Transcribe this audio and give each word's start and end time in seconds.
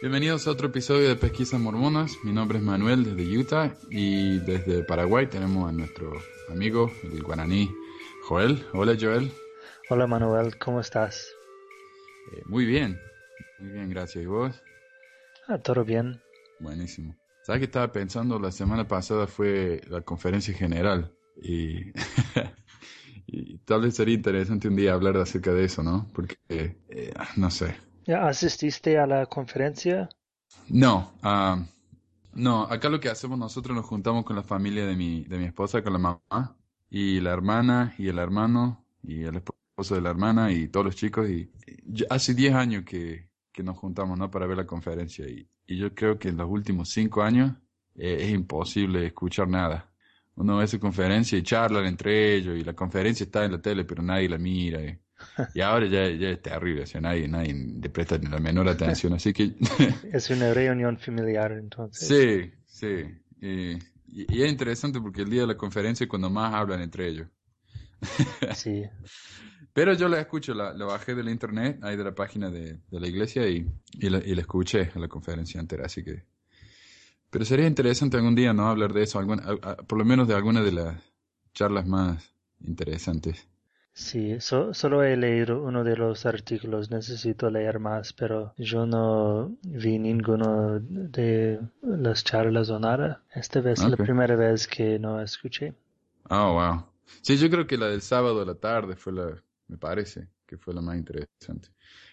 Bienvenidos 0.00 0.46
a 0.46 0.52
otro 0.52 0.68
episodio 0.68 1.10
de 1.10 1.16
Pesquisas 1.16 1.60
Mormonas. 1.60 2.16
Mi 2.24 2.32
nombre 2.32 2.56
es 2.56 2.64
Manuel 2.64 3.04
desde 3.04 3.36
Utah 3.36 3.74
y 3.90 4.38
desde 4.38 4.82
Paraguay 4.82 5.26
tenemos 5.26 5.68
a 5.68 5.72
nuestro 5.72 6.14
amigo, 6.48 6.90
el 7.02 7.22
guaraní 7.22 7.70
Joel. 8.26 8.64
Hola 8.72 8.96
Joel. 8.98 9.30
Hola 9.90 10.06
Manuel, 10.06 10.56
¿cómo 10.56 10.80
estás? 10.80 11.30
Eh, 12.32 12.40
muy 12.46 12.64
bien, 12.64 12.98
muy 13.58 13.72
bien, 13.72 13.90
gracias. 13.90 14.24
¿Y 14.24 14.26
vos? 14.26 14.62
Ah, 15.46 15.58
todo 15.58 15.84
bien. 15.84 16.18
Buenísimo. 16.60 17.14
¿Sabes 17.42 17.60
qué 17.60 17.66
estaba 17.66 17.92
pensando? 17.92 18.38
La 18.38 18.52
semana 18.52 18.88
pasada 18.88 19.26
fue 19.26 19.82
la 19.86 20.00
conferencia 20.00 20.54
general 20.54 21.12
y, 21.42 21.92
y 23.26 23.58
tal 23.66 23.82
vez 23.82 23.96
sería 23.96 24.14
interesante 24.14 24.66
un 24.66 24.76
día 24.76 24.94
hablar 24.94 25.18
acerca 25.18 25.52
de 25.52 25.64
eso, 25.64 25.82
¿no? 25.82 26.10
Porque, 26.14 26.36
eh, 26.48 27.12
no 27.36 27.50
sé, 27.50 27.74
¿Ya 27.74 27.89
asististe 28.06 28.98
a 28.98 29.06
la 29.06 29.26
conferencia? 29.26 30.08
No, 30.68 31.12
ah, 31.22 31.64
no, 32.34 32.62
acá 32.62 32.88
lo 32.88 33.00
que 33.00 33.08
hacemos 33.08 33.38
nosotros 33.38 33.76
nos 33.76 33.86
juntamos 33.86 34.24
con 34.24 34.36
la 34.36 34.42
familia 34.42 34.86
de 34.86 34.96
mi, 34.96 35.24
de 35.24 35.38
mi 35.38 35.44
esposa, 35.44 35.82
con 35.82 35.92
la 35.92 35.98
mamá, 35.98 36.56
y 36.88 37.20
la 37.20 37.32
hermana, 37.32 37.94
y 37.98 38.08
el 38.08 38.18
hermano, 38.18 38.84
y 39.02 39.22
el 39.22 39.36
esposo 39.36 39.94
de 39.94 40.00
la 40.00 40.10
hermana, 40.10 40.52
y 40.52 40.68
todos 40.68 40.86
los 40.86 40.96
chicos, 40.96 41.28
y, 41.28 41.50
hace 42.08 42.34
10 42.34 42.54
años 42.54 42.84
que, 42.84 43.28
que 43.52 43.62
nos 43.62 43.76
juntamos, 43.78 44.18
¿no? 44.18 44.30
Para 44.30 44.46
ver 44.46 44.56
la 44.56 44.66
conferencia, 44.66 45.28
y, 45.28 45.48
y 45.66 45.76
yo 45.76 45.94
creo 45.94 46.18
que 46.18 46.28
en 46.28 46.36
los 46.36 46.48
últimos 46.48 46.90
5 46.90 47.22
años 47.22 47.52
eh, 47.96 48.18
es 48.20 48.30
imposible 48.30 49.06
escuchar 49.06 49.48
nada. 49.48 49.92
Uno 50.36 50.56
ve 50.58 50.66
su 50.66 50.80
conferencia 50.80 51.36
y 51.38 51.42
charlan 51.42 51.86
entre 51.86 52.34
ellos, 52.34 52.56
y 52.58 52.64
la 52.64 52.74
conferencia 52.74 53.24
está 53.24 53.44
en 53.44 53.52
la 53.52 53.60
tele, 53.60 53.84
pero 53.84 54.02
nadie 54.02 54.28
la 54.28 54.38
mira, 54.38 54.80
y, 54.82 54.98
y 55.54 55.60
ahora 55.60 55.86
ya, 55.86 56.08
ya 56.10 56.30
es 56.30 56.42
terrible, 56.42 56.82
o 56.82 56.86
sea, 56.86 57.00
nadie, 57.00 57.28
nadie 57.28 57.54
le 57.54 57.88
presta 57.90 58.18
ni 58.18 58.28
la 58.28 58.38
menor 58.38 58.68
atención, 58.68 59.12
así 59.14 59.32
que... 59.32 59.54
es 60.12 60.30
una 60.30 60.52
reunión 60.52 60.98
familiar 60.98 61.52
entonces. 61.52 62.08
Sí, 62.08 62.52
sí. 62.66 63.04
Y, 63.40 63.72
y, 63.72 64.26
y, 64.28 64.42
es 64.42 64.50
interesante 64.50 65.00
porque 65.00 65.22
el 65.22 65.30
día 65.30 65.42
de 65.42 65.48
la 65.48 65.56
conferencia 65.56 66.04
es 66.04 66.10
cuando 66.10 66.30
más 66.30 66.54
hablan 66.54 66.80
entre 66.80 67.08
ellos. 67.08 67.28
sí. 68.54 68.84
Pero 69.72 69.94
yo 69.94 70.08
la 70.08 70.20
escucho, 70.20 70.52
la, 70.52 70.72
la, 70.72 70.84
bajé 70.84 71.14
del 71.14 71.28
internet, 71.28 71.78
ahí 71.82 71.96
de 71.96 72.04
la 72.04 72.14
página 72.14 72.50
de, 72.50 72.80
de 72.90 73.00
la 73.00 73.06
iglesia 73.06 73.46
y, 73.48 73.66
y, 73.92 74.10
la, 74.10 74.18
y 74.18 74.34
la 74.34 74.40
escuché 74.40 74.90
a 74.94 74.98
la 74.98 75.08
conferencia 75.08 75.60
entera, 75.60 75.86
así 75.86 76.02
que... 76.02 76.24
Pero 77.30 77.44
sería 77.44 77.68
interesante 77.68 78.16
algún 78.16 78.34
día, 78.34 78.52
¿no? 78.52 78.68
Hablar 78.68 78.92
de 78.92 79.04
eso, 79.04 79.20
algún, 79.20 79.38
a, 79.38 79.52
a, 79.62 79.76
por 79.76 79.96
lo 79.96 80.04
menos 80.04 80.26
de 80.26 80.34
alguna 80.34 80.62
de 80.62 80.72
las 80.72 81.00
charlas 81.54 81.86
más 81.86 82.34
interesantes. 82.60 83.49
Sí, 83.92 84.40
so, 84.40 84.72
solo 84.72 85.02
he 85.02 85.16
leído 85.16 85.62
uno 85.62 85.84
de 85.84 85.96
los 85.96 86.24
artículos, 86.24 86.90
necesito 86.90 87.50
leer 87.50 87.80
más, 87.80 88.12
pero 88.12 88.54
yo 88.56 88.86
no 88.86 89.56
vi 89.62 89.98
ninguno 89.98 90.78
de 90.80 91.60
las 91.82 92.24
charlas 92.24 92.70
o 92.70 92.78
nada. 92.78 93.22
Esta 93.34 93.60
vez 93.60 93.80
es 93.80 93.90
la 93.90 93.96
primera 93.96 94.36
vez 94.36 94.66
que 94.66 94.98
no 94.98 95.20
escuché. 95.20 95.74
Oh, 96.30 96.54
wow. 96.54 96.84
Sí, 97.22 97.36
yo 97.36 97.50
creo 97.50 97.66
que 97.66 97.76
la 97.76 97.88
del 97.88 98.02
sábado 98.02 98.40
a 98.42 98.44
la 98.46 98.54
tarde 98.54 98.96
fue 98.96 99.12
la, 99.12 99.34
me 99.68 99.76
parece, 99.76 100.28
que 100.46 100.56
fue 100.56 100.72
la 100.72 100.80
más 100.80 100.96
interesante. 100.96 101.68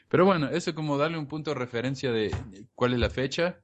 Pero 0.10 0.26
bueno, 0.26 0.50
eso 0.50 0.74
como 0.74 0.98
darle 0.98 1.18
un 1.18 1.28
punto 1.28 1.52
de 1.52 1.60
referencia 1.60 2.12
de 2.12 2.32
cuál 2.76 2.94
es 2.94 3.00
la 3.00 3.10
fecha 3.10 3.60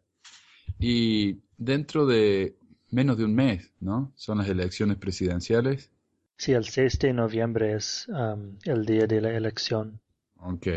y 0.79 1.39
dentro 1.57 2.05
de 2.05 2.55
menos 2.91 3.17
de 3.17 3.25
un 3.25 3.33
mes, 3.33 3.71
¿no? 3.79 4.11
Son 4.15 4.37
las 4.37 4.47
elecciones 4.47 4.97
presidenciales. 4.97 5.89
Sí, 6.37 6.51
el 6.53 6.65
6 6.65 6.99
de 6.99 7.13
noviembre 7.13 7.73
es 7.73 8.07
um, 8.09 8.57
el 8.65 8.85
día 8.85 9.07
de 9.07 9.21
la 9.21 9.31
elección. 9.31 9.99
Ok. 10.37 10.67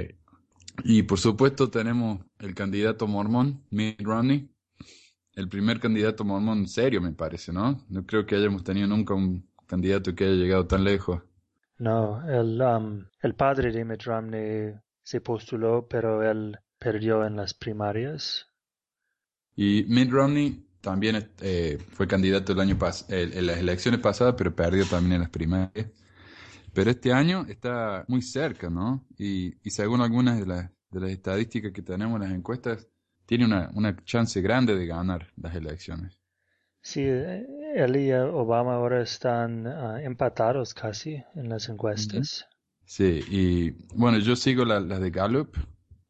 Y 0.84 1.02
por 1.02 1.18
supuesto 1.18 1.70
tenemos 1.70 2.20
el 2.38 2.54
candidato 2.54 3.06
mormón, 3.06 3.62
Mitt 3.70 4.00
Romney. 4.02 4.48
El 5.34 5.48
primer 5.48 5.80
candidato 5.80 6.24
mormón 6.24 6.66
serio, 6.68 7.00
me 7.00 7.12
parece, 7.12 7.52
¿no? 7.52 7.84
No 7.88 8.06
creo 8.06 8.24
que 8.26 8.36
hayamos 8.36 8.64
tenido 8.64 8.86
nunca 8.86 9.14
un 9.14 9.46
candidato 9.66 10.14
que 10.14 10.24
haya 10.24 10.34
llegado 10.34 10.66
tan 10.66 10.84
lejos. 10.84 11.22
No, 11.78 12.22
el, 12.28 12.60
um, 12.60 13.04
el 13.22 13.34
padre 13.34 13.72
de 13.72 13.84
Mitt 13.84 14.02
Romney 14.04 14.74
se 15.02 15.20
postuló, 15.20 15.86
pero 15.88 16.22
él 16.22 16.58
perdió 16.78 17.24
en 17.26 17.36
las 17.36 17.54
primarias. 17.54 18.46
Y 19.56 19.84
Mitt 19.88 20.10
Romney 20.10 20.65
también 20.86 21.28
eh, 21.40 21.78
fue 21.90 22.06
candidato 22.06 22.52
el 22.52 22.60
año 22.60 22.78
pas 22.78 23.06
eh, 23.10 23.28
en 23.34 23.46
las 23.46 23.58
elecciones 23.58 23.98
pasadas, 23.98 24.36
pero 24.38 24.54
perdió 24.54 24.86
también 24.86 25.14
en 25.14 25.20
las 25.22 25.30
primarias. 25.30 25.88
Pero 26.72 26.90
este 26.92 27.12
año 27.12 27.44
está 27.48 28.04
muy 28.06 28.22
cerca, 28.22 28.70
¿no? 28.70 29.04
Y, 29.18 29.56
y 29.66 29.70
según 29.70 30.00
algunas 30.00 30.38
de 30.38 30.46
las, 30.46 30.70
de 30.92 31.00
las 31.00 31.10
estadísticas 31.10 31.72
que 31.72 31.82
tenemos 31.82 32.14
en 32.20 32.28
las 32.28 32.38
encuestas, 32.38 32.86
tiene 33.26 33.46
una, 33.46 33.68
una 33.74 33.96
chance 34.04 34.40
grande 34.40 34.76
de 34.76 34.86
ganar 34.86 35.26
las 35.36 35.56
elecciones. 35.56 36.20
Sí, 36.80 37.02
él 37.02 37.96
y 37.96 38.12
Obama 38.12 38.74
ahora 38.74 39.02
están 39.02 39.66
uh, 39.66 39.96
empatados 39.96 40.72
casi 40.72 41.20
en 41.34 41.48
las 41.48 41.68
encuestas. 41.68 42.46
Sí, 42.84 43.24
y 43.28 43.70
bueno, 43.92 44.18
yo 44.18 44.36
sigo 44.36 44.64
las 44.64 44.84
la 44.84 45.00
de 45.00 45.10
Gallup 45.10 45.56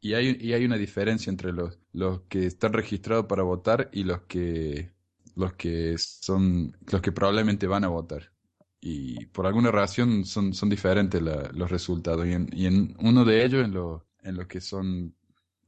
y 0.06 0.14
hay, 0.14 0.38
y 0.40 0.52
hay 0.52 0.64
una 0.64 0.76
diferencia 0.76 1.30
entre 1.30 1.52
los, 1.52 1.78
los 1.92 2.20
que 2.28 2.46
están 2.46 2.72
registrados 2.72 3.26
para 3.26 3.42
votar 3.42 3.90
y 3.92 4.04
los 4.04 4.20
que, 4.22 4.92
los 5.34 5.54
que 5.54 5.96
son, 5.98 6.76
los 6.92 7.02
que 7.02 7.10
probablemente 7.10 7.66
van 7.66 7.82
a 7.82 7.88
votar. 7.88 8.32
Y 8.80 9.26
por 9.26 9.46
alguna 9.46 9.72
razón 9.72 10.24
son, 10.24 10.54
son 10.54 10.68
diferentes 10.68 11.20
la, 11.20 11.50
los 11.52 11.70
resultados. 11.72 12.24
Y 12.24 12.32
en, 12.34 12.48
y 12.52 12.66
en, 12.66 12.94
uno 13.00 13.24
de 13.24 13.44
ellos, 13.44 13.64
en, 13.64 13.72
lo, 13.74 14.06
en 14.22 14.36
los 14.36 14.46
que 14.46 14.60
son, 14.60 15.12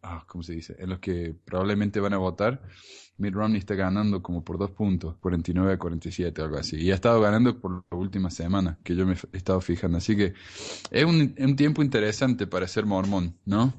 ah, 0.02 0.24
¿cómo 0.28 0.44
se 0.44 0.52
dice? 0.54 0.76
En 0.78 0.90
los 0.90 1.00
que 1.00 1.34
probablemente 1.44 1.98
van 1.98 2.12
a 2.12 2.18
votar, 2.18 2.62
Mitt 3.16 3.34
Romney 3.34 3.58
está 3.58 3.74
ganando 3.74 4.22
como 4.22 4.44
por 4.44 4.56
dos 4.56 4.70
puntos, 4.70 5.16
49 5.18 5.72
a 5.72 5.78
47, 5.78 6.42
algo 6.42 6.58
así. 6.58 6.76
Y 6.76 6.92
ha 6.92 6.94
estado 6.94 7.20
ganando 7.20 7.60
por 7.60 7.84
la 7.90 7.96
última 7.96 8.30
semana, 8.30 8.78
que 8.84 8.94
yo 8.94 9.04
me 9.04 9.14
he 9.14 9.36
estado 9.36 9.60
fijando. 9.60 9.98
Así 9.98 10.16
que 10.16 10.34
es 10.92 11.04
un, 11.04 11.34
un 11.36 11.56
tiempo 11.56 11.82
interesante 11.82 12.46
para 12.46 12.68
ser 12.68 12.86
mormón, 12.86 13.36
¿no? 13.44 13.74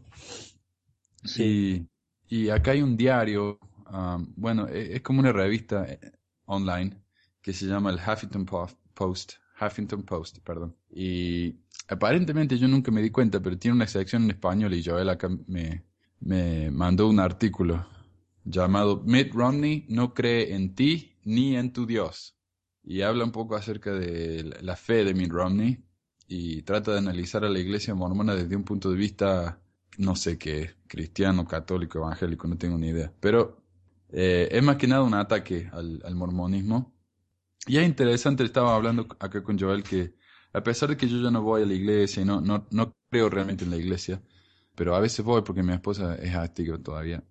Sí. 1.24 1.88
Y, 2.28 2.50
acá 2.50 2.72
hay 2.72 2.82
un 2.82 2.96
diario, 2.96 3.60
um, 3.92 4.32
bueno, 4.36 4.68
es, 4.68 4.90
es, 4.90 5.02
como 5.02 5.20
una 5.20 5.32
revista 5.32 5.86
online 6.46 6.96
que 7.42 7.54
se 7.54 7.66
llama 7.66 7.90
el 7.90 7.98
Huffington 7.98 8.46
Post, 8.46 9.34
Huffington 9.60 10.04
Post, 10.04 10.40
perdón. 10.40 10.76
Y 10.90 11.56
aparentemente 11.88 12.58
yo 12.58 12.68
nunca 12.68 12.92
me 12.92 13.02
di 13.02 13.10
cuenta, 13.10 13.40
pero 13.40 13.58
tiene 13.58 13.76
una 13.76 13.88
sección 13.88 14.24
en 14.24 14.32
español 14.32 14.74
y 14.74 14.84
Joel 14.84 15.10
acá 15.10 15.30
me, 15.48 15.84
me 16.20 16.70
mandó 16.72 17.08
un 17.08 17.20
artículo 17.20 17.86
llamado 18.44 19.02
Mitt 19.06 19.34
Romney 19.34 19.86
no 19.90 20.14
cree 20.14 20.56
en 20.56 20.76
ti 20.76 21.16
ni 21.24 21.56
en 21.56 21.72
tu 21.72 21.86
Dios. 21.86 22.36
Y 22.84 23.02
habla 23.02 23.24
un 23.24 23.32
poco 23.32 23.56
acerca 23.56 23.94
de 23.94 24.58
la 24.62 24.76
fe 24.76 25.04
de 25.04 25.14
Mitt 25.14 25.32
Romney 25.32 25.84
y 26.28 26.62
trata 26.64 26.92
de 26.92 27.00
analizar 27.00 27.44
a 27.44 27.50
la 27.50 27.60
iglesia 27.60 27.94
mormona 27.94 28.36
desde 28.36 28.56
un 28.56 28.64
punto 28.64 28.90
de 28.90 28.98
vista 28.98 29.62
no 30.00 30.16
sé 30.16 30.38
qué, 30.38 30.72
cristiano, 30.88 31.46
católico, 31.46 32.00
evangélico, 32.00 32.48
no 32.48 32.58
tengo 32.58 32.78
ni 32.78 32.88
idea. 32.90 33.14
Pero 33.20 33.62
eh, 34.12 34.48
es 34.52 34.64
más 34.64 34.78
que 34.78 34.88
nada 34.88 35.04
un 35.04 35.14
ataque 35.14 35.70
al, 35.74 36.02
al, 36.06 36.16
mormonismo. 36.16 36.94
Y 37.68 37.78
es 37.78 37.86
interesante, 37.86 38.44
estaba 38.44 38.76
hablando 38.76 39.08
acá 39.20 39.44
con 39.44 39.60
Joel 39.60 39.84
que 39.84 40.16
a 40.54 40.64
pesar 40.64 40.90
de 40.90 40.98
que 40.98 41.08
yo 41.08 41.18
ya 41.22 41.32
no 41.32 41.42
voy 41.44 41.64
a 41.64 41.66
la 41.66 41.74
iglesia 41.74 42.22
y 42.24 42.26
no, 42.26 42.42
no, 42.42 42.66
no 42.72 42.96
creo 43.10 43.30
realmente 43.30 43.66
en 43.66 43.72
la 43.72 43.78
iglesia, 43.78 44.22
pero 44.76 44.96
a 44.96 45.00
veces 45.00 45.24
voy 45.26 45.42
porque 45.44 45.64
mi 45.64 45.74
esposa 45.74 46.16
es 46.16 46.34
atea 46.36 46.78
todavía. 46.78 47.24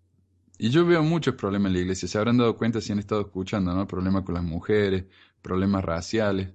Y 0.59 0.71
yo 0.71 0.85
veo 0.87 1.03
muchos 1.03 1.35
problemas 1.35 1.71
en 1.71 1.75
la 1.75 1.81
iglesia, 1.81 2.09
se 2.09 2.19
habrán 2.19 2.37
dado 2.37 2.57
cuenta 2.57 2.81
si 2.81 2.93
han 2.93 2.99
estado 2.99 3.23
escuchando, 3.23 3.73
¿no? 3.75 3.87
Problemas 3.87 4.25
con 4.25 4.35
las 4.35 4.45
mujeres, 4.45 5.07
problemas 5.43 5.85
raciales. 5.85 6.53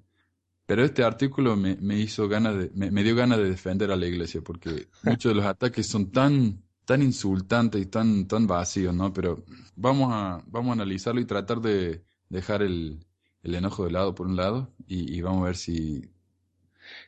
Pero 0.66 0.84
este 0.84 1.04
artículo 1.04 1.56
me, 1.56 1.76
me 1.78 2.00
hizo 2.00 2.28
ganas 2.28 2.58
de, 2.58 2.72
me, 2.74 2.90
me, 2.90 3.04
dio 3.04 3.16
ganas 3.16 3.40
de 3.40 3.50
defender 3.50 3.92
a 3.92 3.96
la 3.96 4.06
iglesia, 4.06 4.42
porque 4.42 4.88
muchos 5.04 5.32
de 5.32 5.36
los 5.36 5.46
ataques 5.46 5.88
son 5.88 6.12
tan, 6.12 6.64
tan 6.86 7.02
insultantes 7.02 7.82
y 7.82 7.86
tan, 7.86 8.28
tan 8.28 8.48
vacíos, 8.48 8.94
¿no? 8.94 9.12
Pero 9.14 9.44
vamos 9.76 10.10
a, 10.14 10.44
vamos 10.48 10.70
a 10.70 10.74
analizarlo 10.74 11.20
y 11.20 11.26
tratar 11.26 11.60
de 11.60 12.04
dejar 12.30 12.62
el, 12.62 13.06
el 13.44 13.56
enojo 13.56 13.86
de 13.86 13.92
lado 13.92 14.16
por 14.16 14.28
un 14.28 14.38
lado 14.38 14.74
y, 14.88 15.14
y 15.16 15.22
vamos 15.22 15.44
a 15.44 15.46
ver 15.48 15.58
si 15.58 16.10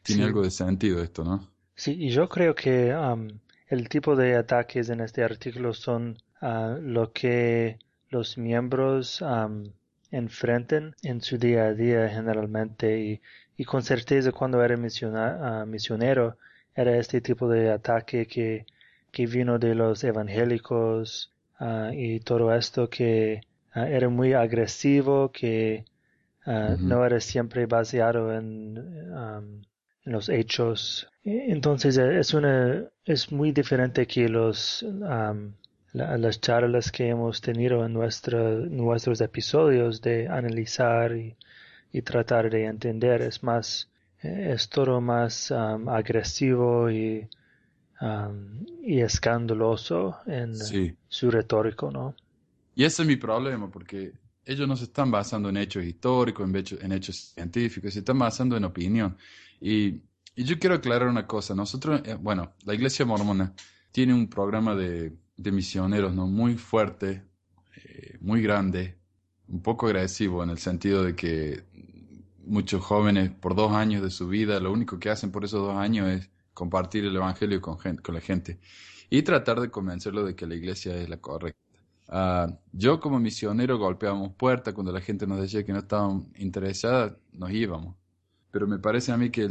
tiene 0.04 0.24
sí. 0.24 0.28
algo 0.28 0.42
de 0.42 0.52
sentido 0.52 1.02
esto, 1.02 1.24
¿no? 1.24 1.50
Sí, 1.76 1.96
y 1.98 2.10
yo 2.10 2.30
creo 2.30 2.56
que 2.56 2.94
um, 2.94 3.28
el 3.68 3.90
tipo 3.90 4.16
de 4.16 4.36
ataques 4.36 4.90
en 4.90 5.02
este 5.02 5.24
artículo 5.24 5.74
son 5.74 6.18
uh, 6.42 6.80
lo 6.82 7.12
que 7.12 7.80
los 8.10 8.38
miembros 8.38 9.22
um, 9.22 9.64
enfrenten 10.12 10.96
en 11.04 11.22
su 11.22 11.38
día 11.38 11.66
a 11.66 11.74
día 11.74 12.08
generalmente 12.10 13.00
y 13.00 13.22
y 13.58 13.66
con 13.66 13.84
certeza 13.84 14.32
cuando 14.32 14.64
era 14.64 14.78
misiona, 14.78 15.64
uh, 15.64 15.66
misionero 15.66 16.38
era 16.76 16.98
este 16.98 17.22
tipo 17.22 17.48
de 17.50 17.72
ataque 17.72 18.28
que, 18.28 18.66
que 19.12 19.26
vino 19.28 19.60
de 19.60 19.76
los 19.76 20.04
evangélicos 20.04 21.32
uh, 21.60 21.92
y 21.94 22.20
todo 22.20 22.54
esto 22.54 22.90
que 22.90 23.42
uh, 23.76 23.80
era 23.80 24.10
muy 24.10 24.34
agresivo, 24.34 25.32
que 25.32 25.86
-huh. 26.46 26.78
no 26.80 27.06
era 27.06 27.20
siempre 27.20 27.66
baseado 27.66 28.34
en, 28.34 28.78
um, 29.12 29.62
en, 30.06 30.12
los 30.12 30.30
hechos. 30.30 31.08
Entonces 31.24 31.98
es 31.98 32.34
una 32.34 32.84
es 33.06 33.32
muy 33.32 33.52
diferente 33.52 34.06
que 34.06 34.30
los 34.30 34.84
um, 34.84 35.54
las 35.94 36.42
charlas 36.42 36.92
que 36.92 37.08
hemos 37.08 37.40
tenido 37.42 37.86
en 37.86 37.94
nuestros 37.94 39.22
episodios 39.22 40.02
de 40.02 40.28
analizar 40.28 41.16
y, 41.16 41.36
tratar 42.02 42.50
de 42.50 42.66
entender 42.66 43.22
es 43.22 43.44
más, 43.44 43.90
es 44.22 44.70
todo 44.70 45.02
más 45.02 45.52
um, 45.52 45.90
agresivo 45.90 46.90
y, 46.90 47.28
um, 48.02 48.66
y 48.84 49.02
escandaloso 49.02 50.18
en 50.26 50.56
su 51.08 51.32
retórico, 51.32 51.92
¿no? 51.92 52.16
Y 52.76 52.84
ese 52.84 53.04
es 53.04 53.08
mi 53.08 53.16
problema, 53.16 53.72
porque 53.72 54.14
ellos 54.46 54.68
no 54.68 54.76
se 54.76 54.84
están 54.86 55.10
basando 55.10 55.50
en 55.50 55.58
hechos 55.58 55.84
históricos, 55.84 56.48
en 56.48 56.56
hechos, 56.56 56.80
en 56.84 56.92
hechos 56.92 57.16
científicos, 57.34 57.94
se 57.94 58.00
están 58.00 58.20
basando 58.20 58.56
en 58.56 58.66
opinión. 58.66 59.18
Y, 59.60 60.02
yo 60.38 60.60
quiero 60.60 60.76
aclarar 60.76 61.08
una 61.08 61.26
cosa. 61.26 61.56
Nosotros, 61.56 62.02
eh, 62.04 62.18
bueno, 62.20 62.56
la 62.66 62.74
iglesia 62.74 63.06
mormona 63.06 63.54
tiene 63.94 64.14
un 64.14 64.28
programa 64.28 64.76
de, 64.76 65.14
misioneros 65.38 66.14
¿no? 66.14 66.28
muy 66.28 66.56
fuerte, 66.56 67.24
eh, 67.78 68.18
muy 68.20 68.42
grande, 68.42 68.98
un 69.48 69.62
poco 69.62 69.88
agresivo 69.88 70.44
en 70.44 70.50
el 70.50 70.58
sentido 70.58 71.04
de 71.04 71.16
que 71.16 71.64
muchos 72.46 72.84
jóvenes 72.84 73.32
por 73.32 73.56
dos 73.56 73.72
años 73.74 74.02
de 74.02 74.12
su 74.12 74.28
vida, 74.28 74.60
lo 74.60 74.72
único 74.72 75.00
que 75.00 75.10
hacen 75.10 75.32
por 75.32 75.46
esos 75.46 75.62
dos 75.62 75.76
años 75.76 76.10
es 76.10 76.30
compartir 76.54 77.06
el 77.06 77.16
Evangelio 77.16 77.62
con, 77.62 77.78
con 77.78 78.16
la 78.16 78.22
gente 78.22 78.60
y 79.10 79.22
tratar 79.24 79.60
de 79.62 79.70
convencerlo 79.70 80.26
de 80.26 80.36
que 80.36 80.48
la 80.48 80.56
iglesia 80.56 80.96
es 80.96 81.10
la 81.10 81.18
correcta. 81.18 81.60
Ah, 82.08 82.48
yo 82.72 83.00
como 83.00 83.20
misionero 83.20 83.78
golpeábamos 83.78 84.34
puertas 84.36 84.74
cuando 84.74 84.92
la 84.92 85.02
gente 85.02 85.26
nos 85.26 85.42
decía 85.42 85.64
que 85.64 85.74
no 85.74 85.80
estaban 85.80 86.28
interesada, 86.38 87.18
nos 87.34 87.52
íbamos. 87.52 87.96
Pero 88.52 88.68
me 88.68 88.80
parece 88.80 89.12
a 89.12 89.18
mí 89.18 89.32
que 89.32 89.48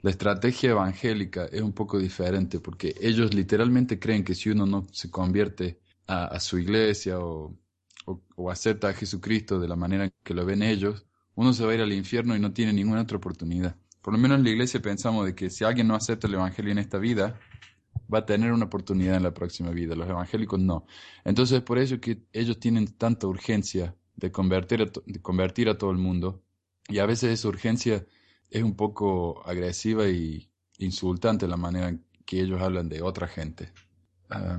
la 0.00 0.10
estrategia 0.10 0.70
evangélica 0.70 1.46
es 1.46 1.60
un 1.62 1.72
poco 1.72 1.98
diferente 1.98 2.60
porque 2.60 2.94
ellos 3.00 3.34
literalmente 3.34 3.98
creen 3.98 4.24
que 4.24 4.34
si 4.34 4.50
uno 4.50 4.66
no 4.66 4.86
se 4.92 5.10
convierte 5.10 5.80
a, 6.06 6.38
su 6.40 6.58
iglesia 6.58 7.18
o, 7.20 7.54
o, 8.06 8.50
acepta 8.50 8.88
a 8.88 8.92
Jesucristo 8.92 9.58
de 9.60 9.68
la 9.68 9.76
manera 9.76 10.10
que 10.22 10.34
lo 10.34 10.44
ven 10.44 10.62
ellos, 10.62 11.06
uno 11.34 11.52
se 11.52 11.64
va 11.64 11.72
a 11.72 11.74
ir 11.74 11.80
al 11.80 11.92
infierno 11.92 12.36
y 12.36 12.40
no 12.40 12.52
tiene 12.52 12.72
ninguna 12.72 13.02
otra 13.02 13.16
oportunidad. 13.16 13.76
Por 14.02 14.12
lo 14.12 14.18
menos 14.18 14.38
en 14.38 14.44
la 14.44 14.50
iglesia 14.50 14.80
pensamos 14.82 15.24
de 15.26 15.34
que 15.34 15.48
si 15.48 15.64
alguien 15.64 15.88
no 15.88 15.94
acepta 15.94 16.26
el 16.26 16.34
Evangelio 16.34 16.72
en 16.72 16.78
esta 16.78 16.98
vida, 16.98 17.38
va 18.12 18.18
a 18.18 18.26
tener 18.26 18.52
una 18.52 18.66
oportunidad 18.66 19.16
en 19.16 19.22
la 19.22 19.32
próxima 19.32 19.70
vida. 19.70 19.94
Los 19.94 20.08
evangélicos 20.08 20.60
no. 20.60 20.86
Entonces, 21.24 21.62
por 21.62 21.78
eso 21.78 22.00
que 22.00 22.22
ellos 22.32 22.58
tienen 22.58 22.86
tanta 22.86 23.26
urgencia 23.26 23.96
de 24.16 24.30
convertir 24.30 24.82
a, 24.82 24.86
de 25.06 25.20
convertir 25.20 25.68
a 25.68 25.78
todo 25.78 25.90
el 25.90 25.98
mundo. 25.98 26.42
Y 26.88 26.98
a 26.98 27.06
veces 27.06 27.30
esa 27.32 27.48
urgencia 27.48 28.06
es 28.50 28.62
un 28.62 28.74
poco 28.74 29.46
agresiva 29.46 30.08
y 30.08 30.50
insultante 30.78 31.48
la 31.48 31.56
manera 31.56 31.88
en 31.88 32.04
que 32.26 32.40
ellos 32.40 32.60
hablan 32.60 32.88
de 32.88 33.02
otra 33.02 33.28
gente. 33.28 33.72
Ah, 34.30 34.58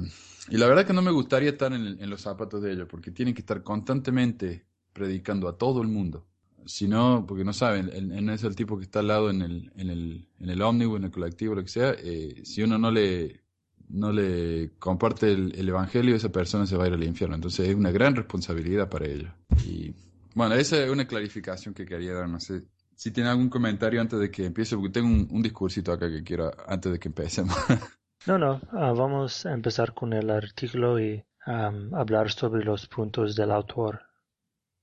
y 0.50 0.57
la 0.57 0.68
verdad 0.68 0.86
que 0.86 0.94
no 0.94 1.01
me 1.01 1.12
gustaría 1.12 1.51
estar 1.51 1.74
en, 1.74 2.10
los 2.10 2.22
zapatos 2.22 2.62
de 2.62 2.74
ellos, 2.74 2.88
porque 2.90 3.12
tienen 3.12 3.34
que 3.34 3.42
estar 3.42 3.63
constantemente 3.63 4.66
predicando 4.92 5.48
a 5.48 5.57
todo 5.57 5.81
el 5.81 5.88
mundo. 5.88 6.25
Si 6.66 6.88
no, 6.88 7.25
porque 7.28 7.44
no 7.44 7.54
saben, 7.54 7.92
no 8.25 8.34
es 8.34 8.44
el 8.44 8.56
tipo 8.56 8.78
que 8.78 8.84
está 8.84 9.00
al 9.00 9.07
lado 9.07 9.30
en 9.30 9.42
el, 9.42 9.72
en 9.75 9.90
el, 9.90 10.28
en 10.40 10.50
el 10.50 10.62
ómnibus, 10.62 10.98
en 10.98 11.06
el 11.06 11.12
colectivo, 11.12 11.56
lo 11.56 11.63
que 11.63 11.69
sea. 11.69 11.94
Eh, 11.98 12.42
si 12.45 12.62
uno 12.62 12.78
no 12.78 12.90
le, 12.90 13.42
no 13.90 14.12
le 14.12 14.72
comparte 14.80 15.31
el, 15.31 15.68
evangelio, 15.69 16.16
esa 16.16 16.31
persona 16.31 16.66
se 16.66 16.78
va 16.78 16.86
a 16.86 16.88
ir 16.88 16.94
al 16.94 17.04
infierno. 17.04 17.36
Entonces 17.36 17.68
es 17.68 17.75
una 17.75 17.92
gran 17.92 18.16
responsabilidad 18.16 18.89
para 18.89 19.07
ellos. 19.07 19.31
Y 19.66 19.94
bueno, 20.36 20.56
esa 20.56 20.84
es 20.84 20.89
una 20.89 21.06
clarificación 21.06 21.74
que 21.74 21.86
quería 21.86 22.13
dar. 22.13 22.30
No 22.30 22.39
sé 22.39 22.63
si 22.96 23.12
tiene 23.12 23.30
algún 23.30 23.50
comentario 23.50 24.01
antes 24.01 24.19
de 24.19 24.31
que 24.31 24.46
empiece, 24.46 24.75
porque 24.75 24.92
tengo 24.92 25.07
un, 25.07 25.42
discursito 25.42 25.92
acá 25.92 26.10
que 26.10 26.24
quiero 26.24 26.51
antes 26.68 26.92
de 26.92 27.00
que 27.00 27.10
empecemos. 27.10 27.56
no, 28.25 28.38
no, 28.38 28.62
ah, 28.72 28.94
vamos 28.94 29.46
a 29.46 29.54
empezar 29.54 29.94
con 29.94 30.14
el 30.14 30.30
artículo 30.30 31.00
y 31.00 31.24
hablar 31.46 32.31
sobre 32.31 32.64
los 32.64 32.88
puntos 32.88 33.36
del 33.36 33.52
autor. 33.52 34.02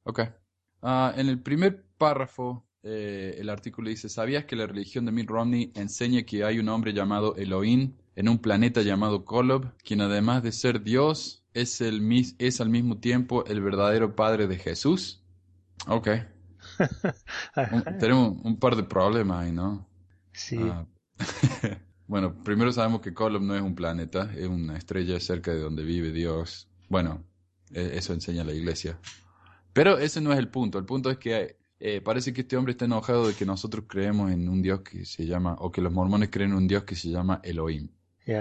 Ok. 0.04 0.20
Ah, 0.82 1.12
en 1.16 1.28
el 1.28 1.40
primer 1.40 1.84
párrafo, 1.96 2.66
eh, 2.82 3.36
el 3.38 3.48
artículo 3.48 3.90
dice, 3.90 4.08
¿sabías 4.08 4.44
que 4.44 4.56
la 4.56 4.66
religión 4.66 5.04
de 5.04 5.12
Mitt 5.12 5.28
Romney 5.28 5.72
enseña 5.74 6.22
que 6.22 6.44
hay 6.44 6.58
un 6.58 6.68
hombre 6.68 6.92
llamado 6.92 7.34
Elohim 7.36 7.94
en 8.16 8.28
un 8.28 8.38
planeta 8.38 8.82
llamado 8.82 9.24
Kolob, 9.24 9.74
quien 9.78 10.00
además 10.00 10.42
de 10.42 10.52
ser 10.52 10.82
Dios, 10.82 11.44
es, 11.54 11.80
el, 11.80 12.02
es 12.38 12.60
al 12.60 12.70
mismo 12.70 12.98
tiempo 12.98 13.44
el 13.46 13.60
verdadero 13.60 14.14
Padre 14.14 14.46
de 14.46 14.58
Jesús? 14.58 15.22
Ok. 15.86 16.08
tenemos 17.98 18.38
un 18.42 18.58
par 18.58 18.76
de 18.76 18.82
problemas 18.82 19.44
ahí, 19.44 19.52
¿no? 19.52 19.86
Sí. 20.32 20.58
Ah, 20.60 20.86
bueno, 22.10 22.34
primero 22.42 22.72
sabemos 22.72 23.02
que 23.02 23.14
Kolob 23.14 23.40
no 23.40 23.54
es 23.54 23.62
un 23.62 23.76
planeta, 23.76 24.32
es 24.36 24.48
una 24.48 24.76
estrella 24.76 25.20
cerca 25.20 25.52
de 25.52 25.60
donde 25.60 25.84
vive 25.84 26.10
Dios. 26.10 26.68
Bueno, 26.88 27.22
e, 27.72 27.92
eso 27.94 28.12
enseña 28.12 28.42
la 28.42 28.52
iglesia. 28.52 28.98
Pero 29.72 29.96
ese 29.96 30.20
no 30.20 30.32
es 30.32 30.40
el 30.40 30.48
punto. 30.48 30.76
El 30.76 30.86
punto 30.86 31.08
es 31.08 31.18
que 31.18 31.56
eh, 31.78 32.00
parece 32.00 32.32
que 32.32 32.40
este 32.40 32.56
hombre 32.56 32.72
está 32.72 32.86
enojado 32.86 33.28
de 33.28 33.34
que 33.34 33.46
nosotros 33.46 33.84
creemos 33.86 34.32
en 34.32 34.48
un 34.48 34.60
Dios 34.60 34.80
que 34.80 35.04
se 35.04 35.24
llama, 35.24 35.54
o 35.60 35.70
que 35.70 35.80
los 35.80 35.92
mormones 35.92 36.30
creen 36.32 36.50
en 36.50 36.56
un 36.56 36.66
Dios 36.66 36.82
que 36.82 36.96
se 36.96 37.10
llama 37.10 37.40
Elohim 37.44 37.90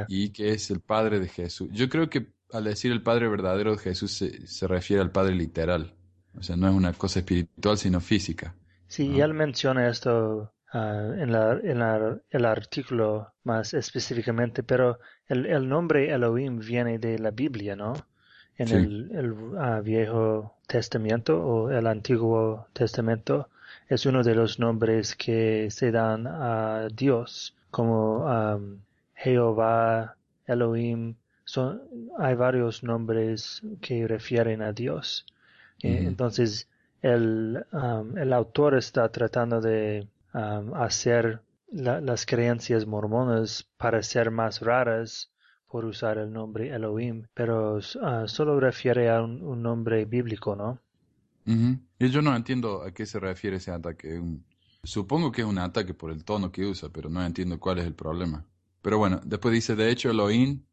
y 0.08 0.30
que 0.30 0.50
es 0.50 0.72
el 0.72 0.80
Padre 0.80 1.20
de 1.20 1.28
Jesús. 1.28 1.70
Yo 1.72 1.90
creo 1.90 2.10
que 2.10 2.34
al 2.52 2.64
decir 2.64 2.92
el 2.92 3.04
Padre 3.04 3.28
verdadero 3.28 3.74
de 3.74 3.78
Jesús 3.78 4.12
se, 4.12 4.68
refiere 4.68 5.04
al 5.04 5.12
Padre 5.12 5.36
literal. 5.36 5.94
O 6.36 6.42
sea, 6.42 6.56
no 6.56 6.68
es 6.68 6.74
una 6.74 6.94
cosa 6.94 7.20
espiritual, 7.20 7.78
sino 7.78 8.00
física. 8.02 8.56
Sí, 8.88 9.08
y 9.10 9.22
él 9.22 9.36
menciona 9.36 9.88
esto 9.90 10.52
ah, 10.74 11.14
en, 11.18 11.32
la, 11.32 11.54
en 11.64 12.22
el 12.30 12.46
artículo 12.46 13.34
más 13.44 13.74
específicamente, 13.74 14.64
pero 14.64 15.00
el, 15.28 15.68
nombre 15.68 16.12
Elohim 16.12 16.60
viene 16.60 17.00
de 17.00 17.20
la 17.20 17.32
Biblia, 17.32 17.76
¿no? 17.76 17.94
En 18.58 18.70
el, 18.70 19.56
ah, 19.58 19.82
Viejo 19.82 20.58
Testamento 20.68 21.42
o 21.42 21.72
el 21.72 21.88
Antiguo 21.88 22.68
Testamento 22.74 23.50
es 23.88 24.06
uno 24.06 24.24
de 24.24 24.36
los 24.36 24.60
nombres 24.60 25.16
que 25.16 25.70
se 25.72 25.92
dan 25.92 26.28
a 26.28 26.88
Dios 26.94 27.56
como 27.72 28.26
Jehová, 29.16 30.16
Elohim, 30.48 31.16
son, 31.44 31.82
hay 32.18 32.36
varios 32.36 32.84
nombres 32.84 33.62
que 33.82 34.08
refieren 34.08 34.62
a 34.62 34.72
Dios. 34.72 35.26
Eh, 35.82 36.04
entonces, 36.06 36.68
el, 37.02 37.66
um, 37.72 38.18
el, 38.18 38.34
autor 38.34 38.76
está 38.76 39.10
tratando 39.10 39.60
de 39.60 40.08
um, 40.34 40.74
hacer 40.74 41.42
las 41.72 42.26
creencias 42.26 42.86
mormonas 42.88 43.70
parecer 43.78 44.32
más 44.32 44.62
raras 44.62 45.32
por 45.68 45.86
usar 45.86 46.18
el 46.18 46.34
nombre 46.34 46.74
Elohim, 46.74 47.28
pero 47.34 47.78
uh, 47.78 48.28
solo 48.28 48.60
refiere 48.60 49.10
a 49.10 49.22
un, 49.22 49.62
nombre 49.62 50.06
bíblico, 50.06 50.56
¿no? 50.56 50.82
Y 51.46 52.10
yo 52.10 52.22
no 52.22 52.36
entiendo 52.36 52.84
a 52.84 52.92
qué 52.92 53.06
se 53.06 53.20
refiere 53.20 53.58
ese 53.58 53.72
ataque. 53.72 54.22
Supongo 54.84 55.32
que 55.32 55.42
es 55.42 55.48
un 55.48 55.58
ataque 55.58 55.94
por 55.94 56.12
el 56.12 56.24
tono 56.24 56.52
que 56.52 56.66
usa, 56.66 56.90
pero 56.90 57.10
no 57.10 57.24
entiendo 57.24 57.60
cuál 57.60 57.80
es 57.80 57.86
el 57.86 57.96
problema. 57.96 58.46
Pero 58.82 58.98
bueno, 58.98 59.20
después 59.26 59.54
dice, 59.54 59.76
de 59.76 59.90
hecho, 59.90 60.10
Elohim 60.10 60.64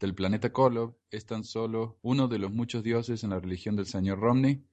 del 0.00 0.14
planeta 0.14 0.52
Kolob 0.52 0.96
es 1.10 1.26
tan 1.26 1.44
solo 1.44 1.98
uno 2.02 2.28
de 2.28 2.38
los 2.38 2.50
muchos 2.50 2.82
dioses 2.82 3.22
en 3.22 3.30
la 3.30 3.40
religión 3.40 3.76
del 3.76 3.86
señor 3.86 4.18
Romney. 4.18 4.64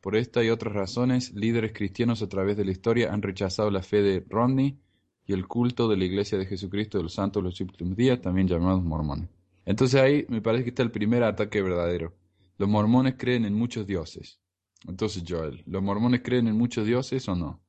Por 0.00 0.16
esta 0.16 0.42
y 0.42 0.50
otras 0.50 0.74
razones, 0.74 1.32
líderes 1.34 1.72
cristianos 1.72 2.22
a 2.22 2.28
través 2.28 2.56
de 2.56 2.64
la 2.64 2.70
historia 2.70 3.12
han 3.12 3.22
rechazado 3.22 3.70
la 3.70 3.82
fe 3.82 4.02
de 4.02 4.24
Romney 4.28 4.78
y 5.26 5.32
el 5.32 5.46
culto 5.46 5.88
de 5.88 5.96
la 5.96 6.04
Iglesia 6.04 6.38
de 6.38 6.46
Jesucristo 6.46 6.98
de 6.98 7.04
los 7.04 7.14
Santos 7.14 7.42
de 7.42 7.50
los 7.50 7.60
últimos 7.60 7.96
días, 7.96 8.20
también 8.20 8.48
llamados 8.48 8.82
mormones. 8.82 9.28
Entonces 9.66 10.00
ahí 10.00 10.26
me 10.28 10.40
parece 10.40 10.64
que 10.64 10.70
está 10.70 10.82
el 10.82 10.90
primer 10.90 11.22
ataque 11.22 11.62
verdadero. 11.62 12.14
Los 12.58 12.68
mormones 12.68 13.14
creen 13.16 13.44
en 13.44 13.54
muchos 13.54 13.86
dioses. 13.86 14.40
Entonces, 14.88 15.22
Joel, 15.26 15.62
¿los 15.66 15.82
mormones 15.82 16.22
creen 16.22 16.48
en 16.48 16.56
muchos 16.56 16.86
dioses 16.86 17.28
o 17.28 17.36
no? 17.36 17.60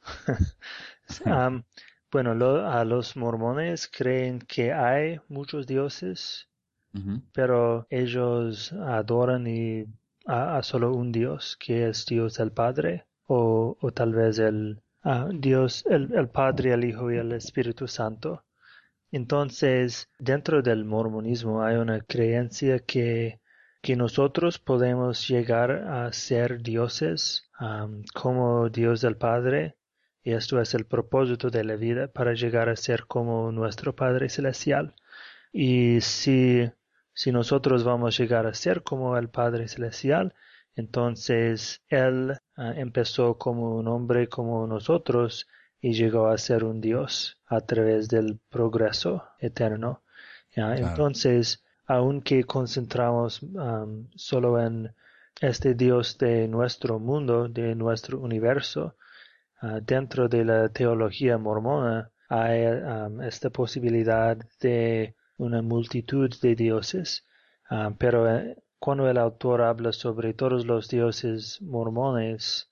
Um, 1.26 1.62
bueno, 2.10 2.30
a 2.66 2.82
los 2.86 3.14
mormones 3.14 3.88
creen 3.88 4.38
que 4.38 4.72
hay 4.72 5.20
muchos 5.28 5.66
dioses, 5.66 6.48
pero 7.34 7.86
ellos 7.90 8.72
adoran 8.72 9.46
y 9.46 9.84
a, 10.26 10.62
solo 10.62 10.92
un 10.92 11.12
Dios, 11.12 11.56
que 11.58 11.88
es 11.88 12.06
Dios 12.06 12.40
el 12.40 12.52
Padre, 12.52 13.06
o, 13.26 13.76
tal 13.94 14.14
vez 14.14 14.38
el 14.38 14.82
Dios, 15.34 15.84
el, 15.88 16.12
el, 16.14 16.28
Padre, 16.28 16.72
el 16.72 16.84
Hijo 16.84 17.12
y 17.12 17.16
el 17.16 17.32
Espíritu 17.32 17.88
Santo. 17.88 18.44
Entonces, 19.10 20.08
dentro 20.18 20.62
del 20.62 20.84
mormonismo 20.84 21.62
hay 21.62 21.76
una 21.76 22.00
creencia 22.00 22.80
que, 22.80 23.40
que 23.82 23.96
nosotros 23.96 24.58
podemos 24.58 25.28
llegar 25.28 25.70
a 25.70 26.12
ser 26.12 26.62
dioses 26.62 27.50
como 28.14 28.68
Dios 28.70 29.00
del 29.02 29.16
Padre 29.16 29.76
y 30.24 30.32
esto 30.32 30.58
es 30.58 30.72
el 30.72 30.86
propósito 30.86 31.50
de 31.50 31.64
la 31.64 31.76
vida 31.76 32.08
para 32.08 32.32
llegar 32.32 32.70
a 32.70 32.76
ser 32.76 33.06
como 33.06 33.52
nuestro 33.52 33.94
Padre 33.94 34.30
Celestial. 34.30 34.94
Y 35.52 36.00
si, 36.00 36.70
si 37.14 37.32
nosotros 37.32 37.84
vamos 37.84 38.14
a 38.14 38.22
llegar 38.22 38.46
a 38.46 38.54
ser 38.54 38.82
como 38.82 39.16
el 39.16 39.28
Padre 39.28 39.68
Celestial, 39.68 40.34
entonces 40.76 41.82
Él 41.88 42.36
ah, 42.56 42.72
empezó 42.76 43.38
como 43.38 43.76
un 43.76 43.88
hombre 43.88 44.28
como 44.28 44.66
nosotros 44.66 45.46
y 45.80 45.92
llegó 45.92 46.28
a 46.28 46.38
ser 46.38 46.64
un 46.64 46.80
Dios 46.80 47.38
a 47.46 47.60
través 47.60 48.08
del 48.08 48.40
progreso 48.50 49.24
eterno. 49.38 50.02
Entonces, 50.56 51.62
aunque 51.86 52.44
concentramos 52.44 53.42
um, 53.42 54.08
solo 54.14 54.60
en 54.60 54.94
este 55.40 55.74
Dios 55.74 56.16
de 56.18 56.48
nuestro 56.48 56.98
mundo, 56.98 57.48
de 57.48 57.74
nuestro 57.74 58.20
universo, 58.20 58.96
uh, 59.62 59.80
dentro 59.82 60.28
de 60.28 60.44
la 60.44 60.68
teología 60.68 61.38
mormona 61.38 62.10
hay 62.28 62.66
um, 62.66 63.20
esta 63.20 63.50
posibilidad 63.50 64.36
de 64.60 65.14
una 65.38 65.62
multitud 65.62 66.30
de 66.42 66.54
dioses, 66.54 67.24
uh, 67.70 67.92
pero 67.98 68.28
eh, 68.30 68.56
cuando 68.78 69.08
el 69.08 69.18
autor 69.18 69.62
habla 69.62 69.92
sobre 69.92 70.34
todos 70.34 70.66
los 70.66 70.88
dioses 70.88 71.60
mormones, 71.62 72.68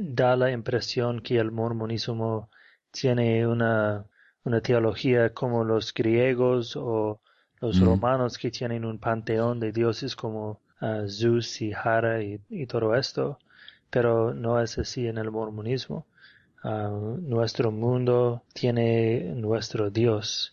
da 0.00 0.36
la 0.36 0.50
impresión 0.50 1.20
que 1.20 1.38
el 1.38 1.50
mormonismo 1.52 2.50
tiene 2.90 3.46
una, 3.46 4.06
una 4.44 4.60
teología 4.60 5.32
como 5.34 5.64
los 5.64 5.92
griegos 5.94 6.76
o 6.76 7.20
los 7.60 7.80
Mm. 7.80 7.84
romanos 7.84 8.38
que 8.38 8.50
tienen 8.50 8.84
un 8.84 8.98
panteón 8.98 9.60
de 9.60 9.72
dioses 9.72 10.16
como 10.16 10.60
ah, 10.80 11.04
Zeus 11.08 11.60
y 11.62 11.70
Hera 11.72 12.22
y, 12.22 12.40
y 12.50 12.66
todo 12.66 12.94
esto, 12.96 13.38
pero 13.90 14.34
no 14.34 14.60
es 14.60 14.78
así 14.78 15.06
en 15.06 15.18
el 15.18 15.30
mormonismo. 15.30 16.06
Ah, 16.64 16.90
nuestro 17.20 17.70
mundo 17.72 18.42
tiene 18.54 19.34
nuestro 19.36 19.90
Dios. 19.90 20.52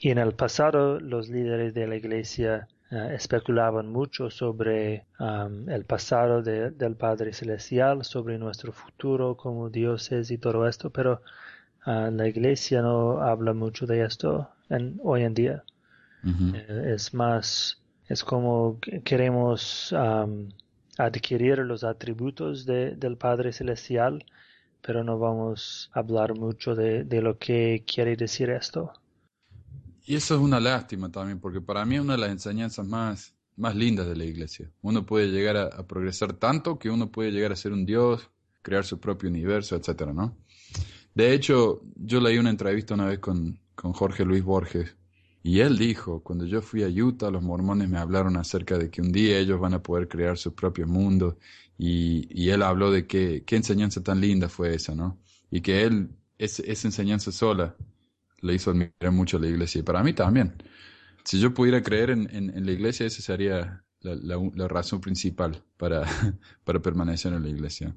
Y 0.00 0.10
en 0.10 0.18
el 0.18 0.34
pasado 0.34 0.98
los 0.98 1.28
líderes 1.28 1.74
de 1.74 1.86
la 1.86 1.96
iglesia 1.96 2.68
ah, 2.90 3.12
especulaban 3.12 3.86
mucho 3.92 4.30
sobre 4.30 5.06
el 5.68 5.84
pasado 5.84 6.42
de- 6.42 6.70
del 6.70 6.96
Padre 6.96 7.32
Celestial, 7.32 8.04
sobre 8.04 8.38
nuestro 8.38 8.72
futuro 8.72 9.36
como 9.36 9.70
dioses 9.70 10.30
y 10.30 10.38
todo 10.38 10.66
esto, 10.66 10.90
pero 10.90 11.22
ah, 11.86 12.10
la 12.12 12.28
iglesia 12.28 12.82
no 12.82 13.20
habla 13.22 13.52
mucho 13.54 13.86
de 13.86 14.04
esto 14.04 14.50
en, 14.70 14.98
hoy 15.02 15.22
en 15.24 15.34
día. 15.34 15.64
Eh, 16.52 16.92
Es 16.94 17.14
más, 17.14 17.82
es 18.08 18.24
como 18.24 18.78
que 18.80 19.02
queremos 19.02 19.92
am, 19.94 20.50
adquirir 20.98 21.58
los 21.60 21.84
atributos 21.84 22.66
de- 22.66 22.96
del 22.96 23.16
Padre 23.18 23.52
Celestial, 23.52 24.24
pero 24.82 25.04
no 25.04 25.18
vamos 25.18 25.90
a 25.94 26.00
hablar 26.00 26.34
mucho 26.34 26.74
de, 26.76 27.04
de 27.04 27.22
lo 27.22 27.38
que 27.38 27.84
quiere 27.86 28.16
decir 28.16 28.50
esto. 28.50 28.92
Y 30.08 30.16
eso 30.16 30.34
es 30.36 30.40
una 30.40 30.58
lástima 30.58 31.12
también, 31.12 31.38
porque 31.38 31.60
para 31.60 31.84
mí 31.84 31.96
es 31.96 32.00
una 32.00 32.14
de 32.14 32.20
las 32.20 32.30
enseñanzas 32.30 32.86
más, 32.86 33.34
más 33.56 33.76
lindas 33.76 34.06
de 34.08 34.16
la 34.16 34.24
iglesia. 34.24 34.70
Uno 34.80 35.04
puede 35.04 35.26
llegar 35.28 35.58
a, 35.58 35.86
progresar 35.86 36.32
tanto 36.32 36.78
que 36.78 36.88
uno 36.88 37.12
puede 37.12 37.30
llegar 37.30 37.52
a 37.52 37.56
ser 37.56 37.72
un 37.74 37.84
dios, 37.84 38.30
crear 38.62 38.86
su 38.86 38.98
propio 38.98 39.28
universo, 39.28 39.76
etcétera, 39.76 40.14
¿no? 40.14 40.34
De 41.14 41.34
hecho, 41.34 41.82
yo 41.96 42.20
leí 42.22 42.38
una 42.38 42.48
entrevista 42.48 42.94
una 42.94 43.04
vez 43.04 43.18
con, 43.18 43.60
con 43.74 43.92
Jorge 43.92 44.24
Luis 44.24 44.42
Borges, 44.42 44.96
y 45.42 45.60
él 45.60 45.76
dijo, 45.76 46.22
cuando 46.22 46.46
yo 46.46 46.62
fui 46.62 46.84
a 46.84 46.88
Utah, 46.88 47.30
los 47.30 47.42
mormones 47.42 47.90
me 47.90 47.98
hablaron 47.98 48.38
acerca 48.38 48.78
de 48.78 48.90
que 48.90 49.02
un 49.02 49.12
día 49.12 49.38
ellos 49.38 49.60
van 49.60 49.74
a 49.74 49.82
poder 49.82 50.08
crear 50.08 50.38
su 50.38 50.54
propio 50.54 50.86
mundo, 50.86 51.36
y, 51.76 52.26
y 52.30 52.48
él 52.48 52.62
habló 52.62 52.90
de 52.90 53.06
que, 53.06 53.44
qué 53.44 53.56
enseñanza 53.56 54.02
tan 54.02 54.22
linda 54.22 54.48
fue 54.48 54.74
esa, 54.74 54.94
¿no? 54.94 55.18
Y 55.50 55.60
que 55.60 55.82
él, 55.84 56.08
ese- 56.38 56.70
esa 56.72 56.88
enseñanza 56.88 57.30
sola, 57.30 57.76
le 58.42 58.54
hizo 58.54 58.70
admirar 58.70 59.12
mucho 59.12 59.36
a 59.38 59.40
la 59.40 59.48
iglesia 59.48 59.80
y 59.80 59.82
para 59.82 60.02
mí 60.02 60.12
también. 60.12 60.54
Si 61.24 61.40
yo 61.40 61.54
pudiera 61.54 61.82
creer 61.82 62.10
en, 62.10 62.28
en- 62.34 62.56
en 62.56 62.66
la 62.66 62.72
iglesia, 62.72 63.06
esa 63.06 63.22
sería 63.22 63.84
la, 64.02 64.14
la- 64.16 64.50
la 64.54 64.68
razón 64.68 65.00
principal 65.02 65.62
para, 65.78 66.04
para 66.64 66.80
permanecer 66.82 67.32
en 67.34 67.42
la 67.44 67.50
iglesia. 67.50 67.94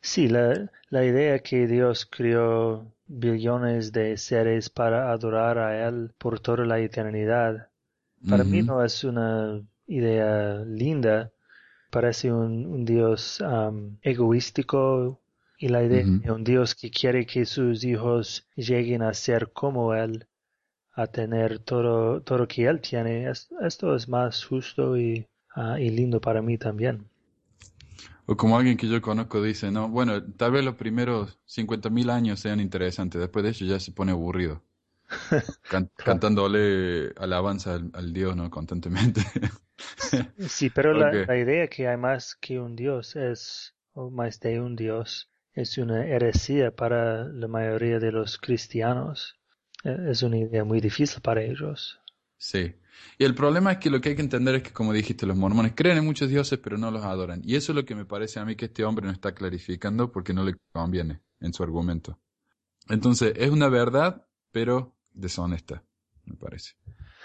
Sí, 0.00 0.28
la, 0.28 0.70
la 0.90 1.04
idea 1.04 1.38
que 1.40 1.66
Dios 1.66 2.06
creó 2.06 2.92
billones 3.06 3.90
de 3.92 4.16
seres 4.16 4.70
para 4.70 5.10
adorar 5.12 5.58
a 5.58 5.88
Él 5.88 6.12
por 6.18 6.38
toda 6.40 6.64
la 6.64 6.78
eternidad, 6.78 7.70
para 8.26 8.44
mí 8.44 8.62
no 8.62 8.84
es 8.84 9.04
una 9.04 9.62
idea 9.86 10.56
linda, 10.66 11.32
parece 11.90 12.32
un, 12.32 12.66
un 12.66 12.84
Dios 12.86 13.42
egoístico 14.02 15.20
y 15.58 15.68
la 15.68 15.82
idea 15.82 16.06
de 16.22 16.30
un 16.32 16.44
Dios 16.44 16.74
que 16.74 16.90
quiere 16.90 17.26
que 17.26 17.44
sus 17.46 17.84
hijos 17.84 18.46
lleguen 18.56 19.02
a 19.02 19.14
ser 19.14 19.52
como 19.52 19.94
Él, 19.94 20.26
a 20.92 21.06
tener 21.08 21.60
todo, 21.60 22.22
todo 22.22 22.48
que 22.48 22.66
Él 22.66 22.80
tiene. 22.80 23.30
Es- 23.30 23.50
esto 23.62 23.96
es 23.96 24.08
más 24.08 24.44
justo 24.44 24.96
y, 24.98 25.28
ah, 25.56 25.80
y 25.80 25.90
lindo 25.90 26.20
para 26.20 26.42
mí 26.42 26.58
también. 26.58 27.10
O 28.26 28.36
como 28.36 28.56
alguien 28.58 28.76
que 28.76 28.88
yo 28.88 29.00
conozco 29.02 29.42
dice, 29.42 29.70
no, 29.70 29.88
bueno, 29.88 30.22
tal 30.36 30.52
vez 30.52 30.64
los 30.64 30.74
primeros 30.76 31.38
50.000 31.44 32.10
años 32.10 32.40
sean 32.40 32.60
interesantes, 32.60 33.20
después 33.20 33.42
de 33.44 33.50
eso 33.50 33.64
ya 33.64 33.78
se 33.80 33.92
pone 33.92 34.12
aburrido, 34.12 34.62
can- 35.68 35.90
cantándole 36.02 37.12
alabanza 37.16 37.74
al, 37.74 37.90
al 37.94 38.12
Dios, 38.12 38.36
¿no? 38.36 38.50
Constantemente. 38.50 39.22
Sí, 40.48 40.70
pero 40.70 40.94
la, 40.94 41.20
la 41.26 41.36
idea 41.36 41.66
que 41.68 41.88
hay 41.88 41.96
más 41.96 42.36
que 42.36 42.60
un 42.60 42.76
Dios 42.76 43.16
es, 43.16 43.74
o 43.94 44.10
más 44.10 44.38
de 44.38 44.60
un 44.60 44.76
Dios, 44.76 45.28
es 45.54 45.78
una 45.78 46.06
heresía 46.06 46.70
para 46.70 47.24
la 47.24 47.48
mayoría 47.48 47.98
de 47.98 48.12
los 48.12 48.38
cristianos. 48.38 49.38
Eh, 49.84 49.96
Es 50.10 50.22
una 50.22 50.38
idea 50.38 50.64
muy 50.64 50.80
difícil 50.80 51.20
para 51.22 51.42
ellos. 51.42 51.98
Sí. 52.38 52.74
Y 53.18 53.24
el 53.24 53.34
problema 53.34 53.72
es 53.72 53.78
que 53.78 53.90
lo 53.90 54.00
que 54.00 54.10
hay 54.10 54.16
que 54.16 54.22
entender 54.22 54.54
es 54.56 54.62
que, 54.62 54.72
como 54.72 54.92
dijiste, 54.92 55.26
los 55.26 55.36
mormones 55.36 55.72
creen 55.74 55.98
en 55.98 56.04
muchos 56.04 56.28
dioses, 56.28 56.58
pero 56.62 56.78
no 56.78 56.90
los 56.90 57.04
adoran. 57.04 57.40
Y 57.44 57.56
eso 57.56 57.72
es 57.72 57.76
lo 57.76 57.84
que 57.84 57.94
me 57.94 58.04
parece 58.04 58.38
a 58.40 58.44
mí 58.44 58.56
que 58.56 58.66
este 58.66 58.84
hombre 58.84 59.06
no 59.06 59.12
está 59.12 59.34
clarificando 59.34 60.12
porque 60.12 60.32
no 60.34 60.44
le 60.44 60.54
conviene 60.72 61.20
en 61.40 61.52
su 61.52 61.62
argumento. 61.62 62.18
Entonces, 62.88 63.34
es 63.36 63.50
una 63.50 63.68
verdad, 63.68 64.26
pero 64.52 64.96
deshonesta, 65.12 65.84
me 66.26 66.36
parece. 66.36 66.72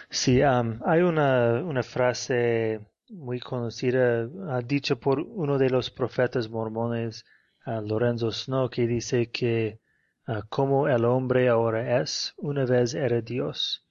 Sí, 0.09 0.41
am, 0.41 0.79
hay 0.85 1.01
una, 1.01 1.63
una 1.63 1.83
frase 1.83 2.79
muy 3.09 3.39
conocida, 3.39 4.27
dicha 4.61 4.95
por 4.95 5.19
uno 5.19 5.57
de 5.57 5.69
los 5.69 5.89
profetas 5.89 6.49
mormones, 6.49 7.25
ah, 7.65 7.81
Lorenzo 7.81 8.31
Snow, 8.31 8.69
que 8.69 8.87
dice 8.87 9.31
que 9.31 9.79
ah, 10.27 10.43
como 10.49 10.87
el 10.87 11.05
hombre 11.05 11.49
ahora 11.49 12.01
es, 12.01 12.33
una 12.37 12.65
vez 12.65 12.93
era 12.93 13.21
Dios, 13.21 13.85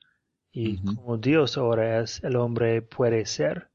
y 0.52 0.82
como 0.82 1.18
Dios 1.18 1.56
ahora 1.56 2.00
es, 2.00 2.22
el 2.24 2.36
hombre 2.36 2.82
puede 2.82 3.26
ser. 3.26 3.68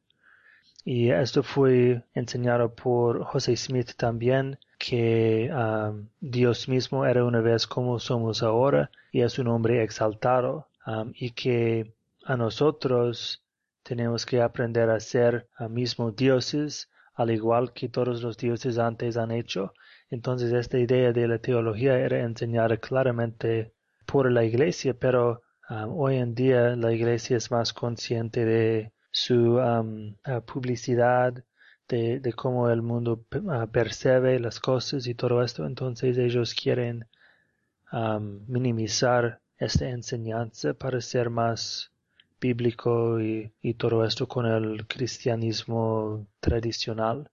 Y 0.85 1.12
esto 1.12 1.43
fue 1.43 2.03
enseñado 2.13 2.75
por 2.75 3.23
José 3.23 3.55
Smith 3.55 3.91
también, 3.95 4.59
que 4.77 5.50
am, 5.53 6.09
Dios 6.19 6.67
mismo 6.67 7.05
era 7.05 7.23
una 7.23 7.39
vez 7.39 7.67
como 7.67 8.00
somos 8.00 8.43
ahora 8.43 8.91
y 9.12 9.21
es 9.21 9.39
un 9.39 9.47
hombre 9.47 9.81
exaltado, 9.83 10.67
y 11.13 11.31
que 11.31 11.93
a 12.25 12.35
nosotros 12.35 13.41
tenemos 13.83 14.25
que 14.25 14.41
aprender 14.41 14.89
a 14.89 15.00
ser 15.00 15.47
a 15.55 15.69
mismo 15.69 16.12
dioses, 16.12 16.89
al 17.13 17.31
igual 17.31 17.73
que 17.73 17.88
todos 17.89 18.21
los 18.21 18.38
dioses 18.38 18.77
antes 18.77 19.15
han 19.15 19.31
hecho. 19.31 19.73
Entonces 20.13 20.53
esta 20.53 20.77
idea 20.77 21.12
de 21.12 21.27
la 21.27 21.39
teología 21.39 21.98
era 21.98 22.20
enseñada 22.20 22.77
claramente 22.77 23.74
por 24.05 24.32
la 24.32 24.43
iglesia, 24.43 24.93
pero 24.93 25.41
um, 25.72 26.00
hoy 26.00 26.17
en 26.17 26.36
día 26.36 26.75
la 26.75 26.93
iglesia 26.93 27.36
es 27.38 27.50
más 27.50 27.74
consciente 27.74 28.46
de 28.46 28.93
su 29.10 29.55
um, 29.55 30.15
uh, 30.27 30.41
publicidad, 30.46 31.43
de, 31.88 32.34
cómo 32.36 32.70
el 32.70 32.84
mundo 32.84 33.25
uh, 33.34 33.67
percibe 33.72 34.39
las 34.39 34.60
cosas 34.60 35.08
y 35.08 35.15
todo 35.15 35.41
esto. 35.41 35.65
Entonces 35.65 36.15
ellos 36.20 36.53
quieren 36.53 37.08
um, 37.91 38.46
minimizar 38.48 39.41
esta 39.58 39.89
enseñanza 39.89 40.75
para 40.75 41.01
ser 41.01 41.32
más 41.32 41.91
bíblico 42.39 43.20
y, 43.20 43.51
todo 43.79 44.05
esto 44.05 44.27
con 44.27 44.46
el 44.46 44.86
cristianismo 44.86 46.27
tradicional. 46.39 47.32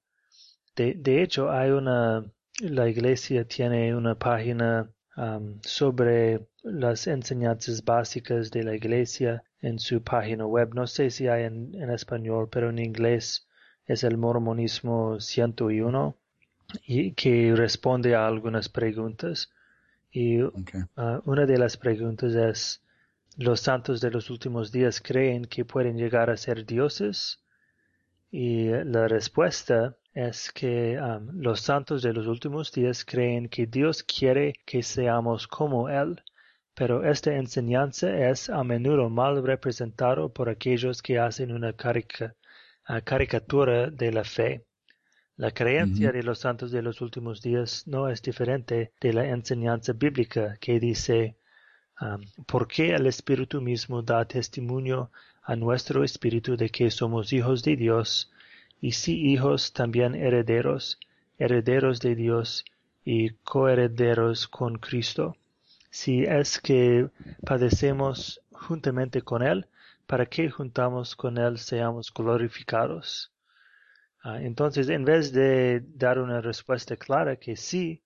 De 0.75 1.22
hecho, 1.22 1.50
hay 1.50 1.72
una, 1.72 2.25
la 2.60 2.88
iglesia 2.88 3.44
tiene 3.46 3.94
una 3.94 4.14
página 4.14 4.90
um, 5.16 5.58
sobre 5.62 6.46
las 6.62 7.06
enseñanzas 7.06 7.84
básicas 7.84 8.50
de 8.50 8.62
la 8.64 8.74
iglesia 8.74 9.42
en 9.60 9.78
su 9.78 10.02
página 10.02 10.46
web. 10.46 10.74
No 10.74 10.86
sé 10.86 11.10
si 11.10 11.28
hay 11.28 11.44
en, 11.44 11.74
en 11.74 11.90
español, 11.90 12.48
pero 12.50 12.70
en 12.70 12.78
inglés 12.78 13.46
es 13.86 14.04
el 14.04 14.16
mormonismo 14.16 15.18
101 15.18 16.16
y 16.86 17.12
que 17.12 17.54
responde 17.56 18.14
a 18.14 18.26
algunas 18.26 18.68
preguntas. 18.68 19.50
Y 20.12 20.40
ah, 20.96 21.20
una 21.24 21.46
de 21.46 21.58
las 21.58 21.76
preguntas 21.76 22.34
es, 22.34 22.82
¿los 23.36 23.60
santos 23.60 24.00
de 24.00 24.10
los 24.10 24.30
últimos 24.30 24.70
días 24.70 25.00
creen 25.00 25.44
que 25.44 25.64
pueden 25.64 25.96
llegar 25.96 26.30
a 26.30 26.36
ser 26.36 26.66
dioses? 26.66 27.40
Y 28.30 28.68
la 28.68 29.08
respuesta 29.08 29.96
es 30.14 30.50
que 30.52 30.98
um, 30.98 31.40
los 31.40 31.60
santos 31.60 32.02
de 32.02 32.12
los 32.12 32.26
últimos 32.26 32.72
días 32.72 33.04
creen 33.04 33.48
que 33.48 33.66
Dios 33.66 34.02
quiere 34.02 34.54
que 34.64 34.82
seamos 34.82 35.46
como 35.46 35.88
Él, 35.88 36.20
pero 36.74 37.04
esta 37.04 37.34
enseñanza 37.36 38.30
es 38.30 38.48
a 38.50 38.64
menudo 38.64 39.08
mal 39.08 39.42
representado 39.44 40.32
por 40.32 40.48
aquellos 40.48 41.02
que 41.02 41.18
hacen 41.18 41.52
una 41.52 41.72
carica- 41.72 42.34
ah, 42.86 43.00
caricatura 43.00 43.90
de 43.90 44.12
la 44.12 44.24
fe. 44.24 44.64
La 45.36 45.52
creencia 45.52 46.12
de 46.12 46.22
los 46.22 46.38
santos 46.40 46.70
de 46.70 46.82
los 46.82 47.00
últimos 47.00 47.40
días 47.40 47.86
no 47.86 48.08
es 48.08 48.20
diferente 48.20 48.92
de 49.00 49.12
la 49.12 49.26
enseñanza 49.26 49.92
bíblica 49.92 50.56
que 50.60 50.78
dice 50.78 51.36
porque 52.46 52.94
el 52.94 53.06
Espíritu 53.06 53.60
mismo 53.60 54.02
da 54.02 54.24
testimonio 54.24 55.10
a 55.42 55.54
nuestro 55.56 56.02
espíritu 56.02 56.56
de 56.56 56.68
que 56.70 56.90
somos 56.90 57.32
hijos 57.32 57.62
de 57.62 57.76
Dios, 57.76 58.30
y 58.80 58.92
si 58.92 59.32
hijos 59.32 59.72
también 59.72 60.14
herederos, 60.14 60.99
herederos 61.38 62.00
de 62.00 62.14
Dios 62.14 62.64
y 63.04 63.30
coherederos 63.30 64.49
con 64.49 64.78
Cristo, 64.78 65.37
si 65.90 66.22
es 66.25 66.60
que 66.60 67.10
padecemos 67.44 68.40
juntamente 68.52 69.22
con 69.22 69.42
Él, 69.42 69.66
para 70.06 70.26
que 70.26 70.50
juntamos 70.50 71.14
con 71.14 71.38
Él 71.38 71.58
seamos 71.58 72.12
glorificados. 72.12 73.32
Ah, 74.22 74.40
entonces, 74.40 74.88
en 74.88 75.04
vez 75.04 75.32
de 75.32 75.82
dar 75.94 76.18
una 76.18 76.40
respuesta 76.40 76.96
clara 76.96 77.37
que 77.37 77.56
sí, 77.56 78.02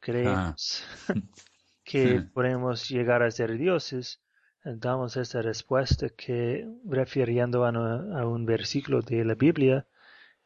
creemos 0.00 0.84
ah. 1.08 1.14
que 1.84 2.22
podemos 2.32 2.88
llegar 2.88 3.22
a 3.22 3.30
ser 3.30 3.56
dioses, 3.56 4.20
damos 4.64 5.16
esa 5.16 5.42
respuesta 5.42 6.08
que, 6.08 6.66
refiriendo 6.84 7.64
a, 7.64 8.26
un 8.26 8.46
versículo 8.46 9.02
de 9.02 9.24
la 9.24 9.34
Biblia, 9.34 9.86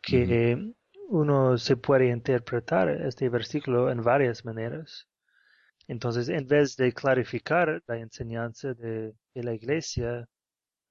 que 0.02 0.74
uno 1.08 1.56
se 1.58 1.76
puede 1.76 2.08
interpretar 2.08 2.88
este 2.88 3.28
versículo 3.28 3.90
en 3.90 4.02
varias 4.02 4.44
maneras. 4.44 5.08
Entonces, 5.86 6.28
en 6.28 6.46
vez 6.46 6.76
de 6.76 6.92
clarificar 6.92 7.82
la 7.86 7.96
enseñanza 7.98 8.74
de, 8.74 9.14
la 9.34 9.54
iglesia, 9.54 10.28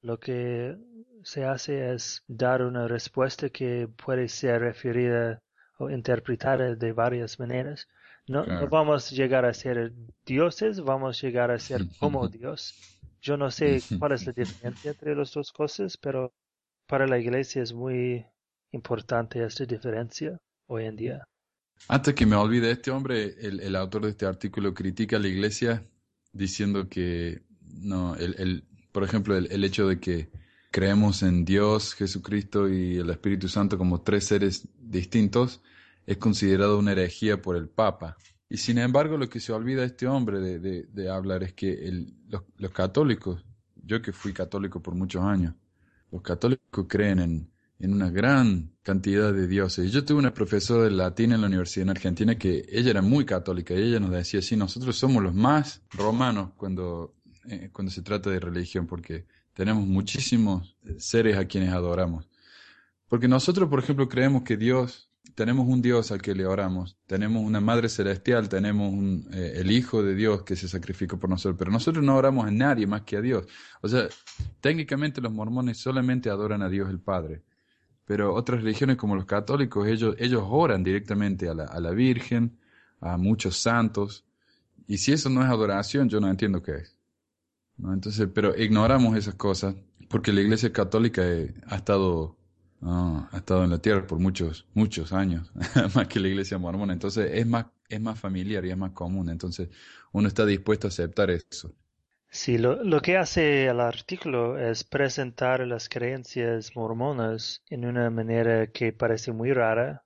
lo 0.02 0.20
que 0.20 0.76
se 1.24 1.46
hace 1.46 1.94
es 1.94 2.24
dar 2.28 2.64
una 2.64 2.88
respuesta 2.88 3.50
que 3.50 3.88
puede 3.88 4.28
ser 4.28 4.62
referida 4.62 5.42
o 5.78 5.92
interpretada 5.92 6.74
de 6.76 6.92
varias 6.94 7.40
maneras. 7.40 7.88
No, 8.28 8.46
no, 8.46 8.68
vamos 8.68 9.12
a 9.12 9.16
llegar 9.16 9.46
a 9.46 9.54
ser 9.54 9.94
dioses, 10.26 10.82
vamos 10.82 11.18
a 11.18 11.28
llegar 11.28 11.52
a 11.52 11.60
ser 11.60 11.82
como 12.00 12.28
Dios. 12.28 12.74
Yo 13.22 13.38
no 13.38 13.52
sé 13.52 13.82
cuál 14.00 14.14
es 14.14 14.26
la 14.26 14.32
diferencia 14.36 14.92
entre 14.92 15.16
las 15.16 15.32
dos 15.32 15.52
cosas, 15.52 15.96
pero 15.98 16.34
para 16.88 17.06
la 17.06 17.20
iglesia 17.20 17.62
es 17.62 17.72
muy 17.72 18.26
importante 18.72 19.44
esta 19.44 19.66
diferencia 19.66 20.38
hoy 20.68 20.86
en 20.86 20.96
día. 20.96 21.24
Antes 21.88 22.16
que 22.16 22.26
me 22.26 22.36
olvide, 22.36 22.72
este 22.72 22.92
hombre, 22.92 23.36
el, 23.40 23.76
autor 23.76 24.04
de 24.04 24.10
este 24.10 24.26
artículo, 24.26 24.74
critica 24.74 25.18
a 25.18 25.20
la 25.20 25.28
iglesia 25.28 25.86
diciendo 26.34 26.90
que, 26.90 27.44
no, 27.62 28.16
el, 28.16 28.66
por 28.92 29.04
ejemplo, 29.04 29.38
el, 29.38 29.64
hecho 29.64 29.88
de 29.88 30.00
que 30.00 30.30
creemos 30.72 31.24
en 31.24 31.46
Dios, 31.46 31.94
Jesucristo 31.94 32.68
y 32.68 32.98
el 32.98 33.10
Espíritu 33.10 33.48
Santo 33.48 33.78
como 33.78 34.02
tres 34.02 34.26
seres 34.26 34.68
distintos 34.80 35.62
es 36.06 36.18
considerado 36.18 36.80
una 36.80 36.92
herejía 36.92 37.42
por 37.42 37.56
el 37.56 37.70
Papa. 37.70 38.18
Y 38.50 38.58
sin 38.58 38.78
embargo, 38.78 39.18
lo 39.18 39.30
que 39.30 39.40
se 39.40 39.54
olvida 39.54 39.84
este 39.84 40.08
hombre 40.08 40.40
de, 40.40 41.10
hablar 41.10 41.44
es 41.44 41.54
que 41.54 42.08
los 42.58 42.72
católicos, 42.72 43.46
yo 43.76 44.02
que 44.02 44.14
fui 44.14 44.34
católico 44.34 44.82
por 44.82 44.96
muchos 44.96 45.24
años, 45.24 45.54
los 46.12 46.22
católicos 46.22 46.86
creen 46.88 47.20
en, 47.20 47.52
en 47.80 47.94
una 47.94 48.10
gran 48.10 48.72
cantidad 48.82 49.34
de 49.34 49.48
dioses. 49.48 49.92
Yo 49.92 50.04
tuve 50.04 50.20
una 50.20 50.34
profesora 50.34 50.84
de 50.86 50.92
latín 50.92 51.32
en 51.32 51.42
la 51.42 51.48
universidad 51.48 51.84
en 51.84 51.90
Argentina 51.92 52.38
que 52.38 52.66
ella 52.70 52.92
era 52.92 53.02
muy 53.02 53.26
católica 53.26 53.74
y 53.74 53.82
ella 53.82 54.00
nos 54.00 54.12
decía, 54.12 54.42
sí, 54.42 54.56
nosotros 54.56 54.98
somos 54.98 55.22
los 55.22 55.36
más 55.36 55.82
romanos 55.92 56.52
cuando, 56.58 57.16
eh, 57.50 57.70
cuando 57.72 57.92
se 57.92 58.02
trata 58.02 58.30
de 58.30 58.40
religión, 58.40 58.88
porque 58.88 59.26
tenemos 59.54 59.86
muchísimos 59.86 60.78
seres 60.98 61.38
a 61.38 61.46
quienes 61.46 61.72
adoramos. 61.72 62.28
Porque 63.08 63.28
nosotros, 63.28 63.70
por 63.70 63.80
ejemplo, 63.80 64.10
creemos 64.10 64.44
que 64.44 64.58
Dios, 64.58 65.10
tenemos 65.36 65.68
un 65.68 65.82
Dios 65.82 66.12
al 66.12 66.22
que 66.22 66.34
le 66.34 66.46
oramos, 66.46 66.98
tenemos 67.06 67.44
una 67.44 67.62
Madre 67.62 67.90
Celestial, 67.90 68.50
tenemos 68.50 68.92
un, 68.92 69.28
eh, 69.32 69.54
el 69.58 69.72
Hijo 69.72 70.02
de 70.02 70.16
Dios 70.16 70.44
que 70.44 70.56
se 70.56 70.68
sacrificó 70.68 71.20
por 71.20 71.30
nosotros, 71.30 71.58
pero 71.60 71.72
nosotros 71.72 72.04
no 72.04 72.16
oramos 72.16 72.48
a 72.48 72.52
nadie 72.52 72.88
más 72.88 73.04
que 73.04 73.18
a 73.18 73.22
Dios. 73.22 73.46
O 73.82 73.88
sea, 73.88 74.08
técnicamente 74.62 75.22
los 75.22 75.32
mormones 75.32 75.78
solamente 75.78 76.30
adoran 76.30 76.62
a 76.62 76.70
Dios 76.70 76.90
el 76.90 77.00
Padre 77.00 77.44
pero 78.08 78.34
otras 78.34 78.64
religiones 78.64 78.98
como 78.98 79.16
los 79.16 79.26
católicos, 79.26 79.88
ellos, 79.88 80.16
ellos 80.18 80.44
oran 80.48 80.84
directamente 80.84 81.50
a 81.50 81.54
la, 81.54 81.66
a 81.66 81.80
la 81.82 81.92
Virgen, 81.92 82.58
a 83.02 83.18
muchos 83.18 83.58
santos, 83.58 84.26
y 84.88 84.98
si 84.98 85.12
eso 85.12 85.30
no 85.30 85.44
es 85.44 85.50
adoración, 85.50 86.08
yo 86.10 86.22
no 86.22 86.30
entiendo 86.30 86.64
qué 86.64 86.78
es. 86.78 86.98
¿no? 87.78 87.94
Entonces, 87.94 88.30
pero 88.34 88.58
ignoramos 88.58 89.18
esas 89.18 89.36
cosas, 89.36 89.76
porque 90.10 90.32
la 90.32 90.42
Iglesia 90.42 90.72
Católica 90.72 91.22
eh, 91.26 91.54
ha 91.68 91.76
estado 91.76 92.38
ha 92.82 93.30
estado 93.34 93.64
en 93.64 93.72
la 93.72 93.80
tierra 93.80 94.06
por 94.06 94.20
muchos 94.20 94.68
muchos 94.74 95.12
años, 95.12 95.52
más 95.96 96.08
que 96.08 96.20
la 96.20 96.28
Iglesia 96.30 96.58
Mormona, 96.58 96.94
entonces 96.94 97.32
es 97.34 97.46
más 97.48 97.66
es 97.90 98.00
más 98.02 98.20
familiar 98.20 98.66
y 98.66 98.70
es 98.72 98.78
más 98.78 98.92
común, 98.92 99.30
entonces 99.30 99.70
uno 100.12 100.28
está 100.28 100.46
dispuesto 100.46 100.88
a 100.88 100.90
aceptar 100.90 101.32
eso. 101.32 101.74
Sí, 102.38 102.60
lo, 102.60 102.84
lo, 102.84 103.02
que 103.02 103.18
hace 103.18 103.66
el 103.66 103.80
artículo 103.80 104.60
es 104.60 104.84
presentar 104.84 105.62
las 105.62 105.90
creencias 105.90 106.76
mormonas 106.76 107.64
en 107.68 107.84
una 107.84 108.12
manera 108.12 108.68
que 108.68 108.94
parece 108.94 109.32
muy 109.32 109.54
rara 109.54 110.04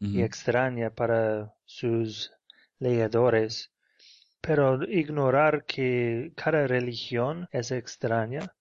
y 0.00 0.22
extraña 0.22 0.90
para 0.90 1.54
sus 1.66 2.32
leedores, 2.80 3.70
pero 4.40 4.82
ignorar 4.82 5.66
que 5.66 6.32
cada 6.34 6.66
religión 6.66 7.48
es 7.52 7.70
extraña 7.70 8.52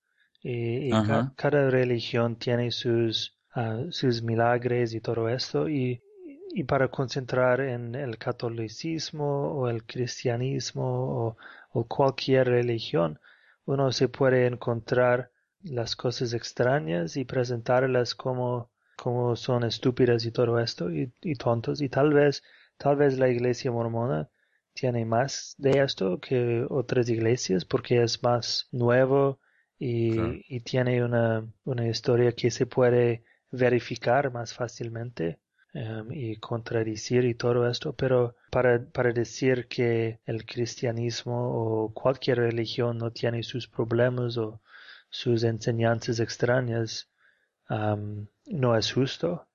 y, 0.44 0.92
cada 1.36 1.72
religión 1.72 2.36
tiene 2.36 2.70
sus, 2.70 3.36
ah, 3.56 3.82
sus 3.90 4.22
milagres 4.22 4.94
y 4.94 5.02
todo 5.02 5.28
esto 5.28 5.68
y, 5.68 6.04
y 6.54 6.64
para 6.66 6.90
concentrar 6.90 7.62
en 7.62 7.96
el 7.96 8.20
catolicismo 8.20 9.54
o 9.54 9.70
el 9.70 9.84
cristianismo 9.86 10.86
o 10.86 11.38
o 11.78 11.86
cualquier 11.86 12.48
religión, 12.48 13.20
uno 13.66 13.92
se 13.92 14.10
puede 14.10 14.48
encontrar 14.48 15.30
las 15.62 15.96
cosas 15.96 16.34
extrañas 16.34 17.18
y 17.18 17.24
presentarlas 17.24 18.16
como, 18.16 18.72
como 18.96 19.36
son 19.36 19.64
estúpidas 19.64 20.26
y 20.26 20.32
todo 20.32 20.60
esto 20.60 20.90
y, 20.92 21.36
tontos. 21.36 21.82
Y 21.82 21.90
tal 21.90 22.14
vez 22.14 22.44
tal 22.78 22.96
vez 22.96 23.20
la 23.20 23.30
iglesia 23.30 23.72
mormona 23.72 24.28
tiene 24.74 25.06
más 25.06 25.54
de 25.60 25.72
esto 25.84 26.20
que 26.20 26.66
otras 26.68 27.10
iglesias 27.10 27.64
porque 27.64 28.02
es 28.02 28.24
más 28.24 28.68
nuevo 28.72 29.40
y, 29.78 30.16
y 30.50 30.62
tiene 30.62 31.04
una, 31.04 31.46
una 31.64 31.88
historia 31.88 32.32
que 32.32 32.50
se 32.50 32.66
puede 32.66 33.24
verificar 33.52 34.32
más 34.32 34.52
fácilmente 34.52 35.38
Em, 35.80 36.12
y 36.12 36.38
contradecir 36.38 37.24
y 37.26 37.36
todo 37.36 37.70
esto, 37.70 37.94
pero 37.94 38.36
para, 38.50 38.84
para 38.84 39.14
decir 39.14 39.68
que 39.68 40.20
el 40.26 40.44
cristianismo 40.44 41.36
o 41.38 41.94
cualquier 41.94 42.40
religión 42.40 42.98
no 42.98 43.12
tiene 43.12 43.44
sus 43.44 43.68
problemas 43.68 44.38
o 44.40 44.60
sus 45.12 45.44
enseñanzas 45.44 46.20
extrañas, 46.20 47.08
em, 47.70 48.26
no 48.48 48.76
es 48.76 48.92
justo. 48.92 49.46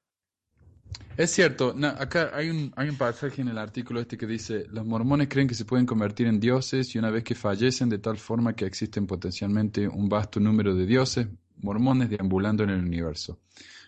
Es 1.17 1.33
cierto, 1.33 1.75
acá 1.99 2.31
hay 2.33 2.51
un, 2.51 2.73
hay 2.77 2.89
un 2.89 2.97
pasaje 2.97 3.43
en 3.43 3.49
el 3.49 3.59
artículo 3.59 3.99
este 3.99 4.17
que 4.17 4.29
dice, 4.29 4.67
los 4.71 4.87
mormones 4.87 5.27
creen 5.29 5.49
que 5.49 5.57
se 5.57 5.65
pueden 5.65 5.87
convertir 5.87 6.29
en 6.29 6.39
dioses 6.39 6.95
y 6.95 7.01
una 7.01 7.11
vez 7.11 7.25
que 7.25 7.35
fallecen 7.35 7.89
de 7.89 7.99
tal 7.99 8.17
forma 8.17 8.55
que 8.55 8.65
existen 8.65 9.09
potencialmente 9.09 9.89
un 9.89 10.09
vasto 10.09 10.39
número 10.39 10.73
de 10.77 10.87
dioses, 10.87 11.27
mormones 11.57 12.09
deambulando 12.11 12.63
en 12.63 12.71
el 12.71 12.81
universo. 12.81 13.41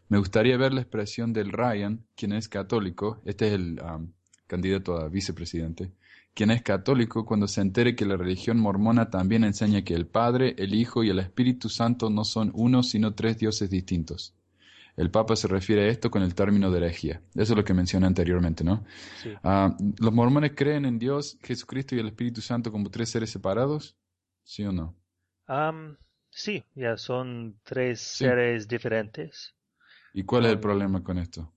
Me 0.08 0.18
gustaría 0.18 0.56
ver 0.56 0.72
la 0.72 0.82
expresión 0.82 1.32
del 1.32 1.52
Ryan, 1.52 2.04
quien 2.14 2.32
es 2.32 2.48
católico, 2.48 3.22
este 3.24 3.48
es 3.48 3.52
el 3.54 3.80
um, 3.80 4.12
candidato 4.46 4.96
a 4.98 5.08
vicepresidente, 5.08 5.92
quien 6.34 6.50
es 6.50 6.62
católico 6.62 7.24
cuando 7.24 7.48
se 7.48 7.60
entere 7.60 7.94
que 7.94 8.04
la 8.04 8.16
religión 8.16 8.58
mormona 8.58 9.08
también 9.08 9.44
enseña 9.44 9.82
que 9.82 9.94
el 9.94 10.06
Padre, 10.06 10.54
el 10.58 10.74
Hijo 10.74 11.04
y 11.04 11.10
el 11.10 11.20
Espíritu 11.20 11.68
Santo 11.68 12.10
no 12.10 12.24
son 12.24 12.50
uno 12.54 12.82
sino 12.82 13.14
tres 13.14 13.38
dioses 13.38 13.70
distintos. 13.70 14.34
El 14.96 15.10
Papa 15.10 15.34
se 15.34 15.48
refiere 15.48 15.84
a 15.84 15.88
esto 15.88 16.10
con 16.10 16.22
el 16.22 16.34
término 16.34 16.70
de 16.70 16.78
herejía. 16.78 17.20
Eso 17.34 17.52
es 17.52 17.56
lo 17.56 17.64
que 17.64 17.74
mencioné 17.74 18.06
anteriormente, 18.06 18.62
¿no? 18.62 18.84
Ah, 19.42 19.76
¿Los 19.98 20.12
mormones 20.12 20.52
creen 20.54 20.84
en 20.84 20.98
Dios, 20.98 21.36
Jesucristo 21.42 21.96
y 21.96 21.98
el 21.98 22.06
Espíritu 22.06 22.40
Santo 22.40 22.70
como 22.70 22.90
tres 22.90 23.10
seres 23.10 23.30
separados? 23.30 23.96
¿Sí 24.44 24.62
o 24.64 24.72
no? 24.72 24.94
sí, 26.30 26.64
ya 26.74 26.96
son 26.96 27.58
tres 27.64 28.00
seres 28.00 28.68
diferentes. 28.68 29.53
¿Y 30.14 30.22
cuál 30.22 30.46
es 30.46 30.52
el 30.52 30.60
problema 30.60 31.02
con 31.02 31.18
esto? 31.18 31.52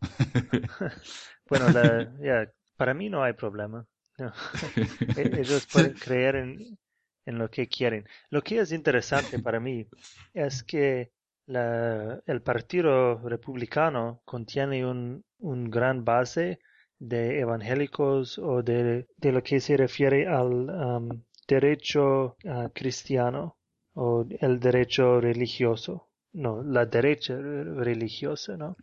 bueno, 1.50 1.66
para 2.76 2.94
mí 2.94 3.10
no 3.10 3.22
hay 3.22 3.34
problema. 3.34 3.86
E-, 5.16 5.40
ellos 5.40 5.68
pueden 5.70 5.92
creer 5.92 6.36
en, 6.36 6.78
lo 7.26 7.50
que 7.50 7.68
quieren. 7.68 8.06
Lo 8.30 8.40
que 8.40 8.60
es 8.60 8.72
interesante 8.72 9.38
para 9.38 9.60
mí 9.60 9.86
es 10.32 10.64
que 10.64 11.12
el 11.46 12.42
Partido 12.42 13.18
Republicano 13.28 14.22
contiene 14.24 14.86
un, 14.86 15.22
gran 15.70 16.04
base 16.04 16.60
de 16.98 17.40
evangélicos 17.40 18.38
o 18.38 18.62
de, 18.62 19.06
lo 19.20 19.42
que 19.42 19.60
se 19.60 19.76
refiere 19.76 20.26
al 20.26 20.70
um, 20.70 21.22
derecho 21.46 22.36
uh, 22.44 22.70
cristiano 22.74 23.58
o 23.94 24.26
el 24.40 24.58
derecho 24.58 25.20
religioso 25.20 26.07
no, 26.32 26.62
la 26.62 26.86
derecha 26.86 27.36
religiosa, 27.36 28.56
¿no? 28.56 28.76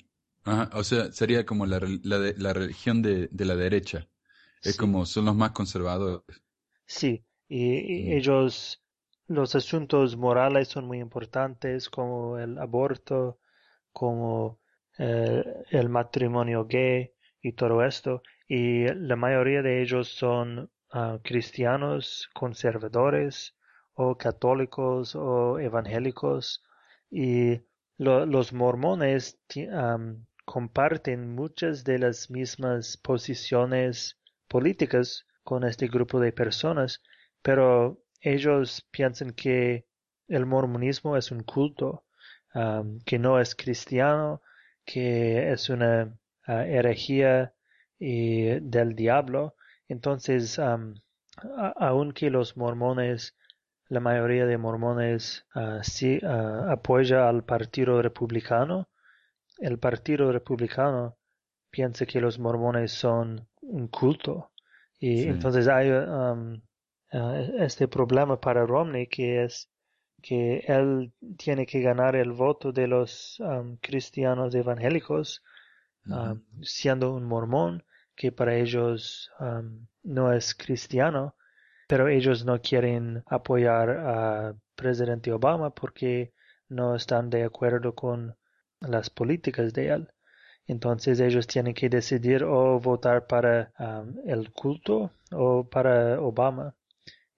Ajá, 0.44 0.70
o 0.74 0.84
sea, 0.84 1.12
sería 1.12 1.46
como 1.46 1.66
la, 1.66 1.80
la, 2.04 2.34
la 2.38 2.54
religión 2.54 3.02
de, 3.02 3.28
de, 3.32 3.46
la 3.46 3.56
derecha. 3.56 4.08
Es 4.62 4.78
como, 4.78 5.06
son 5.06 5.26
los 5.26 5.36
más 5.36 5.52
conservadores. 5.52 6.24
Sí, 6.86 7.26
y, 7.48 8.14
ellos, 8.14 8.84
los 9.28 9.56
asuntos 9.56 10.18
morales 10.18 10.68
son 10.68 10.86
muy 10.86 11.00
importantes 11.00 11.90
como 11.90 12.38
el 12.38 12.58
aborto, 12.60 13.40
como 13.92 14.60
eh, 15.00 15.44
el 15.72 15.90
matrimonio 15.90 16.66
gay 16.66 17.12
y 17.42 17.54
todo 17.54 17.84
esto. 17.84 18.22
Y 18.48 18.86
la 18.94 19.16
mayoría 19.16 19.62
de 19.64 19.82
ellos 19.82 20.10
son 20.10 20.70
ah, 20.92 21.20
cristianos 21.24 22.30
conservadores 22.34 23.56
o 23.96 24.18
católicos 24.18 25.16
o 25.16 25.60
evangélicos 25.60 26.64
y 27.10 27.62
los 27.98 28.54
mormones 28.54 29.40
comparten 30.46 31.36
muchas 31.36 31.84
de 31.84 32.00
las 32.00 32.30
mismas 32.30 32.98
posiciones 32.98 34.20
políticas 34.48 35.26
con 35.44 35.64
este 35.64 35.88
grupo 35.88 36.20
de 36.20 36.32
personas, 36.32 37.02
pero 37.42 38.02
ellos 38.22 38.86
piensan 38.92 39.32
que 39.32 39.86
el 40.28 40.46
mormonismo 40.46 41.18
es 41.18 41.32
un 41.32 41.44
culto, 41.44 42.06
que 43.06 43.20
no 43.20 43.40
es 43.40 43.56
cristiano, 43.56 44.42
que 44.86 45.52
es 45.52 45.70
una 45.70 46.18
ah, 46.48 46.66
herejía 46.66 47.54
del 48.00 48.96
diablo. 48.96 49.56
Entonces, 49.88 50.60
aunque 51.78 52.30
los 52.30 52.58
mormones 52.58 53.36
la 53.88 54.00
mayoría 54.00 54.46
de 54.46 54.58
mormones 54.58 55.46
uh, 55.56 55.84
sí 55.84 56.20
apoya 56.24 57.30
al 57.30 57.44
Partido 57.44 58.02
Republicano. 58.02 58.90
El 59.60 59.80
Partido 59.80 60.32
Republicano 60.32 61.18
piensa 61.70 62.06
que 62.06 62.20
los 62.20 62.40
mormones 62.40 62.92
son 62.92 63.48
un 63.62 63.88
culto. 63.88 64.52
Y 65.00 65.28
entonces 65.28 65.68
hay 65.68 65.92
um, 65.92 66.62
este 67.60 67.88
problema 67.88 68.40
para 68.40 68.66
Romney 68.66 69.08
que 69.08 69.44
es 69.44 69.70
que 70.22 70.64
él 70.68 71.14
tiene 71.38 71.66
que 71.66 71.82
ganar 71.82 72.16
el 72.16 72.32
voto 72.32 72.72
de 72.72 72.88
los 72.88 73.40
cristianos 73.82 74.56
evangélicos 74.56 75.44
siendo 76.62 77.14
un 77.14 77.26
mormón 77.26 77.84
que 78.16 78.32
para 78.32 78.56
ellos 78.56 79.32
no 80.04 80.34
es 80.34 80.56
cristiano 80.56 81.36
pero 81.88 82.08
ellos 82.08 82.46
no 82.46 82.62
quieren 82.62 83.24
apoyar 83.28 83.90
a 83.90 84.56
presidente 84.76 85.32
Obama 85.32 85.74
porque 85.74 86.34
no 86.70 86.96
están 86.96 87.30
de 87.30 87.44
acuerdo 87.44 87.94
con 87.96 88.36
las 88.82 89.10
políticas 89.10 89.74
de 89.74 89.90
él. 89.90 90.10
Entonces 90.68 91.20
ellos 91.20 91.46
tienen 91.48 91.74
que 91.74 91.90
decidir 91.90 92.44
o 92.44 92.80
votar 92.80 93.28
para 93.28 93.72
um, 93.80 94.16
el 94.26 94.52
culto 94.52 95.12
o 95.32 95.64
para 95.70 96.20
Obama. 96.20 96.76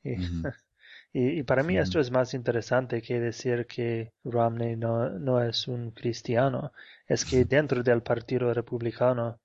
Y, 0.02 1.44
para 1.44 1.64
mí 1.64 1.78
esto 1.78 2.00
es 2.00 2.10
más 2.10 2.34
interesante 2.34 3.02
que 3.02 3.20
decir 3.20 3.66
que 3.68 4.14
Romney 4.24 4.78
no, 4.78 5.10
no 5.10 5.42
es 5.42 5.68
un 5.68 5.92
cristiano. 5.92 6.72
Es 7.06 7.26
que 7.26 7.44
dentro 7.46 7.84
del 7.84 8.02
Partido 8.02 8.54
Republicano 8.54 9.40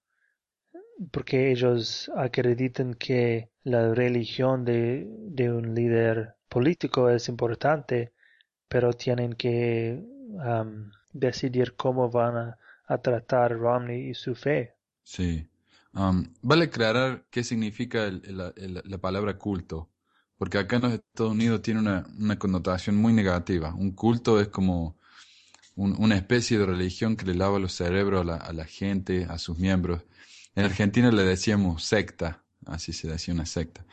porque 1.11 1.51
ellos 1.51 2.11
acreditan 2.17 2.95
que 2.95 3.51
la 3.65 3.95
religión 3.95 4.65
de, 4.65 5.07
un 5.51 5.75
líder 5.75 6.35
político 6.49 7.09
es 7.11 7.29
importante, 7.29 8.13
pero 8.69 8.93
tienen 8.93 9.35
que 9.35 10.03
decidir 11.13 11.75
cómo 11.75 12.11
van 12.11 12.37
a, 12.37 12.59
tratar 13.03 13.57
Romney 13.57 14.11
y 14.11 14.15
su 14.15 14.35
fe. 14.35 14.75
Sí. 15.03 15.49
vale 16.43 16.65
aclarar 16.65 17.25
qué 17.31 17.43
significa 17.43 18.11
la 18.11 18.99
palabra 18.99 19.39
culto, 19.39 19.89
porque 20.37 20.59
acá 20.59 20.77
en 20.77 20.83
los 20.83 20.93
Estados 20.95 21.33
Unidos 21.33 21.63
tiene 21.63 21.81
una, 21.81 22.39
connotación 22.39 22.97
muy 22.97 23.13
negativa. 23.13 23.75
Un 23.75 23.93
culto 23.93 24.41
es 24.41 24.49
como 24.49 24.99
una 25.77 26.17
especie 26.17 26.59
de 26.59 26.67
religión 26.67 27.17
que 27.17 27.25
le 27.25 27.35
lava 27.35 27.59
los 27.59 27.73
cerebros 27.73 28.29
a 28.29 28.53
la 28.53 28.65
gente, 28.65 29.25
a 29.25 29.39
sus 29.39 29.59
miembros. 29.59 30.03
En 30.55 30.65
Argentina 30.65 31.11
le 31.11 31.23
decíamos 31.25 31.85
secta, 31.85 32.43
así 32.67 32.93
se 32.93 33.09
decía 33.09 33.35
una 33.35 33.47
secta. 33.47 33.85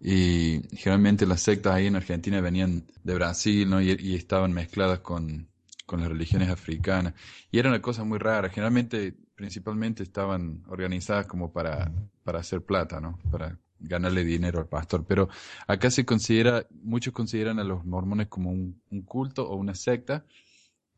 Y 0.00 0.62
generalmente 0.76 1.26
las 1.26 1.42
sectas 1.42 1.74
ahí 1.74 1.86
en 1.86 1.96
Argentina 1.96 2.40
venían 2.40 2.84
de 3.02 3.14
Brasil 3.14 3.68
¿no? 3.68 3.80
y, 3.80 4.14
estaban 4.14 4.52
mezcladas 4.52 5.00
con, 5.00 5.48
con 5.86 6.00
las 6.00 6.08
religiones 6.08 6.48
africanas. 6.50 7.14
Y 7.50 7.58
era 7.58 7.68
una 7.68 7.82
cosa 7.82 8.04
muy 8.04 8.18
rara. 8.18 8.50
Generalmente, 8.50 9.14
principalmente 9.34 10.02
estaban 10.02 10.64
organizadas 10.68 11.26
como 11.26 11.52
para, 11.52 11.92
para 12.24 12.40
hacer 12.40 12.62
plata, 12.62 13.00
¿no? 13.00 13.18
Para 13.30 13.58
ganarle 13.78 14.24
dinero 14.24 14.58
al 14.58 14.68
pastor. 14.68 15.04
Pero 15.06 15.28
acá 15.66 15.90
se 15.90 16.04
considera, 16.04 16.66
muchos 16.82 17.12
consideran 17.12 17.58
a 17.58 17.64
los 17.64 17.84
mormones 17.84 18.28
como 18.28 18.50
un, 18.50 18.80
un 18.90 19.02
culto 19.02 19.48
o 19.48 19.56
una 19.56 19.74
secta. 19.74 20.24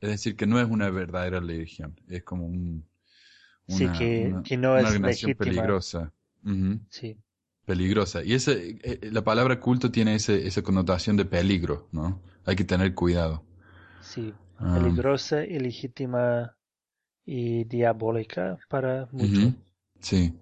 Es 0.00 0.10
decir, 0.10 0.36
que 0.36 0.46
no 0.46 0.60
es 0.60 0.68
una 0.68 0.90
verdadera 0.90 1.40
religión. 1.40 2.00
Es 2.08 2.22
como 2.22 2.46
un, 2.46 2.84
sí, 3.68 3.88
que, 3.88 4.56
no 4.56 4.76
es 4.78 5.00
legítima. 5.00 5.34
peligrosa. 5.38 6.12
Sí. 6.88 7.16
Peligrosa. 7.64 8.24
Y 8.24 8.32
ese, 8.32 8.78
eh, 8.82 9.10
la 9.12 9.22
palabra 9.22 9.60
culto 9.60 9.90
tiene 9.90 10.14
ese, 10.14 10.46
esa 10.46 10.62
connotación 10.62 11.16
de 11.16 11.26
peligro, 11.26 11.88
¿no? 11.92 12.22
Hay 12.46 12.56
que 12.56 12.64
tener 12.64 12.94
cuidado. 12.94 13.44
Sí, 14.00 14.32
ah. 14.58 14.78
peligrosa, 14.80 15.44
ilegítima 15.44 16.56
y 17.26 17.64
diabólica 17.64 18.58
para 18.70 19.06
muchos. 19.12 19.52
Sí. 20.00 20.34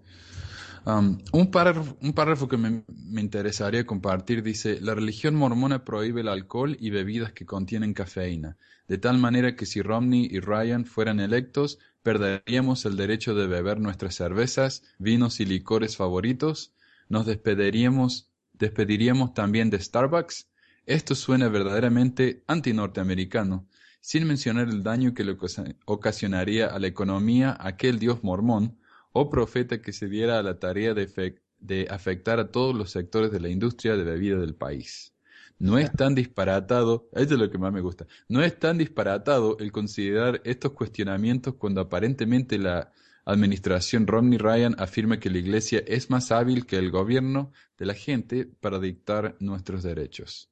Un, 0.86 1.50
párrafo, 1.50 1.96
un 2.00 2.12
párrafo 2.12 2.46
que 2.46 2.56
me, 2.56 2.84
me, 2.86 3.20
interesaría 3.20 3.84
compartir 3.84 4.44
dice, 4.44 4.80
la 4.80 4.94
religión 4.94 5.34
mormona 5.34 5.84
prohíbe 5.84 6.20
el 6.20 6.28
alcohol 6.28 6.76
y 6.78 6.90
bebidas 6.90 7.32
que 7.32 7.44
contienen 7.44 7.92
cafeína, 7.92 8.56
de 8.86 8.96
tal 8.96 9.18
manera 9.18 9.56
que 9.56 9.66
si 9.66 9.82
Romney 9.82 10.28
y 10.30 10.38
Ryan 10.38 10.84
fueran 10.84 11.18
electos, 11.18 11.80
perderíamos 12.04 12.84
el 12.84 12.96
derecho 12.96 13.34
de 13.34 13.48
beber 13.48 13.80
nuestras 13.80 14.14
cervezas, 14.14 14.84
vinos 14.98 15.40
y 15.40 15.44
licores 15.44 15.96
favoritos, 15.96 16.72
nos 17.08 17.26
despediríamos, 17.26 18.30
despediríamos 18.52 19.34
también 19.34 19.70
de 19.70 19.80
Starbucks. 19.80 20.46
Esto 20.86 21.16
suena 21.16 21.48
verdaderamente 21.48 22.44
anti-norteamericano, 22.46 23.66
sin 24.00 24.24
mencionar 24.24 24.68
el 24.68 24.84
daño 24.84 25.14
que 25.14 25.24
le 25.24 25.36
ocasionaría 25.84 26.68
a 26.68 26.78
la 26.78 26.86
economía 26.86 27.56
aquel 27.58 27.98
dios 27.98 28.22
mormón 28.22 28.78
o 29.18 29.30
profeta 29.30 29.80
que 29.80 29.94
se 29.94 30.08
diera 30.08 30.38
a 30.38 30.42
la 30.42 30.58
tarea 30.58 30.92
de, 30.92 31.40
de 31.58 31.86
afectar 31.88 32.38
a 32.38 32.50
todos 32.50 32.74
los 32.74 32.90
sectores 32.90 33.32
de 33.32 33.40
la 33.40 33.48
industria 33.48 33.96
de 33.96 34.04
bebida 34.04 34.38
del 34.38 34.54
país. 34.54 35.14
No 35.58 35.78
es 35.78 35.90
tan 35.90 36.14
disparatado, 36.14 37.08
esto 37.12 37.32
es 37.32 37.40
lo 37.40 37.50
que 37.50 37.56
más 37.56 37.72
me 37.72 37.80
gusta, 37.80 38.06
no 38.28 38.42
es 38.42 38.58
tan 38.58 38.76
disparatado 38.76 39.56
el 39.58 39.72
considerar 39.72 40.42
estos 40.44 40.72
cuestionamientos 40.72 41.54
cuando 41.54 41.80
aparentemente 41.80 42.58
la 42.58 42.92
administración 43.24 44.06
Romney 44.06 44.36
Ryan 44.36 44.76
afirma 44.78 45.18
que 45.18 45.30
la 45.30 45.38
Iglesia 45.38 45.82
es 45.86 46.10
más 46.10 46.30
hábil 46.30 46.66
que 46.66 46.76
el 46.76 46.90
gobierno 46.90 47.52
de 47.78 47.86
la 47.86 47.94
gente 47.94 48.44
para 48.44 48.78
dictar 48.78 49.34
nuestros 49.40 49.82
derechos. 49.82 50.50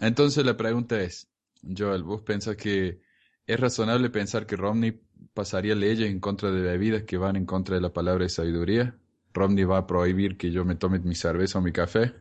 entonces 0.00 0.44
la 0.44 0.56
pregunta 0.56 1.00
es, 1.00 1.28
Joel, 1.62 2.02
¿vos 2.02 2.22
pensás 2.22 2.56
que 2.56 3.00
es 3.46 3.60
razonable 3.60 4.10
pensar 4.10 4.44
que 4.44 4.56
Romney 4.56 5.00
pasaría 5.34 5.74
leyes 5.74 6.10
en 6.10 6.20
contra 6.20 6.50
de 6.50 6.60
bebidas 6.60 7.02
que 7.02 7.16
van 7.16 7.36
en 7.36 7.46
contra 7.46 7.74
de 7.74 7.80
la 7.80 7.92
palabra 7.92 8.24
de 8.24 8.28
sabiduría? 8.28 8.94
¿Romney 9.32 9.64
va 9.64 9.78
a 9.78 9.86
prohibir 9.86 10.36
que 10.36 10.50
yo 10.50 10.64
me 10.64 10.74
tome 10.74 10.98
mi 10.98 11.14
cerveza 11.14 11.58
o 11.58 11.62
mi 11.62 11.72
café? 11.72 12.12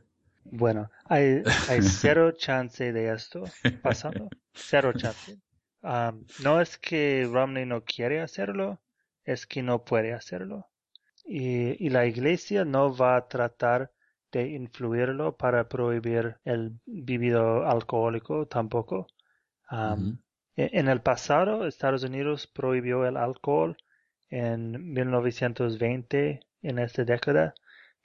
Bueno, 0.45 0.89
hay, 1.05 1.43
hay 1.69 1.81
cero 1.81 2.31
chance 2.31 2.91
de 2.91 3.13
esto 3.13 3.43
pasando. 3.81 4.29
Cero 4.53 4.93
chance. 4.93 5.37
no 6.43 6.61
es 6.61 6.77
que 6.77 7.27
Romney 7.31 7.65
no 7.65 7.83
quiere 7.83 8.21
hacerlo, 8.21 8.81
es 9.23 9.45
que 9.45 9.61
no 9.61 9.83
puede 9.83 10.13
hacerlo. 10.13 10.67
Y, 11.25 11.85
y 11.85 11.89
la 11.89 12.05
iglesia 12.05 12.65
no 12.65 12.95
va 12.95 13.15
a 13.15 13.27
tratar 13.27 13.91
de 14.31 14.49
influirlo 14.49 15.35
para 15.35 15.67
prohibir 15.67 16.37
el 16.45 16.79
vivido 16.85 17.67
alcohólico 17.67 18.47
tampoco. 18.47 19.07
En 20.55 20.87
el 20.87 21.01
pasado, 21.01 21.67
Estados 21.67 22.03
Unidos 22.03 22.47
prohibió 22.47 23.05
el 23.05 23.17
alcohol 23.17 23.77
en 24.29 24.93
1920, 24.93 26.41
en 26.61 26.79
esta 26.79 27.03
década, 27.03 27.53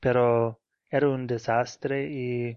pero 0.01 0.61
era 0.91 1.09
un 1.09 1.27
desastre 1.27 2.09
y 2.11 2.57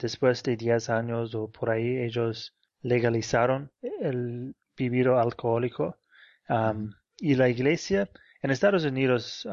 después 0.00 0.42
de 0.42 0.56
10 0.56 0.90
años 0.90 1.34
o 1.34 1.50
por 1.50 1.70
ahí 1.70 1.98
ellos 1.98 2.54
legalizaron 2.82 3.70
el 3.82 4.54
vivido 4.76 5.18
alcohólico 5.18 5.98
y 7.18 7.34
la 7.34 7.48
iglesia 7.48 8.10
en 8.42 8.50
Estados 8.50 8.84
Unidos 8.84 9.46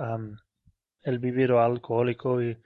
el 1.03 1.19
vivido 1.19 1.59
alcohólico 1.59 2.41
y, 2.41 2.57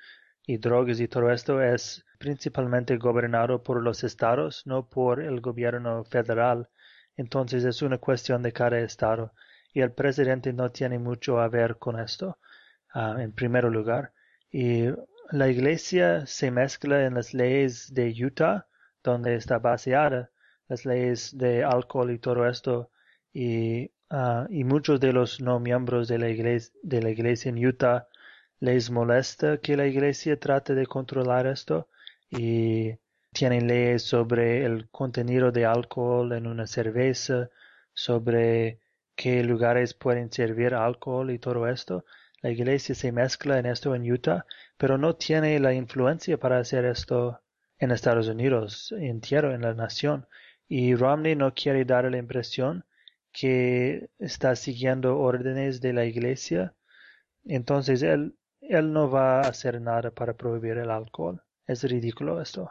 y, 0.45 0.57
drogas 0.57 0.99
y 0.99 1.07
todo 1.07 1.31
esto 1.31 1.61
es 1.61 2.05
principalmente 2.19 2.97
gobernado 2.97 3.63
por 3.63 3.81
los 3.81 4.03
estados, 4.03 4.63
no 4.65 4.89
por 4.89 5.21
el 5.21 5.41
gobierno 5.41 6.03
federal. 6.05 6.69
Entonces 7.17 7.63
es 7.63 7.81
una 7.81 7.97
cuestión 7.97 8.41
de 8.41 8.51
cada 8.51 8.79
estado. 8.79 9.33
Y 9.73 9.81
el 9.81 9.91
presidente 9.91 10.53
no 10.53 10.71
tiene 10.71 10.99
mucho 10.99 11.39
a 11.39 11.47
ver 11.49 11.77
con 11.77 11.99
esto 11.99 12.37
en 12.95 13.33
primer 13.33 13.65
lugar. 13.65 14.13
Y 14.51 14.87
la 15.31 15.49
iglesia 15.49 16.25
se 16.25 16.51
mezcla 16.51 17.05
en 17.05 17.15
las 17.15 17.33
leyes 17.33 17.93
de 17.93 18.13
Utah, 18.25 18.67
donde 19.03 19.35
está 19.35 19.59
baseada 19.59 20.31
las 20.67 20.85
leyes 20.85 21.37
de 21.37 21.63
alcohol 21.63 22.11
y 22.11 22.19
todo 22.19 22.47
esto, 22.47 22.89
y, 23.33 23.91
ah, 24.09 24.47
y 24.49 24.63
muchos 24.63 24.99
de 24.99 25.13
los 25.13 25.41
no 25.41 25.59
miembros 25.59 26.07
de 26.07 26.19
la 26.19 26.29
iglesia, 26.29 26.73
de 26.81 27.01
la 27.01 27.09
iglesia 27.09 27.49
en 27.49 27.65
Utah 27.65 28.07
les 28.59 28.89
molesta 28.89 29.57
que 29.57 29.75
la 29.77 29.85
iglesia 29.87 30.39
trate 30.39 30.73
de 30.75 30.85
controlar 30.87 31.47
esto. 31.47 31.89
Y 32.29 32.93
tienen 33.35 33.67
leyes 33.67 34.03
sobre 34.03 34.65
el 34.65 34.89
contenido 34.89 35.51
de 35.51 35.65
alcohol 35.65 36.31
en 36.31 36.47
una 36.47 36.67
cerveza, 36.67 37.49
sobre 37.93 38.79
qué 39.15 39.43
lugares 39.43 39.93
pueden 39.93 40.31
servir 40.31 40.73
alcohol 40.73 41.29
y 41.31 41.37
todo 41.37 41.67
esto. 41.67 42.05
La 42.41 42.49
iglesia 42.49 42.95
se 42.95 43.11
mezcla 43.11 43.59
en 43.59 43.65
esto 43.65 43.93
en 43.93 44.09
Utah, 44.09 44.45
pero 44.77 44.97
no 44.97 45.15
tiene 45.17 45.59
la 45.59 45.73
influencia 45.73 46.37
para 46.37 46.59
hacer 46.59 46.85
esto 46.85 47.41
en 47.77 47.91
Estados 47.91 48.29
Unidos, 48.29 48.93
entero 48.97 49.53
en 49.53 49.61
la 49.61 49.73
nación. 49.73 50.27
Y 50.69 50.95
Romney 50.95 51.35
no 51.35 51.53
quiere 51.53 51.83
dar 51.83 52.09
la 52.09 52.17
impresión 52.17 52.85
que 53.33 54.09
está 54.17 54.55
siguiendo 54.55 55.19
órdenes 55.19 55.81
de 55.81 55.91
la 55.91 56.05
iglesia. 56.05 56.73
Entonces 57.43 58.01
él, 58.01 58.37
él 58.61 58.93
no 58.93 59.09
va 59.11 59.41
a 59.41 59.49
hacer 59.49 59.81
nada 59.81 60.11
para 60.11 60.35
prohibir 60.35 60.77
el 60.77 60.89
alcohol. 60.89 61.43
Es 61.67 61.83
ridículo 61.83 62.41
esto. 62.41 62.69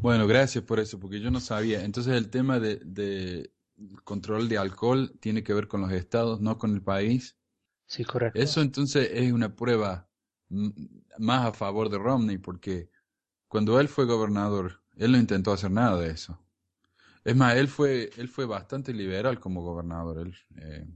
Bueno, 0.00 0.26
gracias 0.26 0.64
por 0.64 0.80
eso, 0.80 0.98
porque 0.98 1.20
yo 1.20 1.30
no 1.30 1.40
sabía. 1.40 1.84
Entonces 1.84 2.14
el 2.14 2.30
tema 2.30 2.58
de, 2.58 2.76
de 2.84 3.52
control 4.04 4.48
de 4.48 4.58
alcohol 4.58 5.12
tiene 5.20 5.42
que 5.42 5.54
ver 5.54 5.68
con 5.68 5.80
los 5.80 5.92
estados, 5.92 6.40
no 6.40 6.58
con 6.58 6.74
el 6.74 6.82
país. 6.82 7.36
Sí, 7.86 8.04
correcto. 8.04 8.40
Eso 8.40 8.60
entonces 8.62 9.10
es 9.12 9.32
una 9.32 9.54
prueba 9.54 10.08
más 11.18 11.46
a 11.46 11.52
favor 11.52 11.88
de 11.88 11.98
Romney, 11.98 12.38
porque 12.38 12.90
cuando 13.48 13.80
él 13.80 13.88
fue 13.88 14.06
gobernador, 14.06 14.82
él 14.96 15.12
no 15.12 15.18
intentó 15.18 15.52
hacer 15.52 15.70
nada 15.70 16.00
de 16.00 16.10
eso. 16.10 16.38
Es 17.24 17.36
más, 17.36 17.56
él 17.56 17.68
fue, 17.68 18.10
él 18.16 18.28
fue 18.28 18.46
bastante 18.46 18.92
liberal 18.94 19.40
como 19.40 19.62
gobernador. 19.62 20.18
Él, 20.20 20.34
eh... 20.56 20.86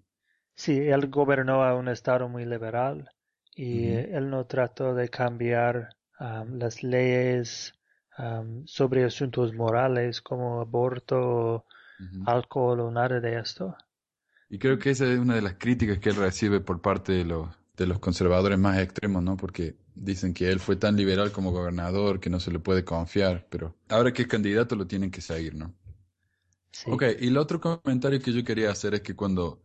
Sí, 0.57 0.77
él 0.89 1.09
gobernó 1.09 1.63
a 1.63 1.77
un 1.77 1.87
estado 1.89 2.29
muy 2.29 2.45
liberal 2.45 3.09
y 3.55 3.91
él 3.91 4.29
no 4.29 4.45
trató 4.47 4.93
de 4.95 5.09
cambiar 5.09 5.91
um, 6.19 6.59
las 6.59 6.83
leyes 6.83 7.73
um, 8.19 8.67
sobre 8.67 9.05
asuntos 9.05 9.55
morales 9.55 10.21
como 10.21 10.61
aborto, 10.61 11.65
alcohol 12.27 12.81
o 12.81 12.91
nada 12.91 13.21
de 13.21 13.39
esto. 13.39 13.77
Y 14.49 14.59
creo 14.59 14.79
que 14.79 14.91
esa 14.91 15.11
es 15.11 15.19
una 15.19 15.35
de 15.35 15.43
las 15.43 15.55
críticas 15.55 15.99
que 15.99 16.11
él 16.11 16.17
recibe 16.17 16.61
por 16.61 16.81
parte 16.81 17.13
de 17.13 17.25
los, 17.25 17.49
de 17.77 17.87
los 17.87 17.99
conservadores 17.99 18.59
más 18.59 18.79
extremos, 18.79 19.23
¿no? 19.23 19.37
Porque 19.37 19.77
dicen 19.95 20.35
que 20.35 20.51
él 20.51 20.61
fue 20.61 20.77
tan 20.77 20.97
liberal 20.97 21.33
como 21.33 21.51
gobernador 21.51 22.21
que 22.21 22.31
no 22.31 22.39
se 22.39 22.53
le 22.53 22.59
puede 22.59 22.85
confiar, 22.85 23.47
pero 23.51 23.75
ahora 23.89 24.13
que 24.13 24.23
es 24.23 24.29
candidato 24.29 24.77
lo 24.77 24.87
tienen 24.87 25.11
que 25.11 25.21
seguir, 25.21 25.55
¿no? 25.55 25.75
Sí. 26.71 26.91
Ok, 26.91 27.05
y 27.19 27.29
el 27.29 27.39
otro 27.39 27.61
comentario 27.61 28.21
que 28.21 28.33
yo 28.33 28.45
quería 28.45 28.71
hacer 28.71 28.95
es 28.95 29.01
que 29.01 29.17
cuando, 29.17 29.63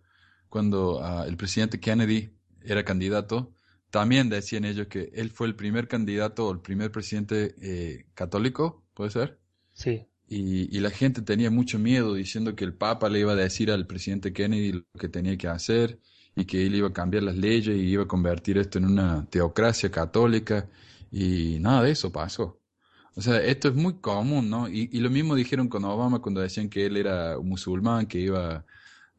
cuando 0.47 0.99
uh, 0.99 1.23
el 1.23 1.35
presidente 1.35 1.79
Kennedy 1.79 2.33
era 2.63 2.85
candidato, 2.85 3.53
también 3.91 4.29
decían 4.29 4.65
ellos 4.65 4.87
que 4.87 5.11
él 5.13 5.29
fue 5.29 5.47
el 5.47 5.55
primer 5.55 5.87
candidato 5.87 6.47
o 6.47 6.51
el 6.51 6.59
primer 6.59 6.91
presidente 6.91 7.55
eh, 7.61 8.05
católico, 8.15 8.83
¿puede 8.93 9.11
ser? 9.11 9.39
Sí. 9.73 10.07
Y, 10.27 10.75
y, 10.75 10.79
la 10.79 10.89
gente 10.91 11.21
tenía 11.21 11.51
mucho 11.51 11.77
miedo 11.77 12.13
diciendo 12.13 12.55
que 12.55 12.63
el 12.63 12.73
Papa 12.73 13.09
le 13.09 13.19
iba 13.19 13.33
a 13.33 13.35
decir 13.35 13.69
al 13.69 13.85
presidente 13.85 14.31
Kennedy 14.31 14.71
lo 14.71 14.85
que 14.97 15.09
tenía 15.09 15.37
que 15.37 15.49
hacer 15.49 15.99
y 16.37 16.45
que 16.45 16.65
él 16.65 16.75
iba 16.75 16.87
a 16.87 16.93
cambiar 16.93 17.23
las 17.23 17.35
leyes 17.35 17.75
y 17.75 17.81
iba 17.81 18.03
a 18.03 18.07
convertir 18.07 18.57
esto 18.57 18.77
en 18.77 18.85
una 18.85 19.27
teocracia 19.29 19.91
católica 19.91 20.69
y 21.11 21.57
nada 21.59 21.83
de 21.83 21.91
eso 21.91 22.13
pasó. 22.13 22.61
O 23.15 23.21
sea, 23.21 23.41
esto 23.43 23.67
es 23.67 23.75
muy 23.75 23.95
común, 23.95 24.49
¿no? 24.49 24.69
Y, 24.69 24.89
y 24.93 24.99
lo 25.01 25.09
mismo 25.09 25.35
dijeron 25.35 25.67
con 25.67 25.83
Obama 25.83 26.19
cuando 26.21 26.39
decían 26.39 26.69
que 26.69 26.85
él 26.85 26.95
era 26.95 27.37
un 27.37 27.49
musulmán, 27.49 28.05
que 28.05 28.19
iba 28.19 28.65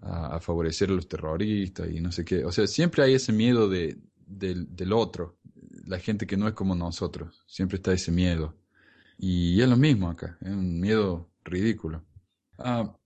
a, 0.00 0.36
a, 0.36 0.40
favorecer 0.40 0.88
a 0.88 0.94
los 0.94 1.08
terroristas 1.08 1.90
y 1.90 2.00
no 2.00 2.10
sé 2.10 2.24
qué. 2.24 2.44
O 2.46 2.52
sea, 2.52 2.66
siempre 2.66 3.04
hay 3.04 3.14
ese 3.14 3.32
miedo 3.32 3.68
de, 3.68 3.98
del, 4.38 4.92
otro, 4.92 5.38
la 5.86 5.98
gente 5.98 6.26
que 6.26 6.36
no 6.36 6.48
es 6.48 6.54
como 6.54 6.74
nosotros. 6.74 7.42
Siempre 7.46 7.76
está 7.76 7.92
ese 7.92 8.12
miedo. 8.12 8.56
Y 9.18 9.60
es 9.60 9.68
lo 9.68 9.76
mismo 9.76 10.08
acá, 10.08 10.36
es 10.40 10.50
un 10.50 10.80
miedo 10.80 11.30
ridículo. 11.44 12.04
Ah, 12.58 12.96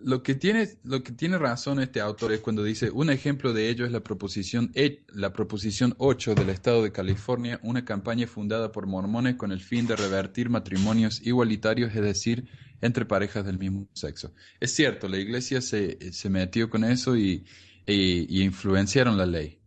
lo 0.00 0.22
que 0.22 0.34
tiene, 0.34 0.68
lo 0.82 1.02
que 1.02 1.12
tiene 1.12 1.38
razón 1.38 1.80
este 1.80 2.00
autor 2.00 2.32
es 2.32 2.40
cuando 2.40 2.62
dice, 2.62 2.90
un 2.90 3.08
ejemplo 3.08 3.52
de 3.52 3.70
ello 3.70 3.86
es 3.86 3.92
la 3.92 4.00
proposición, 4.00 4.72
la 5.08 5.32
proposición 5.32 5.94
8 5.98 6.34
del 6.34 6.50
Estado 6.50 6.82
de 6.82 6.92
California, 6.92 7.60
una 7.62 7.84
campaña 7.84 8.26
fundada 8.26 8.72
por 8.72 8.86
mormones 8.86 9.36
con 9.36 9.52
el 9.52 9.60
fin 9.60 9.86
de 9.86 9.96
revertir 9.96 10.50
matrimonios 10.50 11.22
igualitarios, 11.24 11.94
es 11.94 12.02
decir, 12.02 12.48
entre 12.82 13.06
parejas 13.06 13.46
del 13.46 13.58
mismo 13.58 13.88
sexo. 13.94 14.34
Es 14.60 14.74
cierto, 14.74 15.08
la 15.08 15.16
iglesia 15.16 15.60
se, 15.62 16.12
se 16.12 16.28
metió 16.28 16.68
con 16.68 16.84
eso 16.84 17.16
y, 17.16 17.46
y, 17.86 18.42
influenciaron 18.42 19.16
la 19.16 19.26
ley. 19.26 19.60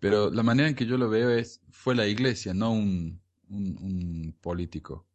Pero 0.00 0.30
la 0.30 0.42
manera 0.42 0.68
en 0.68 0.74
que 0.74 0.86
yo 0.86 0.98
lo 0.98 1.08
veo 1.08 1.30
es, 1.30 1.60
fue 1.70 1.94
la 1.94 2.06
iglesia, 2.06 2.54
no 2.54 2.72
un, 2.72 3.20
un, 3.48 3.78
un 3.80 4.36
político. 4.40 5.06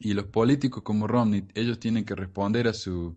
Y 0.00 0.14
los 0.14 0.26
políticos 0.26 0.82
como 0.82 1.06
Romney, 1.06 1.46
ellos 1.54 1.78
tienen 1.78 2.04
que 2.04 2.14
responder 2.14 2.66
a 2.68 2.74
su, 2.74 3.16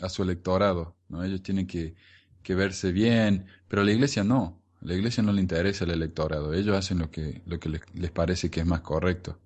a 0.00 0.08
su 0.08 0.22
electorado, 0.22 0.96
¿no? 1.08 1.24
Ellos 1.24 1.42
tienen 1.42 1.66
que, 1.66 1.94
que 2.42 2.54
verse 2.54 2.92
bien, 2.92 3.46
pero 3.68 3.84
la 3.84 3.92
iglesia 3.92 4.24
no. 4.24 4.60
La 4.80 4.94
iglesia 4.94 5.22
no 5.22 5.32
le 5.32 5.40
interesa 5.40 5.84
el 5.84 5.92
electorado, 5.92 6.54
ellos 6.54 6.76
hacen 6.76 6.98
lo 6.98 7.10
que, 7.10 7.40
lo 7.46 7.60
que 7.60 7.68
les, 7.68 7.80
les 7.94 8.10
parece 8.10 8.50
que 8.50 8.60
es 8.60 8.66
más 8.66 8.80
correcto. 8.80 9.38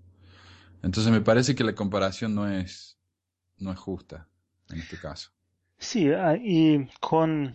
Entonces 0.83 1.13
me 1.13 1.21
parece 1.21 1.55
que 1.55 1.65
la 1.65 1.75
comparación 1.75 2.35
no 2.35 2.49
es, 2.49 2.99
no 3.59 3.71
es 3.71 3.79
justa 3.79 4.29
en 4.71 4.79
este 4.81 4.99
caso. 4.99 5.31
Sí, 5.79 6.09
uh, 6.09 6.37
y 6.43 6.89
con, 7.01 7.55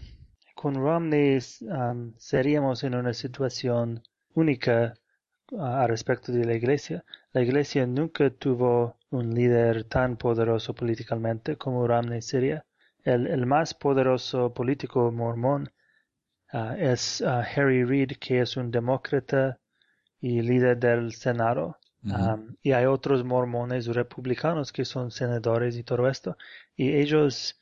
con 0.62 0.76
Romney 0.76 1.39
um, 1.62 2.13
seríamos 2.17 2.84
en 2.84 2.93
una 2.93 3.15
situación 3.15 4.04
única 4.36 4.93
uh, 5.52 5.60
a 5.60 5.88
respecto 5.88 6.32
de 6.32 6.45
la 6.45 6.54
iglesia. 6.54 7.04
La 7.34 7.41
iglesia 7.41 7.88
nunca 7.88 8.30
tuvo 8.30 8.95
un 9.10 9.34
líder 9.34 9.86
tan 9.86 10.17
poderoso 10.17 10.76
políticamente 10.76 11.58
como 11.58 11.88
Romney 11.88 12.21
sería. 12.21 12.63
El, 13.04 13.26
el 13.26 13.47
más 13.47 13.74
poderoso 13.74 14.54
político 14.54 15.12
mormón 15.12 15.71
uh, 16.54 16.74
es 16.78 17.21
uh, 17.21 17.41
Harry 17.56 17.84
Reid, 17.84 18.12
que 18.19 18.41
es 18.41 18.56
un 18.56 18.69
demócrata 18.69 19.58
y 20.19 20.43
líder 20.43 20.78
del 20.78 21.13
Senado. 21.13 21.80
-huh. 22.04 22.36
um, 22.36 22.56
y 22.62 22.71
hay 22.74 22.86
otros 22.86 23.24
mormones 23.24 23.88
republicanos 23.88 24.71
que 24.71 24.86
son 24.86 25.10
senadores 25.10 25.76
y 25.76 25.84
todo 25.84 26.08
esto. 26.08 26.38
Y 26.76 26.93
ellos 26.93 27.60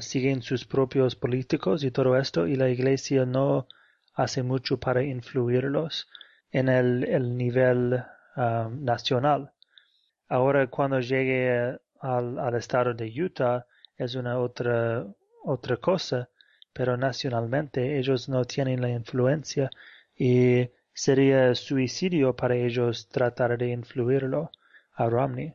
siguen 0.00 0.42
sus 0.42 0.64
propios 0.64 1.14
políticos 1.16 1.84
y 1.84 1.90
todo 1.90 2.16
esto. 2.16 2.46
Y 2.46 2.56
la 2.56 2.68
iglesia 2.68 3.26
no 3.26 3.66
hace 4.14 4.42
mucho 4.42 4.78
para 4.78 5.02
influirlos 5.02 6.08
en 6.50 6.68
el, 6.68 7.04
el 7.04 7.36
nivel 7.36 8.02
um, 8.36 8.84
nacional. 8.84 9.52
Ahora 10.28 10.66
cuando 10.66 11.00
llegue 11.00 11.78
al, 12.00 12.38
al 12.38 12.54
estado 12.54 12.94
de 12.94 13.06
Utah, 13.22 13.66
es 13.96 14.14
una 14.14 14.38
otra, 14.38 15.06
otra 15.44 15.76
cosa, 15.76 16.28
pero 16.72 16.96
nacionalmente 16.96 17.98
ellos 17.98 18.28
no 18.28 18.44
tienen 18.44 18.80
la 18.80 18.90
influencia 18.90 19.70
y 20.16 20.70
sería 20.92 21.54
suicidio 21.54 22.34
para 22.34 22.56
ellos 22.56 23.08
tratar 23.08 23.58
de 23.58 23.70
influirlo 23.70 24.50
a 24.94 25.08
Romney, 25.08 25.54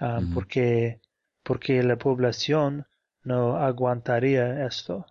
uh 0.00 0.04
-huh. 0.04 0.34
porque, 0.34 1.00
porque 1.42 1.82
la 1.82 1.96
población 1.96 2.86
no 3.28 3.56
aguantaría 3.56 4.66
esto. 4.66 5.06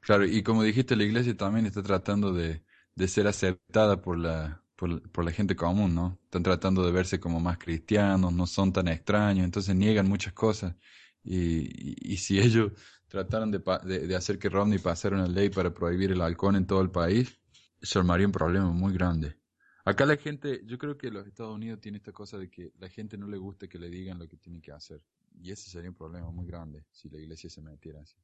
Claro, 0.00 0.24
y 0.24 0.42
como 0.42 0.64
dijiste, 0.64 0.96
la 0.96 1.04
iglesia 1.04 1.36
también 1.36 1.66
está 1.66 1.82
tratando 1.82 2.32
de, 2.32 2.64
de 2.96 3.08
ser 3.08 3.28
aceptada 3.28 4.00
por 4.00 4.18
la, 4.18 4.64
por, 4.74 5.08
por, 5.10 5.24
la 5.24 5.30
gente 5.30 5.54
común, 5.54 5.94
¿no? 5.94 6.18
Están 6.24 6.42
tratando 6.42 6.84
de 6.84 6.90
verse 6.90 7.20
como 7.20 7.38
más 7.38 7.58
cristianos, 7.58 8.32
no 8.32 8.46
son 8.46 8.72
tan 8.72 8.88
extraños, 8.88 9.44
entonces 9.44 9.76
niegan 9.76 10.08
muchas 10.08 10.32
cosas. 10.32 10.74
Y, 11.22 12.12
y, 12.12 12.16
si 12.16 12.40
ellos 12.40 12.72
trataran 13.06 13.52
de, 13.52 13.60
de, 14.08 14.16
hacer 14.16 14.38
que 14.40 14.48
Romney 14.48 14.80
pasara 14.80 15.14
una 15.14 15.28
ley 15.28 15.50
para 15.50 15.72
prohibir 15.72 16.10
el 16.10 16.20
alcohol 16.20 16.56
en 16.56 16.66
todo 16.66 16.80
el 16.80 16.90
país, 16.90 17.38
se 17.80 17.98
armaría 17.98 18.26
un 18.26 18.32
problema 18.32 18.72
muy 18.72 18.92
grande. 18.92 19.36
Acá 19.84 20.06
la 20.06 20.16
gente, 20.16 20.62
yo 20.64 20.78
creo 20.78 20.96
que 20.96 21.10
los 21.10 21.26
Estados 21.26 21.54
Unidos 21.54 21.80
tienen 21.80 22.00
esta 22.00 22.12
cosa 22.12 22.38
de 22.38 22.48
que 22.50 22.72
la 22.78 22.88
gente 22.88 23.16
no 23.16 23.28
le 23.28 23.36
gusta 23.36 23.68
que 23.68 23.78
le 23.78 23.88
digan 23.88 24.18
lo 24.18 24.26
que 24.26 24.36
tiene 24.36 24.60
que 24.60 24.72
hacer. 24.72 25.00
Y 25.40 25.50
ese 25.50 25.70
sería 25.70 25.90
un 25.90 25.96
problema 25.96 26.30
muy 26.30 26.46
grande 26.46 26.84
si 26.90 27.08
la 27.08 27.18
iglesia 27.18 27.50
se 27.50 27.60
metiera 27.60 28.00
así. 28.00 28.16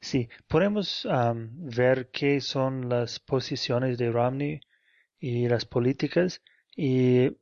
Sí, 0.00 0.28
podemos 0.48 1.06
ver 1.56 2.10
qué 2.10 2.40
son 2.40 2.88
las 2.88 3.18
posiciones 3.18 3.98
de 3.98 4.10
Romney 4.10 4.60
y 5.18 5.48
las 5.48 5.64
políticas 5.64 6.42
y 6.76 7.36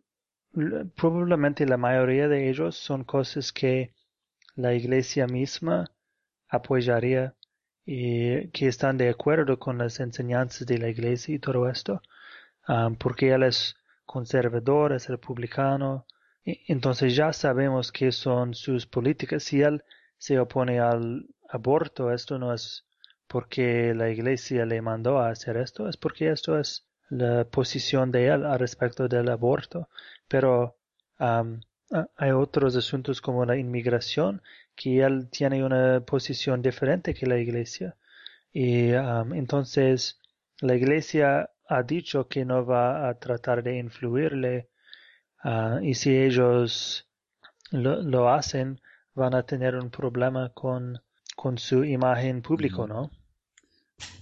probablemente 0.96 1.66
la 1.66 1.76
mayoría 1.76 2.28
de 2.28 2.48
ellos 2.48 2.76
son 2.76 3.04
cosas 3.04 3.52
que 3.52 3.94
la 4.56 4.74
iglesia 4.74 5.26
misma 5.26 5.90
apoyaría 6.48 7.34
y 7.84 8.48
que 8.48 8.68
están 8.68 8.96
de 8.98 9.08
acuerdo 9.08 9.58
con 9.58 9.78
las 9.78 10.00
enseñanzas 10.00 10.66
de 10.66 10.78
la 10.78 10.88
iglesia 10.88 11.34
y 11.34 11.38
todo 11.38 11.68
esto, 11.68 12.02
porque 12.98 13.32
él 13.32 13.42
es 13.44 13.74
conservador, 14.04 14.92
es 14.92 15.08
republicano. 15.08 16.06
Entonces 16.44 17.14
ya 17.14 17.32
sabemos 17.32 17.92
qué 17.92 18.12
son 18.12 18.54
sus 18.54 18.86
políticas. 18.86 19.42
Si 19.44 19.60
él 19.62 19.82
se 20.18 20.38
opone 20.38 20.80
al 20.80 21.26
aborto, 21.48 22.12
esto 22.12 22.38
no 22.38 22.52
es 22.54 22.86
porque 23.26 23.94
la 23.94 24.10
iglesia 24.10 24.66
le 24.66 24.82
mandó 24.82 25.18
a 25.18 25.30
hacer 25.30 25.56
esto, 25.56 25.88
es 25.88 25.96
porque 25.96 26.30
esto 26.30 26.58
es 26.58 26.86
la 27.08 27.44
posición 27.44 28.10
de 28.10 28.26
él 28.26 28.44
al 28.44 28.58
respecto 28.58 29.06
del 29.08 29.28
aborto. 29.28 29.88
Pero 30.28 30.76
hay 31.18 32.30
otros 32.30 32.76
asuntos 32.76 33.20
como 33.20 33.44
la 33.44 33.56
inmigración 33.56 34.42
que 34.74 35.00
él 35.02 35.28
tiene 35.30 35.62
una 35.64 36.00
posición 36.00 36.62
diferente 36.62 37.14
que 37.14 37.26
la 37.26 37.38
iglesia. 37.38 37.96
Y 38.52 38.90
entonces 38.90 40.18
la 40.60 40.74
iglesia 40.74 41.50
ha 41.68 41.82
dicho 41.82 42.26
que 42.26 42.44
no 42.44 42.64
va 42.64 43.08
a 43.08 43.14
tratar 43.18 43.62
de 43.62 43.78
influirle 43.78 44.68
ah, 45.42 45.80
y 45.82 45.94
si 45.94 46.16
ellos 46.16 47.08
lo, 47.70 48.32
hacen 48.32 48.80
van 49.14 49.34
a 49.34 49.42
tener 49.42 49.76
un 49.76 49.90
problema 49.90 50.50
con, 50.50 50.98
con 51.36 51.58
su 51.58 51.84
imagen 51.84 52.42
público, 52.42 52.86
¿no? 52.86 53.10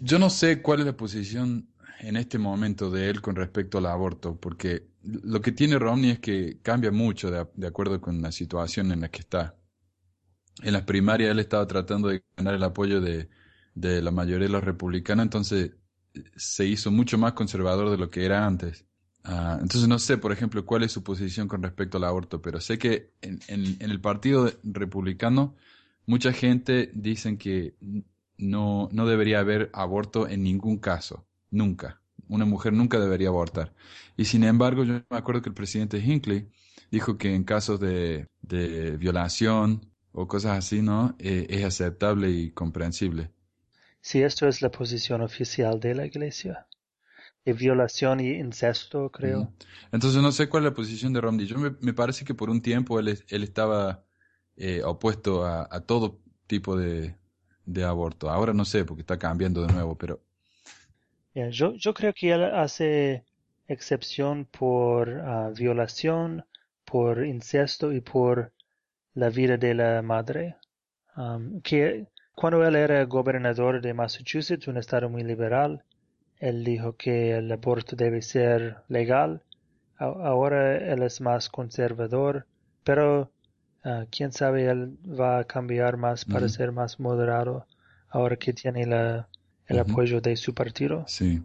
Yo 0.01 0.19
no 0.19 0.29
sé 0.29 0.61
cuál 0.61 0.81
es 0.81 0.87
la 0.87 0.97
posición 0.97 1.69
en 2.01 2.17
este 2.17 2.39
momento 2.39 2.91
de 2.91 3.11
él 3.11 3.21
con 3.21 3.37
respecto 3.37 3.79
al 3.79 3.87
aborto, 3.87 4.39
porque 4.39 4.89
lo 5.03 5.41
que 5.41 5.53
tiene 5.53 5.79
Romney 5.79 6.11
es 6.11 6.19
que 6.19 6.61
cambia 6.63 6.91
mucho 6.91 7.31
de, 7.31 7.47
de 7.55 7.67
acuerdo 7.67 8.01
con 8.01 8.21
la 8.21 8.33
situación 8.33 8.93
en 8.93 9.01
la 9.03 9.09
que 9.09 9.21
está. 9.21 9.57
En 10.63 10.73
las 10.73 10.83
primarias 10.83 11.31
él 11.31 11.39
estaba 11.39 11.67
tratando 11.67 12.09
de 12.09 12.25
ganar 12.37 12.55
el 12.55 12.63
apoyo 12.65 13.01
de, 13.01 13.29
de 13.75 14.03
la 14.03 14.11
mayoría 14.11 14.47
de 14.47 14.53
los 14.53 14.65
republicanos, 14.65 15.25
entonces 15.25 15.73
se 16.37 16.67
hizo 16.67 16.91
mucho 16.91 17.17
más 17.17 17.35
conservador 17.35 17.91
de 17.91 17.99
lo 17.99 18.11
que 18.11 18.25
era 18.25 18.45
antes. 18.45 18.88
Ah, 19.31 19.59
entonces 19.61 19.87
no 19.88 19.99
sé, 19.99 20.17
por 20.17 20.33
ejemplo, 20.33 20.64
cuál 20.64 20.85
es 20.85 20.93
su 20.93 21.03
posición 21.03 21.49
con 21.49 21.62
respecto 21.62 21.99
al 21.99 22.05
aborto, 22.05 22.41
pero 22.41 22.61
sé 22.62 22.79
que 22.79 23.12
en, 23.21 23.41
el 23.79 24.01
partido 24.01 24.51
republicano 24.64 25.55
mucha 26.07 26.33
gente 26.33 26.91
dicen 26.95 27.37
que 27.37 27.75
no, 28.38 28.88
no 28.91 29.07
debería 29.07 29.41
haber 29.41 29.69
aborto 29.75 30.27
en 30.27 30.43
ningún 30.43 30.79
caso, 30.79 31.27
nunca. 31.51 32.01
Una 32.29 32.47
mujer 32.47 32.73
nunca 32.73 32.99
debería 32.99 33.29
abortar. 33.29 33.75
Y 34.17 34.25
sin 34.25 34.45
embargo, 34.45 34.85
yo 34.85 34.95
me 35.11 35.17
acuerdo 35.19 35.43
que 35.43 35.51
el 35.51 35.55
presidente 35.55 35.99
Hinckley 35.99 36.49
dijo 36.91 37.19
que 37.19 37.35
en 37.35 37.45
casos 37.45 37.81
de, 37.81 38.27
de 38.41 38.97
violación 38.97 39.93
o 40.12 40.27
cosas 40.27 40.57
así, 40.59 40.81
¿no? 40.81 41.14
Eh, 41.19 41.47
es 41.51 41.64
aceptable 41.64 42.31
y 42.31 42.51
comprensible 42.53 43.31
si 44.01 44.23
esto 44.23 44.49
es 44.49 44.62
la 44.62 44.71
posición 44.71 45.21
oficial 45.21 45.81
de 45.81 45.95
la 45.95 46.07
iglesia. 46.07 46.67
De 47.49 47.55
violación 47.55 48.21
y 48.21 48.33
incesto, 48.33 49.11
creo. 49.11 49.51
Entonces 49.91 50.21
no 50.21 50.33
sé 50.33 50.51
cuál 50.51 50.65
es 50.65 50.71
la 50.71 50.75
posición 50.75 51.15
de 51.15 51.23
Romney. 51.23 51.47
Yo 51.47 51.57
me, 51.57 51.95
parece 51.95 52.23
que 52.27 52.35
por 52.35 52.51
un 52.51 52.61
tiempo 52.61 53.01
él, 53.01 53.25
él 53.27 53.43
estaba 53.43 54.05
eh, 54.59 54.83
opuesto 54.85 55.47
a, 55.47 55.81
todo 55.87 56.21
tipo 56.47 56.77
de, 56.77 57.15
aborto. 57.87 58.29
Ahora 58.29 58.53
no 58.53 58.67
sé, 58.67 58.85
porque 58.85 59.01
está 59.01 59.19
cambiando 59.19 59.67
de 59.67 59.73
nuevo, 59.73 59.97
pero... 59.97 60.21
yo, 61.33 61.73
yo 61.73 61.95
creo 61.95 62.13
que 62.13 62.33
él 62.33 62.45
hace 62.45 63.25
excepción 63.67 64.45
por 64.45 65.09
ah, 65.09 65.51
violación, 65.57 66.45
por 66.85 67.25
incesto 67.25 67.95
y 67.95 68.03
por 68.03 68.53
la 69.15 69.31
vida 69.31 69.57
de 69.57 69.73
la 69.73 70.03
madre. 70.03 70.57
Um, 71.17 71.63
que 71.63 72.09
cuando 72.35 72.63
él 72.63 72.77
era 72.77 73.05
gobernador 73.07 73.81
de 73.81 73.95
Massachusetts, 73.95 74.69
un 74.69 74.77
estado 74.77 75.09
muy 75.09 75.25
liberal, 75.25 75.83
él 76.40 76.64
dijo 76.64 76.96
que 76.96 77.37
el 77.37 77.51
aborto 77.51 77.96
debe 77.96 78.22
ser 78.22 78.79
legal. 78.88 79.42
Ahora 79.96 80.77
él 80.77 81.03
es 81.03 81.20
más 81.20 81.48
conservador, 81.48 82.46
pero 82.85 83.31
ah, 83.85 84.05
quién 84.11 84.33
sabe, 84.33 84.66
él 84.66 84.96
va 85.05 85.40
a 85.40 85.44
cambiar 85.44 85.96
más 85.96 86.24
para 86.24 86.48
ser 86.48 86.70
más 86.70 87.01
moderado 87.01 87.66
ahora 88.11 88.37
que 88.37 88.53
tiene 88.53 88.83
el 88.83 89.79
apoyo 89.79 90.20
de 90.20 90.37
su 90.37 90.55
partido. 90.55 91.05
Sí. 91.09 91.42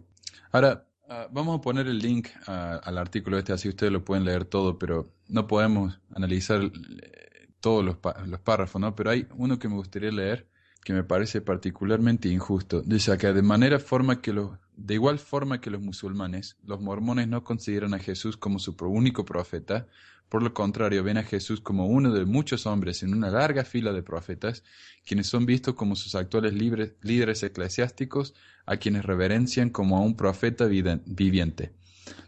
Ahora, 0.52 0.86
ah, 1.08 1.26
vamos 1.32 1.58
a 1.58 1.60
poner 1.60 1.88
el 1.88 1.98
link 1.98 2.28
al 2.46 2.96
artículo 2.96 3.38
este, 3.38 3.52
así 3.52 3.68
ustedes 3.68 3.92
lo 3.92 4.04
pueden 4.04 4.24
leer 4.24 4.44
todo, 4.44 4.78
pero 4.78 5.10
no 5.28 5.48
podemos 5.48 5.98
analizar 6.14 6.62
eh, 6.62 7.48
todos 7.58 7.84
los, 7.84 7.96
los 8.26 8.40
párrafos, 8.40 8.80
¿no? 8.80 8.94
Pero 8.94 9.10
hay 9.10 9.26
uno 9.36 9.58
que 9.58 9.68
me 9.68 9.74
gustaría 9.74 10.12
leer 10.12 10.46
que 10.84 10.92
me 10.92 11.02
parece 11.02 11.40
particularmente 11.40 12.28
injusto. 12.28 12.82
Dice 12.82 13.16
que 13.16 13.32
de 13.32 13.42
manera 13.42 13.78
forma 13.78 14.20
que 14.20 14.32
los, 14.32 14.50
de 14.76 14.94
igual 14.94 15.18
forma 15.18 15.60
que 15.60 15.70
los 15.70 15.80
musulmanes, 15.80 16.56
los 16.64 16.80
mormones 16.80 17.26
no 17.26 17.42
consideran 17.42 17.94
a 17.94 17.98
Jesús 17.98 18.36
como 18.36 18.58
su 18.58 18.76
único 18.80 19.24
profeta, 19.24 19.86
por 20.28 20.42
lo 20.42 20.52
contrario, 20.52 21.04
ven 21.04 21.18
a 21.18 21.22
Jesús 21.22 21.60
como 21.60 21.86
uno 21.86 22.12
de 22.12 22.24
muchos 22.24 22.66
hombres 22.66 23.02
en 23.02 23.14
una 23.14 23.30
larga 23.30 23.64
fila 23.64 23.92
de 23.92 24.02
profetas, 24.02 24.64
quienes 25.06 25.26
son 25.26 25.46
vistos 25.46 25.74
como 25.74 25.96
sus 25.96 26.14
actuales 26.14 26.54
líderes 26.54 27.42
eclesiásticos, 27.42 28.34
a 28.66 28.76
quienes 28.76 29.04
reverencian 29.04 29.70
como 29.70 29.96
a 29.96 30.00
un 30.00 30.16
profeta 30.16 30.66
viviente. 30.66 31.72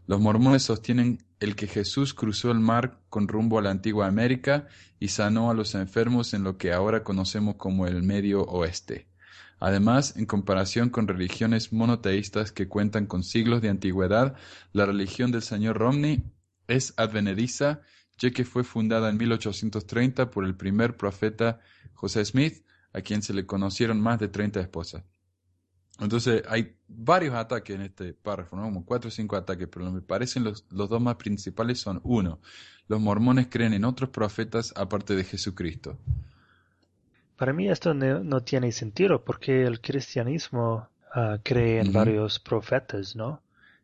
Los 0.07 0.21
mormones 0.21 0.62
sostienen 0.62 1.25
el 1.41 1.57
que 1.57 1.67
Jesús 1.67 2.15
cruzó 2.15 2.51
el 2.51 2.61
mar 2.61 3.01
con 3.09 3.29
rumbo 3.29 3.59
a 3.59 3.62
la 3.62 3.71
antigua 3.71 4.07
América 4.07 4.69
y 4.99 5.09
sanó 5.09 5.51
a 5.51 5.55
los 5.55 5.75
enfermos 5.75 6.33
en 6.35 6.45
lo 6.45 6.57
que 6.57 6.73
ahora 6.73 7.05
conocemos 7.05 7.57
como 7.57 7.87
el 7.87 8.03
Medio 8.03 8.43
Oeste. 8.43 9.09
Además, 9.59 10.17
en 10.17 10.27
comparación 10.27 10.91
con 10.91 11.09
religiones 11.09 11.73
monoteístas 11.73 12.53
que 12.53 12.69
cuentan 12.69 13.07
con 13.07 13.23
siglos 13.23 13.62
de 13.62 13.71
antigüedad, 13.71 14.37
la 14.73 14.87
religión 14.87 15.33
del 15.33 15.43
señor 15.43 15.79
Romney 15.79 16.23
es 16.69 16.93
advenediza, 16.97 17.81
ya 18.19 18.31
que 18.31 18.45
fue 18.45 18.65
fundada 18.65 19.09
en 19.09 19.17
1830 19.17 20.31
por 20.31 20.45
el 20.45 20.57
primer 20.57 20.97
profeta 20.97 21.61
José 21.95 22.25
Smith, 22.25 22.65
a 22.93 23.01
quien 23.01 23.23
se 23.23 23.35
le 23.35 23.47
conocieron 23.47 24.01
más 24.01 24.19
de 24.19 24.29
30 24.29 24.61
esposas. 24.61 25.05
Entonces 25.99 26.43
hay 26.49 26.77
varios 26.89 27.35
ataques 27.35 27.75
en 27.75 27.83
este 27.83 28.13
párrafo, 28.13 28.57
¿no? 28.57 28.65
como 28.65 28.85
cuatro 28.85 29.09
o 29.09 29.11
cinco 29.11 29.37
ataques, 29.37 29.69
pero 29.71 29.91
me 29.91 30.03
parecen 30.03 30.45
los, 30.45 30.67
los 30.71 30.89
dos 30.89 31.01
más 31.01 31.17
principales 31.17 31.81
son, 31.81 32.01
uno, 32.05 32.41
los 32.89 33.01
mormones 33.01 33.49
creen 33.51 33.73
en 33.73 33.85
otros 33.85 34.11
profetas 34.11 34.73
aparte 34.77 35.17
de 35.17 35.25
Jesucristo. 35.25 35.99
Para 37.37 37.53
mí 37.53 37.69
esto 37.69 37.93
no, 37.93 38.41
tiene 38.43 38.73
sentido 38.73 39.23
porque 39.23 39.65
el 39.65 39.81
cristianismo 39.81 40.89
ah, 41.15 41.39
cree 41.43 41.81
en 41.81 41.93
varios 41.93 42.39
profetas, 42.39 43.15
¿no? 43.15 43.43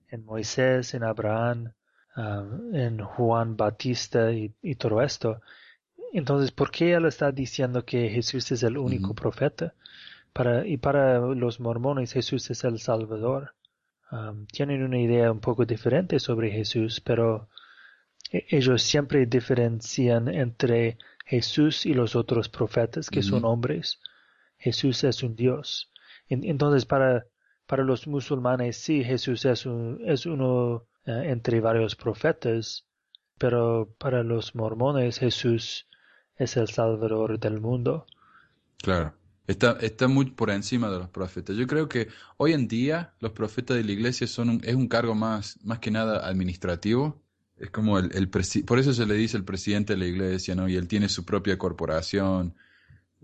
En 0.08 0.24
Moisés, 0.24 0.94
en 0.94 1.04
Abraham, 1.04 1.72
ah, 2.16 2.44
en 2.72 2.98
Juan 3.04 3.56
Batista 3.56 4.32
y, 4.32 4.74
todo 4.76 5.02
esto. 5.02 5.40
Entonces, 6.14 6.50
¿por 6.50 6.70
qué 6.70 6.94
él 6.94 7.04
está 7.04 7.30
diciendo 7.30 7.84
que 7.84 8.08
Jesús 8.08 8.50
es 8.52 8.62
el 8.62 8.78
único 8.78 9.14
profeta? 9.14 9.74
Para, 10.32 10.66
y 10.66 10.78
para 10.78 11.18
los 11.18 11.60
mormones 11.60 12.12
Jesús 12.12 12.50
es 12.50 12.64
el 12.64 12.78
Salvador. 12.78 13.54
tienen 14.52 14.82
una 14.82 15.00
idea 15.00 15.30
un 15.32 15.40
poco 15.40 15.64
diferente 15.64 16.18
sobre 16.18 16.50
Jesús, 16.50 17.00
pero 17.00 17.48
e, 18.30 18.46
ellos 18.50 18.82
siempre 18.82 19.26
diferencian 19.26 20.28
entre 20.28 20.98
Jesús 21.24 21.86
y 21.86 21.94
los 21.94 22.16
otros 22.16 22.48
profetas 22.48 23.10
que 23.10 23.22
son 23.22 23.44
hombres. 23.44 24.00
Jesús 24.58 25.04
es 25.04 25.22
un 25.22 25.34
Dios. 25.34 25.90
entonces, 26.28 26.86
para, 26.86 27.26
para 27.66 27.84
los 27.84 28.06
musulmanes, 28.06 28.76
sí, 28.76 29.04
Jesús 29.04 29.44
es, 29.44 29.66
un, 29.66 30.00
es 30.04 30.26
uno 30.26 30.86
eh, 31.04 31.22
entre 31.26 31.60
varios 31.60 31.96
profetas, 31.96 32.86
pero 33.38 33.88
para 33.98 34.22
los 34.22 34.54
mormones, 34.54 35.18
Jesús 35.18 35.88
es 36.36 36.56
el 36.56 36.68
Salvador 36.68 37.38
del 37.38 37.60
mundo. 37.60 38.06
Claro. 38.78 39.14
Está, 39.46 39.72
está 39.80 40.06
muy 40.06 40.26
por 40.30 40.50
encima 40.50 40.88
de 40.90 40.98
los 40.98 41.08
profetas. 41.08 41.56
Yo 41.56 41.66
creo 41.66 41.88
que 41.88 42.08
hoy 42.36 42.52
en 42.52 42.68
día 42.68 43.14
los 43.20 43.32
profetas 43.32 43.76
de 43.76 43.84
la 43.84 43.92
iglesia 43.92 44.26
son 44.26 44.60
es 44.62 44.74
un 44.74 44.88
cargo 44.88 45.14
más, 45.14 45.58
más 45.64 45.80
que 45.80 45.90
nada 45.90 46.26
administrativo. 46.26 47.20
Es 47.56 47.70
como 47.70 47.98
el 47.98 48.28
por 48.28 48.78
eso 48.78 48.92
se 48.92 49.06
le 49.06 49.14
dice 49.14 49.36
el 49.36 49.44
presidente 49.44 49.94
de 49.94 49.98
la 49.98 50.06
iglesia, 50.06 50.54
¿no? 50.54 50.68
Y 50.68 50.76
él 50.76 50.88
tiene 50.88 51.08
su 51.08 51.24
propia 51.24 51.58
corporación 51.58 52.54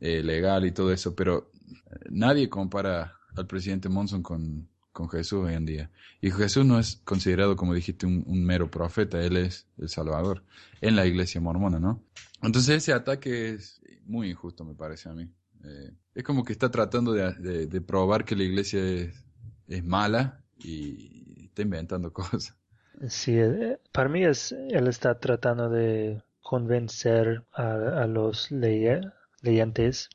eh, 0.01 0.23
legal 0.23 0.65
y 0.67 0.73
todo 0.73 0.93
eso, 0.93 1.15
pero 1.15 1.51
eh, 1.67 1.97
nadie 2.11 2.49
compara 2.49 3.15
al 3.37 3.47
presidente 3.47 3.89
Monson 3.89 4.23
con, 4.23 4.69
con 4.93 5.09
Jesús 5.09 5.45
hoy 5.45 5.55
en 5.55 5.67
día. 5.67 5.91
Y 6.21 6.31
Jesús 6.31 6.65
no 6.65 6.79
es 6.79 7.01
considerado, 7.05 7.57
como 7.57 7.75
dijiste, 7.75 8.07
un, 8.07 8.25
un, 8.27 8.45
mero 8.45 8.71
profeta, 8.71 9.21
él 9.21 9.37
es 9.37 9.67
el 9.77 9.89
Salvador 9.89 10.45
en 10.81 10.97
la 10.97 11.07
iglesia 11.07 11.41
mormona, 11.41 11.79
¿no? 11.81 12.03
Entonces 12.43 12.77
ese 12.77 12.93
ataque 12.93 13.51
es 13.55 13.81
muy 14.05 14.31
injusto, 14.31 14.65
me 14.65 14.75
parece 14.75 15.09
a 15.09 15.15
mí. 15.15 15.29
Eh, 15.65 15.93
es 16.15 16.25
como 16.25 16.45
que 16.45 16.53
está 16.53 16.71
tratando 16.71 17.13
de, 17.13 17.81
probar 17.81 18.25
que 18.25 18.37
la 18.37 18.45
iglesia 18.45 18.81
es, 18.85 19.85
mala 19.85 20.43
y 20.57 21.47
está 21.47 21.63
inventando 21.63 22.13
cosas. 22.13 22.55
Sí, 23.09 23.39
eh, 23.39 23.79
para 23.93 24.09
mí 24.09 24.25
es, 24.25 24.53
él 24.53 24.89
está 24.89 25.19
tratando 25.19 25.69
de 25.69 26.23
convencer 26.43 27.45
a, 27.53 28.07
los 28.07 28.51
leyentes 28.51 30.09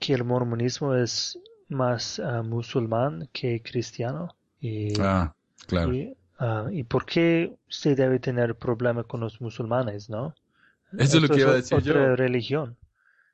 que 0.00 0.14
el 0.14 0.24
mormonismo 0.24 0.94
es 0.94 1.38
más 1.68 2.18
ah, 2.18 2.42
musulmán 2.42 3.28
que 3.32 3.62
cristiano. 3.62 4.34
Y, 4.60 5.00
ah, 5.00 5.34
claro. 5.66 5.92
Ah, 6.38 6.66
¿Y 6.70 6.82
por 6.84 7.06
qué 7.06 7.56
se 7.68 7.94
debe 7.94 8.18
tener 8.18 8.56
problema 8.56 9.04
con 9.04 9.20
los 9.20 9.40
musulmanes, 9.40 10.10
no? 10.10 10.34
Eso 10.98 11.16
es 11.16 11.22
lo 11.22 11.28
que 11.28 11.40
iba 11.40 11.52
a 11.52 11.54
decir 11.54 11.78
otra 11.78 11.94
yo. 11.94 12.16
religión. 12.16 12.76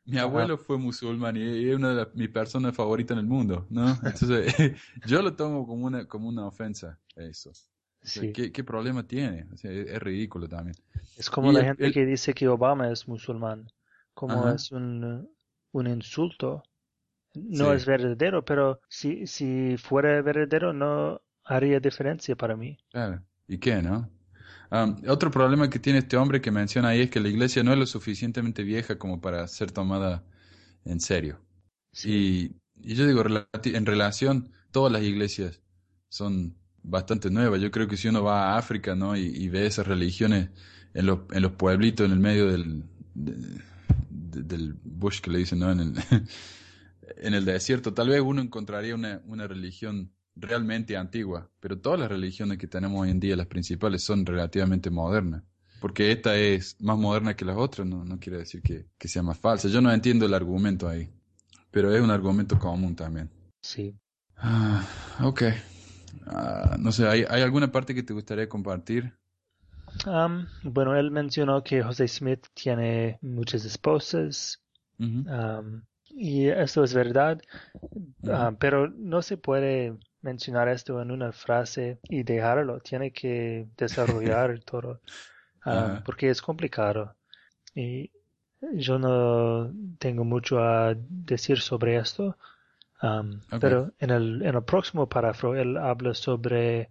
Mi 0.05 0.19
abuelo 0.19 0.59
fue 0.59 0.79
musulmán 0.79 1.37
y 1.37 1.69
es 1.71 1.77
una 1.77 1.95
de 1.95 2.07
mis 2.15 2.29
personas 2.29 2.75
favoritas 2.75 3.15
en 3.17 3.21
el 3.21 3.27
mundo, 3.27 3.67
¿no? 3.71 3.87
Entonces, 4.05 4.55
yo 5.07 5.23
lo 5.23 5.35
tomo 5.35 5.67
como 5.67 5.87
una, 5.87 6.07
como 6.07 6.29
una 6.29 6.47
ofensa, 6.47 6.99
eso. 7.17 7.53
Sí. 8.03 8.33
¿qué, 8.33 8.51
¿qué, 8.51 8.65
problema 8.65 9.07
tiene? 9.07 9.47
O 9.53 9.57
sea, 9.57 9.71
es, 9.71 9.87
es, 9.89 10.03
ridículo 10.03 10.49
también. 10.49 10.77
Es 11.17 11.31
como 11.31 11.51
Y 11.51 11.55
la 11.55 11.61
el- 11.61 11.67
gente 11.67 11.87
el- 11.87 11.93
que 11.93 12.05
dice 12.05 12.35
que 12.35 12.49
Obama 12.49 12.91
es 12.91 13.07
musulmán, 13.07 13.69
como 14.15 14.47
Ajá. 14.47 14.57
es 14.57 14.73
un, 14.73 15.29
un 15.73 15.87
insulto. 15.87 16.65
No 17.35 17.71
Sí. 17.71 17.77
es 17.77 17.87
verdadero, 17.87 18.45
pero 18.45 18.81
si, 18.89 19.27
si 19.27 19.77
fuera 19.79 20.21
verdadero 20.23 20.73
no 20.73 21.21
haría 21.45 21.81
diferencia 21.81 22.37
para 22.37 22.57
mí. 22.57 22.77
Claro. 22.91 23.23
¿Y 23.49 23.59
qué, 23.59 23.83
no? 23.83 24.09
Otro 25.09 25.31
problema 25.31 25.69
que 25.69 25.79
tiene 25.79 25.99
este 25.99 26.17
hombre 26.17 26.41
que 26.41 26.51
menciona 26.51 26.89
ahí 26.89 27.03
es 27.03 27.11
que 27.11 27.21
la 27.21 27.29
iglesia 27.29 27.63
no 27.63 27.73
es 27.73 27.79
lo 27.79 27.87
suficientemente 27.87 28.63
vieja 28.63 28.99
como 28.99 29.21
para 29.21 29.47
ser 29.49 29.71
tomada 29.71 30.25
en 30.85 31.01
serio. 31.01 31.41
Sí. 31.93 32.11
Y, 32.11 32.93
y 32.93 32.95
yo 32.95 33.07
digo, 33.07 33.23
en 33.65 33.87
relación, 33.87 34.53
todas 34.71 34.93
las 34.93 35.03
iglesias 35.03 35.61
son 36.09 36.57
bastante 36.83 37.31
nuevas. 37.31 37.61
Yo 37.61 37.71
creo 37.71 37.87
que 37.89 37.97
si 37.99 38.09
uno 38.09 38.23
va 38.25 38.55
a 38.55 38.59
África, 38.59 38.95
¿no? 38.95 39.17
Y, 39.17 39.23
y 39.27 39.49
ve 39.49 39.67
esas 39.67 39.87
religiones 39.87 40.51
en 40.95 41.07
los, 41.07 41.21
en 41.33 41.43
los 41.43 41.53
pueblitos, 41.53 42.07
en 42.07 42.13
el 42.13 42.21
medio 42.21 42.51
del, 42.51 42.85
de- 43.15 43.61
de- 44.11 44.43
del 44.43 44.75
bush 44.85 45.21
que 45.21 45.31
le 45.31 45.39
dicen, 45.41 45.59
¿no? 45.61 45.71
En 45.71 45.81
el, 45.81 45.95
en 47.19 47.35
el 47.35 47.45
desierto, 47.45 47.95
tal 47.95 48.09
vez 48.09 48.21
uno 48.21 48.41
encontraría 48.43 48.95
una, 48.95 49.23
una 49.27 49.47
religión 49.47 50.13
realmente 50.37 50.97
antigua, 50.97 51.51
pero 51.61 51.79
todas 51.81 52.01
las 52.01 52.11
religiones 52.11 52.59
que 52.59 52.67
tenemos 52.69 53.01
hoy 53.03 53.11
en 53.11 53.21
día, 53.21 53.37
las 53.37 53.47
principales, 53.47 54.03
son 54.05 54.25
relativamente 54.27 54.91
modernas. 54.91 55.43
Porque 55.79 56.13
esta 56.13 56.37
es 56.37 56.77
más 56.81 56.97
moderna 56.99 57.35
que 57.37 57.45
las 57.45 57.57
otras, 57.57 57.87
no, 57.87 58.05
no 58.05 58.19
quiere 58.21 58.39
decir 58.39 58.63
que, 58.63 58.87
que 58.99 59.09
sea 59.09 59.23
más 59.23 59.39
falsa. 59.39 59.69
Yo 59.69 59.81
no 59.81 59.93
entiendo 59.93 60.27
el 60.27 60.35
argumento 60.35 60.89
ahí, 60.89 61.11
pero 61.71 61.95
es 61.95 62.03
un 62.03 62.11
argumento 62.11 62.59
común 62.59 62.97
también. 62.97 63.31
Sí. 63.63 63.99
Ah, 64.37 64.85
ok. 65.23 65.43
Ah, 66.27 66.77
no 66.79 66.93
sé, 66.93 67.09
¿hay, 67.09 67.25
¿hay 67.29 67.43
alguna 67.43 67.73
parte 67.73 67.95
que 67.95 68.03
te 68.03 68.13
gustaría 68.15 68.49
compartir? 68.49 69.13
Am, 70.07 70.49
bueno, 70.63 70.97
él 70.97 71.11
mencionó 71.11 71.63
que 71.63 71.83
José 71.83 72.09
Smith 72.09 72.47
tiene 72.55 73.19
muchas 73.21 73.65
esposas, 73.65 74.61
Ujú, 74.99 75.27
am, 75.27 75.85
y 76.11 76.49
esto 76.49 76.85
es 76.85 76.95
verdad, 76.95 77.41
ah, 78.29 78.53
pero 78.59 78.89
no 78.91 79.23
se 79.23 79.37
puede 79.39 79.97
mencionar 80.23 80.69
esto 80.69 81.01
en 81.03 81.11
una 81.11 81.33
frase 81.33 81.99
y 82.09 82.23
dejarlo, 82.23 82.81
tiene 82.81 83.11
que 83.11 83.67
desarrollar 83.77 84.61
todo, 84.61 85.01
ah, 85.65 86.01
porque 86.05 86.31
es 86.31 86.41
complicado. 86.41 87.15
Y 87.75 88.11
yo 88.75 88.99
no 88.99 89.73
tengo 89.99 90.25
mucho 90.25 90.61
a 90.61 90.95
decir 90.97 91.61
sobre 91.61 91.97
esto, 91.97 92.37
pero 93.61 93.93
en 93.99 94.11
el, 94.11 94.43
en 94.43 94.55
el 94.55 94.63
próximo 94.63 95.09
párrafo 95.09 95.57
él 95.57 95.77
habla 95.77 96.15
sobre 96.15 96.91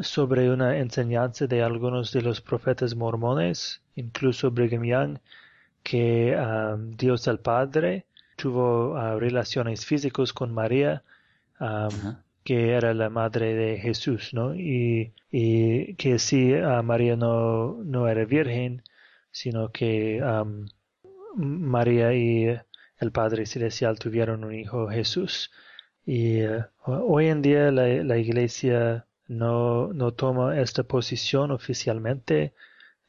sobre 0.00 0.50
una 0.50 0.78
enseñanza 0.78 1.46
de 1.46 1.62
algunos 1.62 2.12
de 2.12 2.22
los 2.22 2.40
profetas 2.40 2.94
mormones, 2.94 3.82
incluso 3.94 4.50
Brigham 4.50 4.84
Young, 4.84 5.18
que 5.82 6.34
um, 6.36 6.96
Dios 6.96 7.26
el 7.26 7.38
Padre 7.38 8.06
tuvo 8.36 8.92
uh, 8.92 9.18
relaciones 9.18 9.84
físicas 9.84 10.32
con 10.32 10.52
María, 10.52 11.02
um. 11.60 12.16
Que 12.44 12.72
era 12.72 12.94
la 12.94 13.10
madre 13.10 13.54
de 13.54 13.78
Jesús, 13.78 14.32
¿no? 14.34 14.54
Y, 14.54 15.14
y 15.30 15.94
que 15.96 16.18
sí, 16.18 16.52
uh, 16.54 16.82
María 16.82 17.16
no, 17.16 17.82
no 17.84 18.08
era 18.08 18.24
virgen, 18.24 18.82
sino 19.30 19.70
que 19.72 20.20
um, 20.22 20.66
María 21.36 22.14
y 22.14 22.46
el 22.98 23.12
Padre 23.12 23.46
Celestial 23.46 23.98
tuvieron 23.98 24.44
un 24.44 24.54
hijo 24.54 24.88
Jesús. 24.88 25.50
Y 26.06 26.42
uh, 26.44 26.64
hoy 26.86 27.26
en 27.28 27.42
día 27.42 27.70
la, 27.70 27.86
la 28.04 28.18
iglesia 28.18 29.06
no, 29.28 29.92
no 29.92 30.12
toma 30.12 30.60
esta 30.60 30.82
posición 30.84 31.50
oficialmente 31.52 32.54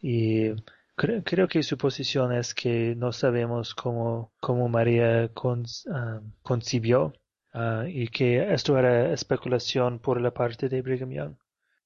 y 0.01 0.49
cre- 0.97 1.23
creo 1.25 1.47
que 1.47 1.63
su 1.63 1.77
posición 1.77 2.33
es 2.33 2.53
que 2.53 2.95
no 2.95 3.11
sabemos 3.13 3.73
cómo, 3.75 4.31
cómo 4.39 4.69
María 4.69 5.29
con- 5.33 5.65
ah, 5.91 6.21
concibió 6.43 7.13
ah, 7.53 7.85
y 7.87 8.07
que 8.09 8.53
esto 8.53 8.77
era 8.77 9.13
especulación 9.13 9.99
por 9.99 10.21
la 10.21 10.33
parte 10.33 10.69
de 10.69 10.81
Brigham 10.81 11.11
Young. 11.11 11.35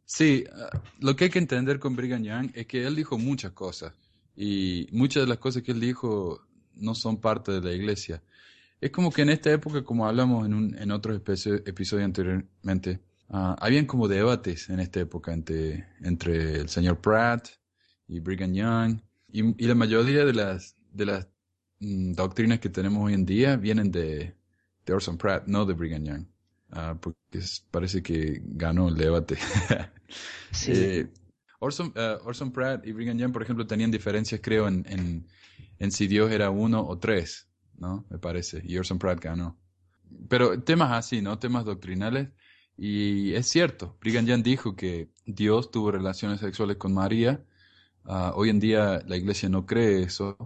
Sí, 0.06 0.46
ah, 0.54 0.82
lo 1.00 1.16
que 1.16 1.26
hay 1.26 1.30
que 1.30 1.40
entender 1.40 1.80
con 1.80 1.96
Brigham 1.96 2.24
Young 2.24 2.52
es 2.54 2.66
que 2.68 2.86
él 2.86 2.96
dijo 2.96 3.18
muchas 3.18 3.52
cosas 3.52 3.94
y 4.36 4.88
muchas 4.92 5.24
de 5.24 5.28
las 5.30 5.40
cosas 5.40 5.64
que 5.64 5.72
él 5.72 5.80
dijo 5.82 6.42
no 6.76 6.96
son 6.96 7.20
parte 7.20 7.52
de 7.54 7.62
la 7.62 7.74
iglesia. 7.74 8.24
Es 8.82 8.92
como 8.92 9.12
que 9.12 9.24
en 9.24 9.30
esta 9.32 9.52
época, 9.54 9.84
como 9.84 10.08
hablamos 10.08 10.48
en, 10.48 10.56
un, 10.56 10.78
en 10.78 10.92
otros 10.92 11.22
espe- 11.22 11.64
episodios 11.68 12.06
anteriormente, 12.06 13.02
ah, 13.30 13.58
habían 13.62 13.88
como 13.88 14.08
debates 14.10 14.70
en 14.70 14.82
esta 14.82 15.02
época 15.02 15.34
entre, 15.34 15.88
entre 16.02 16.62
el 16.62 16.70
señor 16.70 17.02
Pratt 17.02 17.50
y 18.08 18.20
Brigham 18.22 18.54
Young 18.54 19.02
y, 19.32 19.64
y 19.64 19.68
la 19.68 19.76
mayoría 19.76 20.26
de 20.26 20.34
las, 20.34 20.78
de 20.94 21.06
las 21.08 21.28
mm, 21.80 22.14
doctrinas 22.14 22.60
que 22.62 22.70
tenemos 22.70 23.06
hoy 23.06 23.16
en 23.16 23.26
día 23.26 23.58
vienen 23.58 23.92
de, 23.92 24.37
de 24.88 24.94
Orson 24.96 25.18
Pratt, 25.20 25.48
no 25.48 25.66
de 25.68 25.76
Brigham 25.76 26.06
Young, 26.06 26.28
Ah, 26.72 26.98
porque 27.02 27.20
es- 27.34 27.66
parece 27.72 28.04
que 28.04 28.42
ganó 28.46 28.90
el 28.90 28.96
debate. 28.98 29.38
Sí, 30.52 30.74
Eh, 30.74 31.12
Orson, 31.60 31.94
eh, 31.96 32.18
Orson 32.24 32.52
Pratt 32.54 32.86
y 32.88 32.94
Brigham 32.94 33.18
Young, 33.18 33.34
por 33.34 33.44
ejemplo, 33.44 33.68
tenían 33.68 33.92
diferencias, 33.92 34.42
creo, 34.44 34.68
en, 34.68 34.86
en, 34.90 35.28
en 35.80 35.92
si 35.92 36.08
Dios 36.08 36.32
era 36.32 36.50
uno 36.52 36.86
o 36.88 36.98
tres, 37.00 37.50
¿no? 37.78 38.06
Me 38.10 38.20
parece. 38.20 38.62
Y 38.66 38.78
Orson 38.78 39.00
Pratt 39.00 39.20
ganó. 39.22 39.58
Pero 40.30 40.62
temas 40.64 40.92
así, 40.94 41.22
¿no? 41.22 41.40
Temas 41.40 41.66
doctrinales. 41.66 42.30
Y 42.78 43.34
es 43.34 43.48
cierto, 43.48 43.98
Brigham 44.02 44.26
Young 44.26 44.44
dijo 44.44 44.76
que 44.76 45.10
Dios 45.26 45.72
tuvo 45.72 45.92
relaciones 45.92 46.40
sexuales 46.40 46.78
con 46.78 46.94
María. 46.94 47.44
Ah, 48.06 48.34
hoy 48.36 48.50
en 48.50 48.60
día 48.60 49.02
la 49.08 49.18
iglesia 49.18 49.50
no 49.50 49.66
cree 49.66 50.04
eso. 50.04 50.38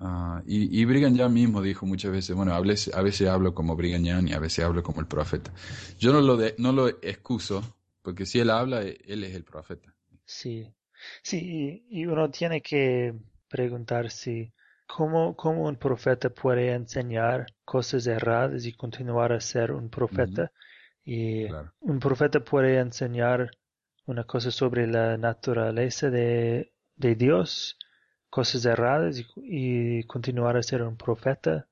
Ah, 0.00 0.42
y, 0.46 0.80
y 0.80 0.84
Brigham 0.84 1.14
Young 1.16 1.32
mismo 1.32 1.60
dijo 1.62 1.84
muchas 1.86 2.12
veces, 2.12 2.34
bueno, 2.36 2.54
a 2.54 2.60
veces, 2.60 2.94
a 2.94 3.02
veces 3.02 3.28
hablo 3.28 3.54
como 3.54 3.74
Brigham 3.76 4.04
Young 4.04 4.28
y 4.28 4.32
a 4.32 4.38
veces 4.38 4.64
hablo 4.64 4.82
como 4.82 5.00
el 5.00 5.06
profeta. 5.08 5.52
Yo 5.98 6.12
no 6.12 6.20
lo, 6.20 6.36
de- 6.36 6.54
no 6.58 6.72
lo 6.72 6.88
excuso, 6.88 7.62
porque 8.02 8.24
si 8.26 8.38
él 8.40 8.50
habla, 8.50 8.82
e- 8.82 8.98
él 9.06 9.24
es 9.24 9.34
el 9.34 9.44
profeta. 9.44 9.92
sí, 10.24 10.74
sí, 11.22 11.82
y, 11.90 12.02
y 12.02 12.06
uno 12.06 12.30
tiene 12.30 12.62
que 12.62 13.14
preguntarse 13.48 14.52
cómo, 14.86 15.36
cómo 15.36 15.64
un 15.68 15.76
profeta 15.76 16.30
puede 16.30 16.72
enseñar 16.72 17.46
cosas 17.64 18.06
erradas 18.06 18.64
y 18.66 18.72
continuar 18.74 19.32
a 19.32 19.40
ser 19.40 19.72
un 19.72 19.88
profeta. 19.90 20.52
Y 21.04 21.46
Claro. 21.46 21.72
un 21.80 22.00
profeta 22.00 22.40
puede 22.44 22.78
enseñar 22.78 23.50
una 24.06 24.24
cosa 24.24 24.50
sobre 24.50 24.86
la 24.86 25.16
naturaleza 25.18 26.10
de, 26.10 26.72
de 26.96 27.14
Dios, 27.16 27.78
cosas 28.30 28.64
erradas 28.64 29.18
y, 29.20 29.26
y 30.00 30.04
continuar 30.04 30.56
a 30.56 30.62
ser 30.62 30.82
un 30.82 30.96
profeta. 30.96 31.66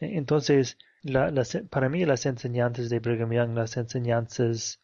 E- 0.00 0.16
Entonces, 0.18 0.78
la- 1.02 1.32
para 1.70 1.88
mí 1.88 2.04
las 2.06 2.26
enseñanzas 2.26 2.88
de 2.90 3.00
Brigham 3.00 3.32
Young, 3.32 3.54
las 3.56 3.76
enseñanzas 3.76 4.80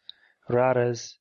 raras, 0.47 1.19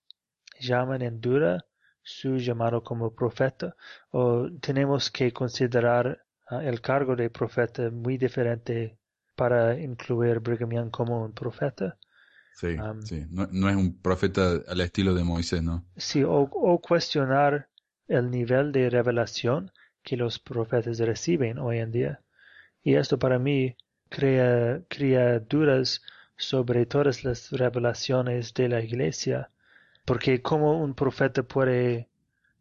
llaman 0.60 1.02
en 1.02 1.20
duda 1.20 1.66
su 2.02 2.36
llamado 2.38 2.82
como 2.82 3.14
profeta 3.14 3.76
o 4.10 4.48
tenemos 4.60 5.10
que 5.10 5.32
considerar 5.32 6.24
ah, 6.48 6.64
el 6.64 6.80
cargo 6.80 7.16
de 7.16 7.30
profeta 7.30 7.90
muy 7.90 8.18
diferente 8.18 8.98
para 9.36 9.78
incluir 9.78 10.40
Brigham 10.40 10.70
Young 10.72 10.90
como 10.90 11.22
un 11.24 11.32
profeta. 11.32 11.96
Sí, 12.54 12.76
sí. 13.04 13.24
No, 13.30 13.48
no 13.50 13.68
es 13.68 13.76
un 13.76 14.00
profeta 14.00 14.60
al 14.68 14.80
estilo 14.80 15.14
de 15.14 15.24
Moisés, 15.24 15.62
¿no? 15.62 15.84
Sí, 15.96 16.22
o, 16.22 16.32
o 16.52 16.80
cuestionar 16.80 17.68
el 18.08 18.30
nivel 18.30 18.72
de 18.72 18.90
revelación 18.90 19.70
que 20.02 20.16
los 20.16 20.38
profetas 20.38 20.98
reciben 20.98 21.58
hoy 21.58 21.78
en 21.78 21.90
día. 21.92 22.20
Y 22.82 22.94
esto 22.94 23.18
para 23.18 23.38
mí 23.38 23.76
crea, 24.08 24.80
crea 24.88 25.38
dudas 25.40 26.02
sobre 26.36 26.86
todas 26.86 27.24
las 27.24 27.50
revelaciones 27.52 28.52
de 28.54 28.68
la 28.68 28.80
iglesia, 28.82 29.50
porque 30.04 30.42
cómo 30.42 30.80
un 30.82 30.94
profeta 30.94 31.42
puede 31.42 32.08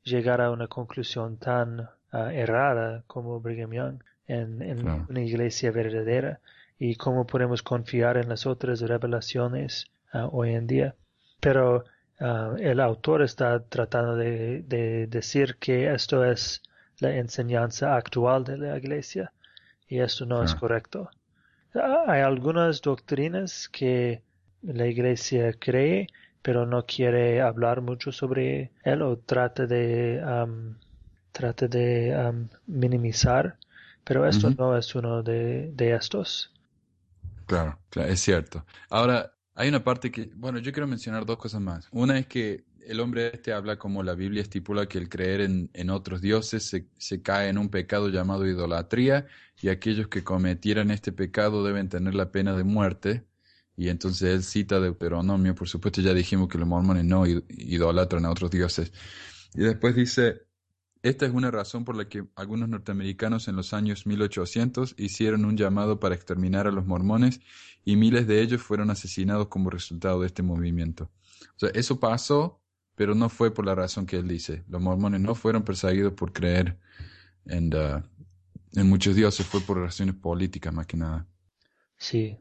llegar 0.03 0.41
a 0.41 0.51
una 0.51 0.67
conclusión 0.67 1.37
tan 1.37 1.89
ah, 2.11 2.33
errada 2.33 3.03
como 3.07 3.39
Brigham 3.39 3.71
Young 3.71 4.03
en, 4.27 4.61
en 4.61 4.77
Claro. 4.79 5.05
una 5.09 5.21
iglesia 5.21 5.71
verdadera 5.71 6.39
y 6.77 6.95
cómo 6.95 7.25
podemos 7.25 7.61
confiar 7.63 8.17
en 8.17 8.29
las 8.29 8.45
otras 8.45 8.81
revelaciones 8.81 9.85
ah, 10.13 10.27
hoy 10.31 10.53
en 10.53 10.67
día. 10.67 10.95
Pero 11.39 11.85
ah, 12.19 12.53
el 12.59 12.79
autor 12.79 13.23
está 13.23 13.63
tratando 13.63 14.15
de, 14.15 14.61
de 14.63 15.07
decir 15.07 15.57
que 15.57 15.91
esto 15.91 16.23
es 16.23 16.61
la 17.01 17.17
enseñanza 17.17 17.95
actual 17.97 18.45
de 18.45 18.57
la 18.57 18.77
iglesia 18.77 19.33
y 19.87 19.99
esto 19.99 20.25
no 20.25 20.43
es 20.43 20.55
Claro. 20.55 20.55
correcto. 20.55 21.09
Ah, 21.75 22.05
Hay 22.07 22.21
algunas 22.21 22.81
doctrinas 22.81 23.69
que 23.69 24.23
la 24.61 24.87
iglesia 24.87 25.53
cree 25.53 26.07
pero 26.41 26.65
no 26.65 26.85
quiere 26.85 27.41
hablar 27.41 27.81
mucho 27.81 28.11
sobre 28.11 28.71
él 28.83 29.01
o 29.03 29.17
trata 29.19 29.67
de, 29.67 30.21
um, 30.25 30.75
trata 31.33 31.67
de 31.67 32.15
um, 32.17 32.49
minimizar, 32.67 33.57
pero 34.05 34.27
esto 34.27 34.51
no 34.57 34.77
es 34.77 34.95
uno 34.95 35.23
de, 35.23 35.71
de 35.73 35.93
estos. 35.95 36.51
Claro, 37.45 37.79
claro, 37.89 38.09
es 38.11 38.21
cierto. 38.21 38.65
Ahora, 38.89 39.33
hay 39.55 39.67
una 39.69 39.83
parte 39.83 40.09
que, 40.11 40.31
bueno, 40.35 40.59
yo 40.59 40.71
quiero 40.71 40.87
mencionar 40.87 41.25
dos 41.25 41.37
cosas 41.37 41.59
más. 41.61 41.87
Una 41.91 42.17
es 42.17 42.27
que 42.27 42.65
el 42.87 42.99
hombre 42.99 43.31
este 43.33 43.53
habla 43.53 43.77
como 43.77 44.03
la 44.03 44.15
Biblia 44.15 44.41
estipula 44.41 44.87
que 44.87 44.97
el 44.97 45.09
creer 45.09 45.41
en, 45.41 45.69
en 45.73 45.89
otros 45.89 46.21
dioses 46.21 46.63
se, 46.63 46.87
se, 46.97 47.21
cae 47.21 47.49
en 47.49 47.57
un 47.57 47.69
pecado 47.69 48.09
llamado 48.09 48.47
idolatría 48.47 49.27
y 49.61 49.69
aquellos 49.69 50.07
que 50.07 50.23
cometieran 50.23 50.91
este 50.91 51.11
pecado 51.11 51.63
deben 51.63 51.89
tener 51.89 52.15
la 52.15 52.31
pena 52.31 52.55
de 52.55 52.63
muerte. 52.63 53.25
Y 53.77 53.89
entonces 53.89 54.29
él 54.33 54.43
cita 54.43 54.79
Deuteronomio, 54.79 55.55
por 55.55 55.67
supuesto 55.67 56.01
ya 56.01 56.13
dijimos 56.13 56.49
que 56.49 56.57
los 56.57 56.67
mormones 56.67 57.05
no 57.05 57.25
idolatran 57.25 58.25
a 58.25 58.31
otros 58.31 58.51
dioses. 58.51 58.91
Y 59.53 59.61
después 59.61 59.95
dice, 59.95 60.45
esta 61.03 61.25
es 61.25 61.31
una 61.31 61.49
razón 61.49 61.83
por 61.83 61.95
la 61.95 62.07
que 62.07 62.25
algunos 62.35 62.69
norteamericanos 62.69 63.47
en 63.47 63.55
los 63.55 63.73
años 63.73 64.05
1800 64.05 64.95
hicieron 64.97 65.45
un 65.45 65.57
llamado 65.57 65.99
para 65.99 66.13
exterminar 66.13 66.67
a 66.67 66.71
los 66.71 66.85
mormones 66.85 67.41
y 67.83 67.95
miles 67.95 68.27
de 68.27 68.41
ellos 68.41 68.61
fueron 68.61 68.91
asesinados 68.91 69.47
como 69.47 69.71
resultado 69.71 70.21
de 70.21 70.27
este 70.27 70.43
movimiento. 70.43 71.09
O 71.55 71.59
sea, 71.59 71.69
eso 71.73 71.99
pasó, 71.99 72.60
pero 73.01 73.15
no 73.15 73.29
fue 73.29 73.51
por 73.51 73.65
la 73.65 73.73
razón 73.73 74.05
que 74.05 74.17
él 74.17 74.27
dice. 74.27 74.63
Los 74.67 74.79
mormones 74.79 75.21
no 75.21 75.33
fueron 75.33 75.63
perseguidos 75.63 76.13
por 76.13 76.33
creer 76.33 76.77
en, 77.47 77.73
uh, 77.73 78.03
en 78.73 78.87
muchos 78.87 79.15
dioses, 79.15 79.43
fue 79.43 79.59
por 79.61 79.79
razones 79.79 80.13
políticas 80.13 80.71
más 80.71 80.85
que 80.85 80.97
nada. 80.97 81.25
Sí, 81.97 82.37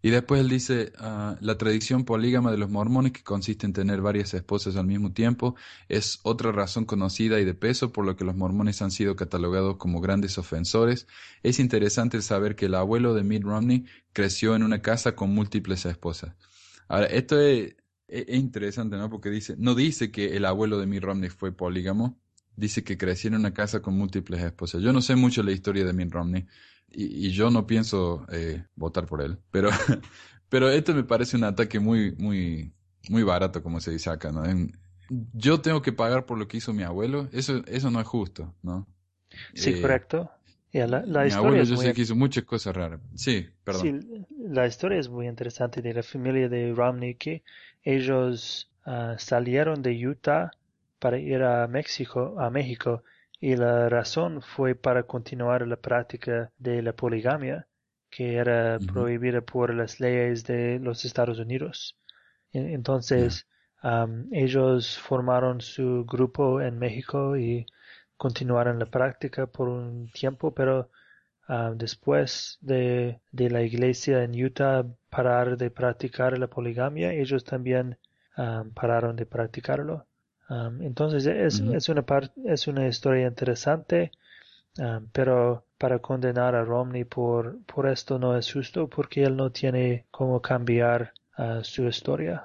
y 0.00 0.08
después 0.08 0.40
él 0.40 0.48
dice, 0.48 0.94
uh, 1.00 1.36
la 1.38 1.58
tradición 1.58 2.06
polígama 2.06 2.50
de 2.50 2.56
los 2.56 2.70
mormones, 2.70 3.12
que 3.12 3.22
consiste 3.22 3.66
en 3.66 3.74
tener 3.74 4.00
varias 4.00 4.32
esposas 4.32 4.76
al 4.76 4.86
mismo 4.86 5.12
tiempo, 5.12 5.54
es 5.90 6.18
otra 6.22 6.50
razón 6.50 6.86
conocida 6.86 7.38
y 7.38 7.44
de 7.44 7.52
peso 7.52 7.92
por 7.92 8.06
lo 8.06 8.16
que 8.16 8.24
los 8.24 8.36
mormones 8.36 8.80
han 8.80 8.90
sido 8.90 9.16
catalogados 9.16 9.76
como 9.76 10.00
grandes 10.00 10.38
ofensores. 10.38 11.06
Es 11.42 11.58
interesante 11.58 12.22
saber 12.22 12.56
que 12.56 12.64
el 12.64 12.74
abuelo 12.74 13.12
de 13.12 13.22
Mitt 13.22 13.42
Romney 13.42 13.84
creció 14.14 14.56
en 14.56 14.62
una 14.62 14.80
casa 14.80 15.14
con 15.14 15.34
múltiples 15.34 15.84
esposas. 15.84 16.34
Ahora, 16.88 17.04
esto 17.08 17.38
es, 17.38 17.76
es 18.08 18.24
interesante, 18.28 18.96
¿no? 18.96 19.10
Porque 19.10 19.30
dice, 19.30 19.54
no 19.58 19.74
dice 19.74 20.10
que 20.10 20.36
el 20.36 20.44
abuelo 20.44 20.78
de 20.78 20.86
Mitt 20.86 21.02
Romney 21.02 21.30
fue 21.30 21.52
polígamo, 21.52 22.18
dice 22.56 22.82
que 22.82 22.98
creció 22.98 23.28
en 23.28 23.36
una 23.36 23.54
casa 23.54 23.80
con 23.80 23.94
múltiples 23.94 24.42
esposas. 24.42 24.82
Yo 24.82 24.92
no 24.92 25.02
sé 25.02 25.14
mucho 25.14 25.42
la 25.42 25.52
historia 25.52 25.84
de 25.84 25.92
Mitt 25.92 26.12
Romney, 26.12 26.46
y, 26.90 27.30
yo 27.30 27.50
no 27.50 27.66
pienso 27.66 28.26
eh, 28.32 28.64
votar 28.74 29.06
por 29.06 29.22
él. 29.22 29.38
Pero, 29.50 29.70
pero 30.48 30.70
esto 30.70 30.94
me 30.94 31.04
parece 31.04 31.36
un 31.36 31.44
ataque 31.44 31.78
muy, 31.78 32.12
muy, 32.16 32.72
muy 33.10 33.22
barato, 33.22 33.62
como 33.62 33.80
se 33.80 33.92
dice 33.92 34.10
acá, 34.10 34.32
¿no? 34.32 34.42
yo 35.32 35.60
tengo 35.60 35.80
que 35.80 35.92
pagar 35.92 36.26
por 36.26 36.38
lo 36.38 36.48
que 36.48 36.58
hizo 36.58 36.72
mi 36.72 36.82
abuelo, 36.82 37.28
eso, 37.32 37.62
eso 37.66 37.90
no 37.90 38.00
es 38.00 38.06
justo, 38.06 38.54
¿no? 38.62 38.86
Sí, 39.54 39.70
eh, 39.70 39.80
correcto. 39.80 40.30
la, 40.72 41.00
mi 41.00 41.06
historia 41.06 41.36
abuelo 41.36 41.64
yo 41.64 41.76
sé 41.76 41.92
que 41.94 42.02
hizo 42.02 42.14
muchas 42.14 42.44
cosas 42.44 42.76
raras. 42.76 43.00
Sí, 43.14 43.48
perdón. 43.64 44.02
Sí, 44.02 44.26
la 44.38 44.66
historia 44.66 44.98
es 44.98 45.08
muy 45.08 45.26
interesante 45.26 45.80
de 45.80 45.94
la 45.94 46.02
familia 46.02 46.48
de 46.48 46.74
Romney, 46.74 47.14
que 47.14 47.42
ellos 47.82 48.70
ah, 48.84 49.16
salieron 49.18 49.82
de 49.82 50.06
Utah 50.06 50.50
para 50.98 51.18
ir 51.18 51.42
a 51.42 51.66
México, 51.68 52.36
a 52.38 52.50
México 52.50 53.02
y 53.40 53.56
la 53.56 53.88
razón 53.88 54.42
fue 54.42 54.74
para 54.74 55.04
continuar 55.04 55.66
la 55.66 55.76
práctica 55.76 56.50
de 56.58 56.82
la 56.82 56.92
poligamia, 56.92 57.68
que 58.10 58.36
era 58.36 58.78
prohibida 58.78 59.40
por 59.42 59.74
las 59.74 60.00
leyes 60.00 60.44
de 60.44 60.78
los 60.80 61.04
Estados 61.04 61.38
Unidos. 61.38 61.96
Entonces, 62.52 63.46
ellos 64.32 64.98
formaron 64.98 65.60
su 65.60 66.04
grupo 66.04 66.60
en 66.60 66.78
México 66.78 67.36
y 67.36 67.66
continuaron 68.16 68.78
la 68.78 68.86
práctica 68.86 69.46
por 69.46 69.68
un 69.68 70.10
tiempo, 70.10 70.52
pero 70.52 70.90
después 71.76 72.58
de, 72.60 73.20
de, 73.32 73.50
la 73.50 73.62
iglesia 73.62 74.22
en 74.22 74.32
Utah 74.32 74.84
parar 75.10 75.56
de 75.56 75.70
practicar 75.70 76.38
la 76.38 76.46
poligamia, 76.48 77.12
ellos 77.12 77.44
también 77.44 77.96
pararon 78.74 79.16
de 79.16 79.26
practicarlo 79.26 80.06
entonces 80.80 81.26
es, 81.26 81.60
es, 81.60 81.88
una 81.88 82.04
es 82.46 82.68
una 82.68 82.88
historia 82.88 83.26
interesante, 83.26 84.12
pero 85.12 85.66
para 85.76 85.98
condenar 85.98 86.54
a 86.54 86.64
Romney 86.64 87.04
por, 87.04 87.62
por 87.64 87.88
esto 87.88 88.18
no 88.18 88.36
es 88.36 88.52
justo 88.52 88.88
porque 88.88 89.24
él 89.24 89.36
no 89.36 89.50
tiene 89.50 90.06
cómo 90.10 90.40
cambiar 90.40 91.12
ah, 91.36 91.60
su 91.62 91.86
historia. 91.86 92.42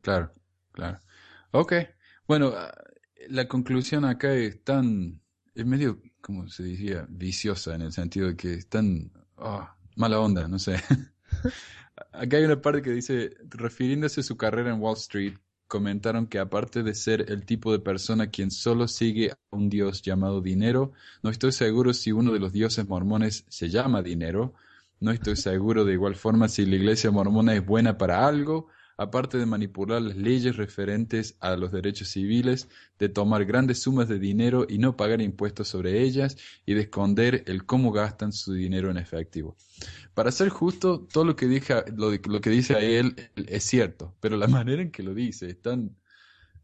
Claro, 0.00 0.32
claro. 0.72 1.00
Ok, 1.50 1.74
bueno, 2.26 2.52
ah, 2.56 2.72
la 3.28 3.46
conclusión 3.46 4.04
acá 4.04 4.32
es 4.32 4.62
tan, 4.64 5.20
es 5.54 5.66
medio, 5.66 6.00
como 6.26 6.48
se 6.48 6.64
decía, 6.64 7.06
viciosa 7.08 7.76
en 7.76 7.82
el 7.82 7.92
sentido 7.92 8.26
de 8.26 8.36
que 8.36 8.54
es 8.54 8.66
tan 8.66 9.12
ah, 9.38 9.76
mala 9.94 10.18
onda, 10.18 10.48
no 10.48 10.58
sé. 10.58 10.74
acá 12.12 12.38
hay 12.38 12.44
una 12.44 12.60
parte 12.60 12.82
que 12.82 12.90
dice, 12.90 13.36
refiriéndose 13.48 14.22
a 14.22 14.24
su 14.24 14.36
carrera 14.36 14.70
en 14.70 14.80
Wall 14.80 14.96
Street, 14.96 15.34
comentaron 15.68 16.26
que 16.26 16.40
aparte 16.40 16.82
de 16.82 16.94
ser 16.94 17.30
el 17.30 17.46
tipo 17.46 17.70
de 17.70 17.78
persona 17.78 18.28
quien 18.28 18.50
solo 18.50 18.88
sigue 18.88 19.30
a 19.30 19.38
un 19.50 19.70
dios 19.70 20.02
llamado 20.02 20.40
dinero, 20.40 20.90
no 21.22 21.30
estoy 21.30 21.52
seguro 21.52 21.94
si 21.94 22.10
uno 22.10 22.32
de 22.32 22.40
los 22.40 22.52
dioses 22.52 22.88
mormones 22.88 23.44
se 23.48 23.68
llama 23.68 24.02
dinero, 24.02 24.52
no 24.98 25.12
estoy 25.12 25.36
seguro 25.36 25.84
de 25.84 25.92
igual 25.92 26.16
forma 26.16 26.48
si 26.48 26.66
la 26.66 26.74
iglesia 26.74 27.12
mormona 27.12 27.54
es 27.54 27.64
buena 27.64 27.98
para 27.98 28.26
algo, 28.26 28.66
aparte 28.96 29.38
de 29.38 29.46
manipular 29.46 30.00
las 30.00 30.16
leyes 30.16 30.56
referentes 30.56 31.36
a 31.40 31.56
los 31.56 31.72
derechos 31.72 32.08
civiles, 32.08 32.68
de 32.98 33.08
tomar 33.08 33.44
grandes 33.44 33.82
sumas 33.82 34.08
de 34.08 34.18
dinero 34.18 34.66
y 34.68 34.78
no 34.78 34.96
pagar 34.96 35.20
impuestos 35.20 35.68
sobre 35.68 36.02
ellas, 36.02 36.36
y 36.64 36.74
de 36.74 36.82
esconder 36.82 37.44
el 37.46 37.66
cómo 37.66 37.92
gastan 37.92 38.32
su 38.32 38.52
dinero 38.52 38.90
en 38.90 38.96
efectivo. 38.96 39.56
Para 40.14 40.32
ser 40.32 40.48
justo, 40.48 41.06
todo 41.12 41.24
lo 41.24 41.36
que, 41.36 41.46
dice 41.46 42.74
a 42.74 42.80
él 42.80 43.14
es 43.36 43.64
cierto, 43.64 44.14
pero 44.20 44.36
la 44.36 44.46
manera 44.48 44.82
en 44.82 44.90
que 44.90 45.02
lo 45.02 45.14
dice 45.14 45.50
es 45.50 45.60
tan... 45.60 45.96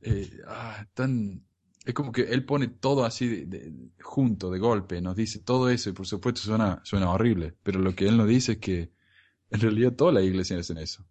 Eh, 0.01 0.29
ah, 0.49 0.85
tan 0.95 1.43
es 1.85 1.95
como 1.95 2.13
que 2.13 2.23
él 2.23 2.45
pone 2.45 2.69
todo 2.69 3.05
así 3.05 3.45
de, 3.45 3.73
junto, 4.01 4.51
de 4.51 4.59
golpe, 4.59 5.01
nos 5.01 5.17
dice 5.17 5.41
todo 5.41 5.69
eso 5.69 5.91
y 5.91 5.93
por 5.93 6.07
supuesto 6.07 6.41
suena, 6.41 6.81
suena 6.85 7.11
horrible, 7.11 7.55
pero 7.63 7.81
lo 7.81 7.95
que 7.95 8.07
él 8.07 8.17
nos 8.17 8.29
dice 8.29 8.53
es 8.53 8.59
que 8.59 8.93
en 9.51 9.61
realidad 9.61 9.93
toda 9.93 10.13
la 10.13 10.23
iglesia 10.23 10.59
hacen 10.59 10.79
eso. 10.79 11.05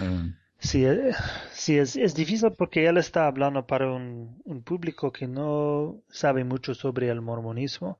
Um, 0.00 0.34
Sí, 0.58 0.84
eh, 0.84 1.12
sí 1.52 1.78
es, 1.78 1.96
es, 1.96 2.14
difícil 2.14 2.52
porque 2.52 2.86
él 2.86 2.96
está 2.98 3.26
hablando 3.26 3.66
para 3.66 3.90
un, 3.92 4.40
un, 4.44 4.62
público 4.62 5.12
que 5.12 5.26
no 5.28 6.00
sabe 6.08 6.44
mucho 6.44 6.74
sobre 6.74 7.08
el 7.08 7.20
mormonismo. 7.20 7.98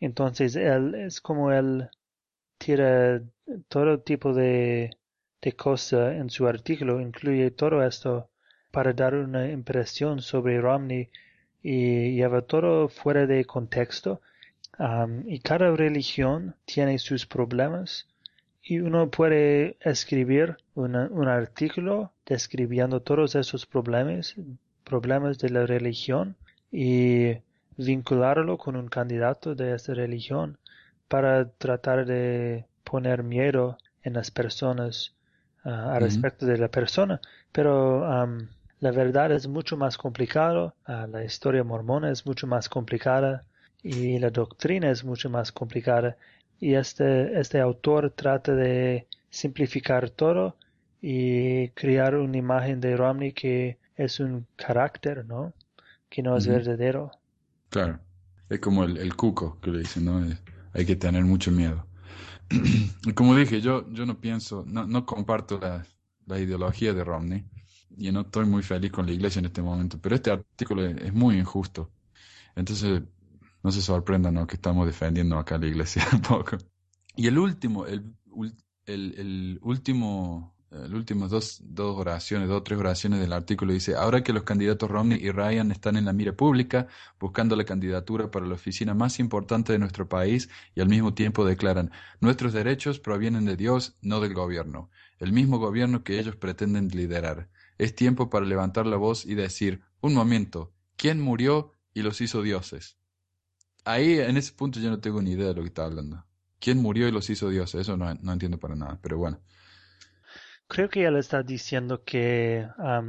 Entonces, 0.00 0.56
él 0.56 0.94
es 0.94 1.20
como 1.20 1.50
él 1.52 1.88
tira 2.58 3.22
todo 3.68 4.00
tipo 4.00 4.32
de, 4.34 4.96
de 5.42 5.52
cosas 5.54 6.14
en 6.14 6.30
su 6.30 6.46
artículo, 6.46 7.00
incluye 7.00 7.50
todo 7.50 7.84
esto 7.84 8.30
para 8.70 8.92
dar 8.92 9.14
una 9.14 9.50
impresión 9.50 10.20
sobre 10.20 10.60
Romney 10.60 11.10
y 11.62 12.16
lleva 12.16 12.42
todo 12.42 12.88
fuera 12.88 13.26
de 13.26 13.44
contexto. 13.44 14.20
y 15.26 15.38
cada 15.40 15.70
religión 15.76 16.56
tiene 16.64 16.98
sus 16.98 17.26
problemas 17.26 18.08
y 18.64 18.80
uno 18.80 19.10
puede 19.10 19.76
escribir 19.80 20.56
un 20.74 21.28
artículo 21.28 22.12
describiendo 22.24 23.00
todos 23.00 23.34
esos 23.34 23.66
problemas, 23.66 24.34
problemas 24.84 25.38
de 25.38 25.50
la 25.50 25.66
religión 25.66 26.36
y 26.72 27.36
vincularlo 27.76 28.56
con 28.56 28.76
un 28.76 28.88
candidato 28.88 29.54
de 29.54 29.74
esa 29.74 29.92
religión 29.92 30.58
para 31.08 31.50
tratar 31.50 32.06
de 32.06 32.64
poner 32.84 33.22
miedo 33.22 33.76
en 34.02 34.14
las 34.14 34.30
personas 34.30 35.14
ah, 35.64 35.94
al 35.94 36.00
respecto 36.00 36.46
de 36.46 36.56
la 36.56 36.68
persona. 36.68 37.20
Pero 37.52 38.06
la 38.80 38.90
verdad 38.90 39.30
es 39.32 39.46
mucho 39.46 39.76
más 39.76 39.98
complicado, 39.98 40.74
ah, 40.86 41.06
la 41.06 41.22
historia 41.22 41.64
mormona 41.64 42.10
es 42.10 42.24
mucho 42.24 42.46
más 42.46 42.70
complicada 42.70 43.44
y 43.82 44.18
la 44.18 44.30
doctrina 44.30 44.90
es 44.90 45.04
mucho 45.04 45.28
más 45.28 45.52
complicada 45.52 46.16
y 46.64 46.76
este, 46.76 47.38
este 47.38 47.60
autor 47.60 48.10
trata 48.16 48.54
de 48.54 49.06
simplificar 49.28 50.08
todo 50.08 50.56
y 51.02 51.68
crear 51.72 52.16
una 52.16 52.38
imagen 52.38 52.80
de 52.80 52.96
Romney 52.96 53.32
que 53.32 53.78
es 53.96 54.18
un 54.18 54.46
carácter, 54.56 55.26
¿no? 55.26 55.52
Que 56.08 56.22
no 56.22 56.38
es 56.38 56.46
verdadero. 56.46 57.10
Claro, 57.68 58.00
es 58.48 58.60
como 58.60 58.84
el, 58.84 58.96
el 58.96 59.14
cuco 59.14 59.60
que 59.60 59.72
le 59.72 59.80
dicen, 59.80 60.06
¿no? 60.06 60.26
hay 60.72 60.86
que 60.86 60.96
tener 60.96 61.22
mucho 61.24 61.50
miedo. 61.50 61.86
y 63.04 63.12
como 63.12 63.36
dije, 63.36 63.60
yo, 63.60 63.86
yo 63.92 64.06
no 64.06 64.18
pienso, 64.18 64.64
no, 64.66 64.86
no 64.86 65.04
comparto 65.04 65.58
la, 65.58 65.84
la 66.24 66.40
ideología 66.40 66.94
de 66.94 67.04
Romney 67.04 67.44
y 67.94 68.10
no 68.10 68.22
estoy 68.22 68.46
muy 68.46 68.62
feliz 68.62 68.90
con 68.90 69.04
la 69.04 69.12
iglesia 69.12 69.40
en 69.40 69.46
este 69.46 69.60
momento, 69.60 69.98
pero 70.00 70.14
este 70.14 70.30
artículo 70.30 70.86
es, 70.86 70.96
es 70.96 71.12
muy 71.12 71.36
injusto. 71.36 71.90
Entonces, 72.56 73.02
no 73.64 73.72
se 73.72 73.82
sorprendan 73.82 74.34
¿no? 74.34 74.46
que 74.46 74.54
estamos 74.54 74.86
defendiendo 74.86 75.36
acá 75.36 75.58
la 75.58 75.66
iglesia 75.66 76.06
un 76.12 76.20
poco. 76.20 76.56
Y 77.16 77.26
el 77.26 77.38
último, 77.38 77.86
el, 77.86 78.14
el, 78.86 79.14
el 79.18 79.58
último 79.62 80.54
las 80.74 80.90
últimas 80.90 81.30
dos, 81.30 81.60
dos 81.62 81.96
oraciones, 81.96 82.48
dos 82.48 82.58
o 82.58 82.62
tres 82.64 82.78
oraciones 82.80 83.20
del 83.20 83.32
artículo, 83.32 83.72
dice, 83.72 83.94
ahora 83.94 84.24
que 84.24 84.32
los 84.32 84.42
candidatos 84.42 84.90
Romney 84.90 85.18
y 85.22 85.30
Ryan 85.30 85.70
están 85.70 85.96
en 85.96 86.04
la 86.04 86.12
mira 86.12 86.32
pública, 86.32 86.88
buscando 87.20 87.54
la 87.54 87.64
candidatura 87.64 88.30
para 88.30 88.46
la 88.46 88.54
oficina 88.54 88.92
más 88.92 89.20
importante 89.20 89.72
de 89.72 89.78
nuestro 89.78 90.08
país, 90.08 90.50
y 90.74 90.80
al 90.80 90.88
mismo 90.88 91.14
tiempo 91.14 91.44
declaran, 91.44 91.92
nuestros 92.20 92.52
derechos 92.52 92.98
provienen 92.98 93.44
de 93.44 93.56
Dios, 93.56 93.96
no 94.02 94.20
del 94.20 94.34
gobierno, 94.34 94.90
el 95.20 95.32
mismo 95.32 95.58
gobierno 95.58 96.02
que 96.02 96.18
ellos 96.18 96.34
pretenden 96.34 96.88
liderar. 96.88 97.48
Es 97.78 97.94
tiempo 97.94 98.28
para 98.28 98.44
levantar 98.44 98.86
la 98.86 98.96
voz 98.96 99.24
y 99.24 99.34
decir, 99.36 99.82
un 100.00 100.14
momento, 100.14 100.72
¿quién 100.96 101.20
murió 101.20 101.72
y 101.92 102.02
los 102.02 102.20
hizo 102.20 102.42
dioses? 102.42 102.98
Ahí, 103.84 104.18
en 104.18 104.36
ese 104.36 104.52
punto, 104.52 104.80
yo 104.80 104.90
no 104.90 105.00
tengo 105.00 105.20
ni 105.20 105.32
idea 105.32 105.48
de 105.48 105.54
lo 105.54 105.62
que 105.62 105.68
está 105.68 105.84
hablando. 105.84 106.24
¿Quién 106.58 106.78
murió 106.78 107.06
y 107.06 107.12
los 107.12 107.28
hizo 107.28 107.50
dioses? 107.50 107.82
Eso 107.82 107.96
no, 107.96 108.14
no 108.14 108.32
entiendo 108.32 108.58
para 108.58 108.74
nada, 108.74 108.98
pero 109.02 109.18
bueno. 109.18 109.40
Creo 110.66 110.88
que 110.88 111.04
él 111.04 111.16
está 111.16 111.42
diciendo 111.42 112.02
que 112.04 112.66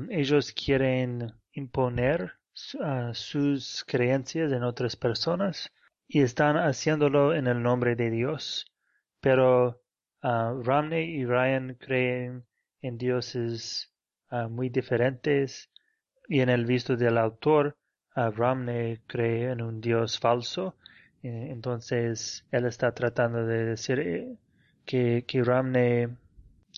ellos 0.09 0.51
quieren 0.51 1.33
imponer 1.53 2.33
uh, 2.73 3.13
sus 3.13 3.85
creencias 3.87 4.51
en 4.51 4.63
otras 4.63 4.97
personas 4.97 5.71
y 6.07 6.21
están 6.21 6.57
haciéndolo 6.57 7.33
en 7.33 7.47
el 7.47 7.63
nombre 7.63 7.95
de 7.95 8.11
Dios. 8.11 8.65
Pero 9.21 9.81
uh, 10.21 10.61
Romney 10.61 11.15
y 11.15 11.25
Ryan 11.25 11.75
creen 11.79 12.45
en 12.81 12.97
dioses 12.97 13.91
uh, 14.31 14.49
muy 14.49 14.69
diferentes 14.69 15.71
y 16.27 16.41
en 16.41 16.49
el 16.49 16.65
visto 16.65 16.97
del 16.97 17.17
autor, 17.17 17.77
Romney 18.15 18.99
cree 19.07 19.51
en 19.51 19.61
un 19.61 19.81
dios 19.81 20.19
falso. 20.19 20.75
Eh, 21.23 21.49
entonces 21.51 22.45
él 22.51 22.65
está 22.65 22.93
tratando 22.93 23.45
de 23.45 23.65
decir 23.65 23.99
eh, 23.99 24.35
que, 24.85 25.25
que 25.27 25.43
Romney 25.43 26.07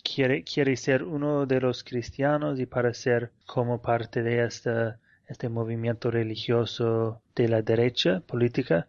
quiere, 0.04 0.44
quiere 0.44 0.76
ser 0.76 1.04
uno 1.04 1.46
de 1.46 1.62
los 1.62 1.84
cristianos 1.84 2.60
y 2.60 2.66
parecer 2.66 3.32
como 3.46 3.82
parte 3.82 4.24
de 4.24 4.46
este, 4.46 4.96
este 5.28 5.50
movimiento 5.50 6.12
religioso 6.12 7.22
de 7.36 7.50
la 7.50 7.62
derecha 7.62 8.22
política, 8.22 8.88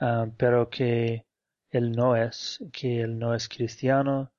ah, 0.00 0.26
pero 0.36 0.68
que 0.70 1.24
él 1.70 1.92
no 1.92 2.16
es, 2.16 2.62
que 2.72 3.02
él 3.02 3.18
no 3.18 3.34
es 3.34 3.48
cristiano, 3.48 4.30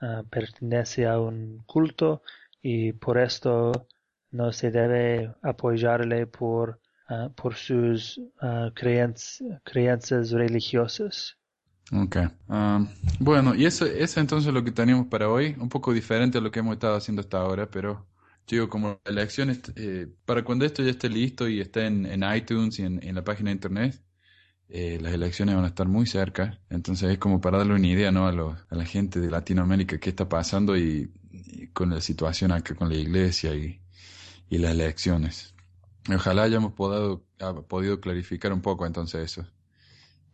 ah, 0.00 0.22
pertenece 0.30 1.06
a 1.06 1.18
un 1.18 1.62
culto 1.66 2.22
y 2.62 2.92
por 2.92 3.18
esto 3.18 3.86
no 4.30 4.52
se 4.52 4.70
debe 4.70 5.34
apoyarle 5.42 6.26
por, 6.26 6.78
ah, 7.10 7.28
por 7.36 7.54
sus 7.54 8.20
creencias 8.74 10.30
religiosas. 10.30 11.36
Ok. 11.92 12.16
Um, 12.46 12.88
bueno, 13.18 13.54
y 13.54 13.66
eso, 13.66 13.84
eso 13.84 14.20
entonces 14.20 14.48
es 14.48 14.54
lo 14.54 14.62
que 14.64 14.70
tenemos 14.70 15.06
para 15.08 15.28
hoy. 15.28 15.56
Un 15.58 15.68
poco 15.68 15.92
diferente 15.92 16.38
a 16.38 16.40
lo 16.40 16.50
que 16.50 16.60
hemos 16.60 16.74
estado 16.74 16.96
haciendo 16.96 17.20
hasta 17.20 17.38
ahora, 17.38 17.68
pero 17.70 18.06
digo, 18.46 18.68
como 18.68 19.00
elecciones, 19.04 19.60
eh, 19.76 20.08
para 20.24 20.44
cuando 20.44 20.64
esto 20.64 20.82
ya 20.82 20.90
esté 20.90 21.08
listo 21.08 21.48
y 21.48 21.60
esté 21.60 21.86
en, 21.86 22.22
iTunes 22.34 22.78
y 22.78 22.82
en, 22.84 23.14
la 23.14 23.24
página 23.24 23.50
de 23.50 23.54
internet, 23.54 24.02
eh, 24.68 24.98
las 25.00 25.12
elecciones 25.14 25.54
van 25.56 25.64
a 25.64 25.68
estar 25.68 25.88
muy 25.88 26.06
cerca. 26.06 26.60
Entonces 26.70 27.10
es 27.10 27.18
como 27.18 27.40
para 27.40 27.58
darle 27.58 27.74
una 27.74 27.86
idea 27.86 28.12
¿no? 28.12 28.26
a, 28.26 28.30
a 28.68 28.74
la 28.76 28.84
gente 28.84 29.20
de 29.20 29.30
Latinoamérica 29.30 29.98
qué 29.98 30.10
está 30.10 30.28
pasando 30.28 30.76
y, 30.76 31.12
con 31.72 31.90
la 31.90 32.00
situación 32.00 32.52
acá 32.52 32.74
con 32.74 32.88
la 32.88 32.96
iglesia 32.96 33.54
y, 33.54 33.80
y 34.48 34.58
las 34.58 34.72
elecciones. 34.72 35.54
Ojalá 36.08 36.44
hayamos 36.44 36.72
podido, 36.72 37.24
podido 37.68 38.00
clarificar 38.00 38.52
un 38.52 38.62
poco 38.62 38.86
entonces 38.86 39.32
eso. 39.32 39.46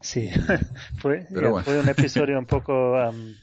Sí, 0.00 0.30
fue, 0.98 1.26
fue 1.64 1.80
un 1.80 1.88
episodio 1.88 2.38
un 2.38 2.46
poco 2.46 2.92
um, 2.92 3.34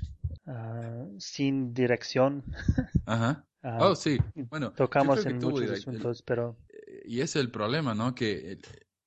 uh, 0.45 1.19
sin 1.19 1.73
dirección. 1.73 2.43
Ajá. 3.05 3.45
Uh, 3.63 3.67
oh, 3.79 3.95
sí. 3.95 4.17
Bueno, 4.49 4.71
tocamos 4.73 5.25
en 5.25 5.39
muchos 5.39 5.69
asuntos, 5.71 6.21
pero... 6.21 6.57
Eh, 6.69 7.03
y 7.05 7.15
ese 7.21 7.39
es 7.39 7.45
el 7.45 7.51
problema, 7.51 7.93
¿no? 7.93 8.13
Que 8.13 8.59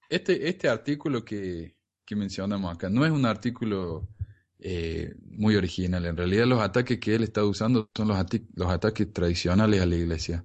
este, 0.09 0.49
este 0.49 0.69
artículo 0.69 1.25
que, 1.25 1.77
que 2.05 2.17
mencionamos 2.17 2.75
acá 2.75 2.89
no 2.89 3.05
es 3.05 3.13
un 3.13 3.27
artículo 3.27 4.09
eh, 4.59 5.15
muy 5.23 5.57
original. 5.57 6.07
En 6.07 6.17
realidad 6.17 6.47
los 6.47 6.61
ataques 6.61 6.99
que 6.99 7.15
él 7.15 7.23
está 7.23 7.45
usando 7.45 7.91
son 7.95 8.09
los, 8.09 8.19
los 8.55 8.71
ataques 8.71 9.13
tradicionales 9.13 9.83
a 9.83 9.87
la 9.87 9.97
iglesia. 9.97 10.45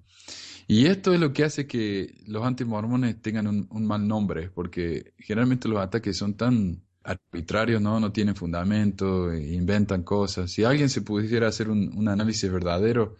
Y 0.68 0.86
esto 0.86 1.14
es 1.14 1.20
lo 1.20 1.34
que 1.34 1.44
hace 1.44 1.68
que 1.68 2.16
los 2.28 2.44
antimormones 2.44 3.22
tengan 3.22 3.48
un, 3.48 3.68
un 3.72 3.86
mal 3.86 4.08
nombre, 4.08 4.50
porque 4.50 5.14
generalmente 5.18 5.68
los 5.68 5.80
ataques 5.80 6.18
son 6.18 6.36
tan 6.36 6.84
arbitrarios, 7.04 7.82
¿no? 7.82 8.00
No 8.00 8.12
tienen 8.12 8.36
fundamento, 8.36 9.34
inventan 9.34 10.04
cosas. 10.04 10.52
Si 10.52 10.64
alguien 10.64 10.90
se 10.90 11.02
pudiera 11.02 11.48
hacer 11.48 11.70
un, 11.70 12.08
análisis 12.08 12.52
verdadero, 12.52 13.18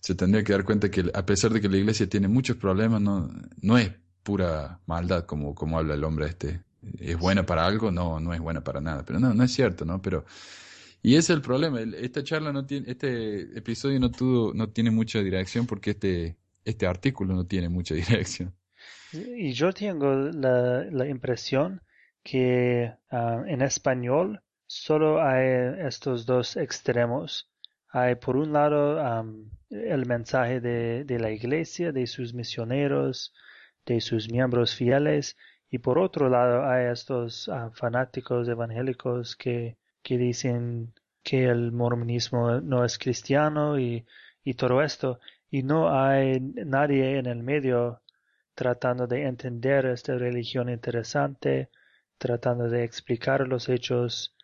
se 0.00 0.14
tendría 0.14 0.44
que 0.44 0.52
dar 0.52 0.64
cuenta 0.64 0.90
que 0.90 1.10
a 1.14 1.24
pesar 1.26 1.52
de 1.52 1.60
que 1.60 1.68
la 1.68 1.76
iglesia 1.76 2.08
tiene 2.08 2.28
muchos 2.28 2.56
problemas, 2.56 3.00
no, 3.00 3.30
no 3.60 3.78
es 3.78 3.92
pura 4.22 4.80
maldad 4.86 5.26
como, 5.26 5.54
como 5.54 5.78
habla 5.78 5.94
el 5.94 6.04
hombre 6.04 6.26
este. 6.26 6.62
¿Es 6.98 7.18
buena 7.18 7.46
para 7.46 7.66
algo? 7.66 7.90
No, 7.90 8.20
no 8.20 8.34
es 8.34 8.40
buena 8.40 8.62
para 8.62 8.80
nada. 8.80 9.04
Pero 9.04 9.18
no, 9.20 9.32
no 9.32 9.44
es 9.44 9.52
cierto, 9.52 9.84
¿no? 9.84 10.02
Pero, 10.02 10.24
y 11.02 11.16
ese 11.16 11.32
es 11.32 11.36
el 11.36 11.42
problema. 11.42 11.80
Esta 11.80 12.22
charla 12.22 12.52
no 12.52 12.66
tiene, 12.66 12.90
este 12.90 13.58
episodio 13.58 13.98
no 14.00 14.10
tuvo, 14.10 14.52
no 14.54 14.68
tiene 14.70 14.90
mucha 14.90 15.20
dirección 15.20 15.66
porque 15.66 15.92
este, 15.92 16.36
este 16.64 16.86
artículo 16.86 17.34
no 17.34 17.46
tiene 17.46 17.68
mucha 17.68 17.94
dirección. 17.94 18.54
Y 19.12 19.52
yo 19.52 19.72
tengo 19.72 20.12
la, 20.14 21.06
impresión 21.06 21.80
que 22.22 22.92
ah, 23.10 23.44
en 23.46 23.62
español 23.62 24.42
solo 24.66 25.22
hay 25.22 25.86
estos 25.86 26.26
dos 26.26 26.56
extremos. 26.56 27.50
Hay 27.90 28.16
por 28.16 28.36
un 28.36 28.52
lado 28.52 28.98
el 29.70 30.06
mensaje 30.06 30.60
de, 30.60 31.18
la 31.18 31.30
iglesia, 31.30 31.92
de 31.92 32.08
sus 32.08 32.34
misioneros, 32.34 33.32
de 33.86 34.00
sus 34.00 34.28
miembros 34.30 34.74
fieles, 34.74 35.36
y 35.70 35.78
por 35.78 35.98
otro 35.98 36.28
lado 36.28 36.64
hay 36.68 36.90
estos 36.92 37.48
ah, 37.48 37.70
fanáticos 37.72 38.48
evangélicos 38.48 39.36
que, 39.36 39.76
dicen 40.02 40.92
que 41.22 41.44
el 41.46 41.72
mormonismo 41.72 42.60
no 42.60 42.84
es 42.84 42.98
cristiano 42.98 43.78
y 43.78 44.04
todo 44.56 44.82
esto, 44.82 45.20
y 45.54 45.62
no 45.62 45.96
hay 45.96 46.40
nadie 46.40 47.16
en 47.16 47.26
el 47.26 47.44
medio 47.44 48.02
tratando 48.56 49.06
de 49.06 49.22
entender 49.22 49.86
esta 49.86 50.16
religión 50.16 50.68
interesante, 50.68 51.70
tratando 52.18 52.68
de 52.68 52.82
explicar 52.82 53.46
los 53.46 53.68
hechos 53.68 54.34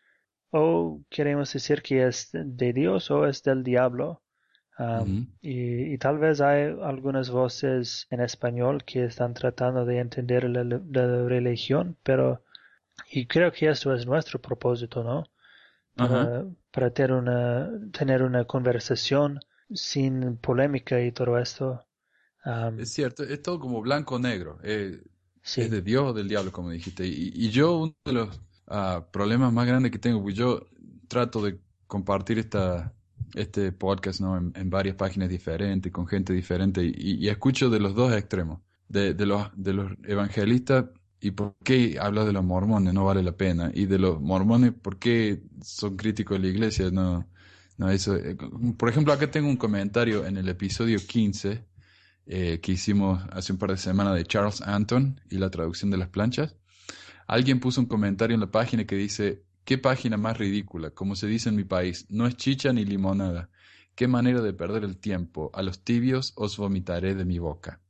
o 0.51 1.01
queremos 1.11 1.53
decir 1.53 1.83
que 1.83 2.07
es 2.07 2.31
de 2.33 2.73
Dios 2.73 3.11
o 3.11 3.27
es 3.27 3.43
del 3.43 3.65
diablo. 3.65 4.23
Um, 4.79 5.27
y, 5.43 5.99
tal 5.99 6.19
vez 6.19 6.41
hay 6.41 6.77
algunas 6.81 7.29
voces 7.29 8.07
en 8.11 8.21
español 8.21 8.85
que 8.85 9.03
están 9.03 9.35
tratando 9.35 9.85
de 9.85 9.99
entender 9.99 10.45
la, 10.49 11.25
religión, 11.27 11.97
pero 12.05 12.45
y 13.11 13.27
creo 13.27 13.51
que 13.51 13.69
esto 13.69 13.93
es 13.93 14.07
nuestro 14.07 14.41
propósito, 14.41 15.03
¿no? 15.03 15.25
Para, 16.71 16.91
tener, 16.91 17.13
una, 17.13 17.69
tener 17.91 18.23
una 18.23 18.45
conversación 18.45 19.41
sin 19.75 20.37
polémica 20.37 21.01
y 21.01 21.13
todo 21.13 21.39
esto. 21.39 21.85
Um, 22.45 22.81
es 22.81 22.91
cierto, 22.91 23.23
es 23.23 23.43
todo 23.43 23.61
como 23.61 23.81
blanco-negro. 23.81 24.59
Eh, 24.63 25.03
es 25.43 25.71
de 25.71 25.83
Dios 25.83 26.11
o 26.11 26.13
del 26.13 26.29
diablo, 26.29 26.53
como 26.53 26.71
dijiste. 26.71 27.07
Y, 27.07 27.51
yo, 27.51 27.79
uno 27.79 27.95
de 28.05 28.13
los 28.13 28.41
ah, 28.67 29.07
problemas 29.13 29.53
más 29.53 29.67
grandes 29.67 29.91
que 29.91 29.99
tengo, 29.99 30.23
pues 30.23 30.35
yo 30.35 30.67
trato 31.09 31.43
de 31.43 31.59
compartir 31.87 32.39
esta, 32.39 32.95
este 33.35 33.73
podcast 33.73 34.21
¿no? 34.21 34.37
En, 34.37 34.71
varias 34.71 34.97
páginas 34.97 35.29
diferentes, 35.29 35.91
con 35.93 36.07
gente 36.07 36.33
diferente, 36.33 36.83
y, 36.85 37.29
escucho 37.29 37.71
de 37.71 37.81
los 37.81 37.95
dos 37.95 38.13
extremos, 38.13 38.61
de, 38.89 39.15
de, 39.15 39.27
los, 39.27 39.49
de 39.55 39.73
los 39.73 39.93
evangelistas 40.05 40.87
y 41.21 41.33
por 41.33 41.55
qué 41.63 41.99
hablas 42.01 42.27
de 42.27 42.33
los 42.33 42.45
mormones, 42.45 42.95
no 42.95 43.05
vale 43.05 43.23
la 43.23 43.37
pena, 43.37 43.71
y 43.75 43.87
de 43.87 43.99
los 43.99 44.21
mormones, 44.21 44.73
por 44.73 44.99
qué 44.99 45.43
son 45.63 45.97
críticos 45.97 46.39
de 46.39 46.45
la 46.45 46.51
iglesia, 46.51 46.91
no, 46.91 47.27
no, 47.81 47.89
eso, 47.89 48.15
eh, 48.15 48.37
por 48.77 48.91
ejemplo, 48.91 49.11
acá 49.11 49.31
tengo 49.31 49.49
un 49.49 49.57
comentario 49.57 50.27
en 50.27 50.37
el 50.37 50.51
episodio 50.51 50.99
15 50.99 51.65
eh, 52.27 52.61
que 52.61 52.73
hicimos 52.73 53.23
hace 53.33 53.55
un 53.55 53.59
par 53.59 53.71
de 53.71 53.79
semanas 53.79 54.17
de 54.17 54.25
Charles 54.27 54.61
Anton 54.61 55.19
y 55.31 55.39
la 55.39 55.49
traducción 55.49 55.91
de 55.91 55.97
las 55.97 56.11
planchas. 56.11 56.57
Alguien 57.27 57.59
puso 57.59 57.81
un 57.81 57.87
comentario 57.87 58.35
en 58.35 58.41
la 58.41 58.51
página 58.51 58.85
que 58.85 58.97
dice, 58.97 59.47
qué 59.65 59.79
página 59.79 60.19
más 60.19 60.37
ridícula, 60.37 60.91
como 60.91 61.17
se 61.17 61.27
dice 61.27 61.49
en 61.49 61.57
mi 61.57 61.65
país, 61.65 62.05
no 62.11 62.27
es 62.27 62.37
chicha 62.37 62.71
ni 62.75 62.85
limonada. 62.85 63.49
Qué 63.95 64.07
manera 64.09 64.43
de 64.43 64.53
perder 64.53 64.85
el 64.85 64.99
tiempo. 64.99 65.51
A 65.55 65.63
los 65.63 65.83
tibios 65.83 66.35
os 66.37 66.59
vomitaré 66.59 67.15
de 67.15 67.25
mi 67.25 67.39
boca. 67.39 67.81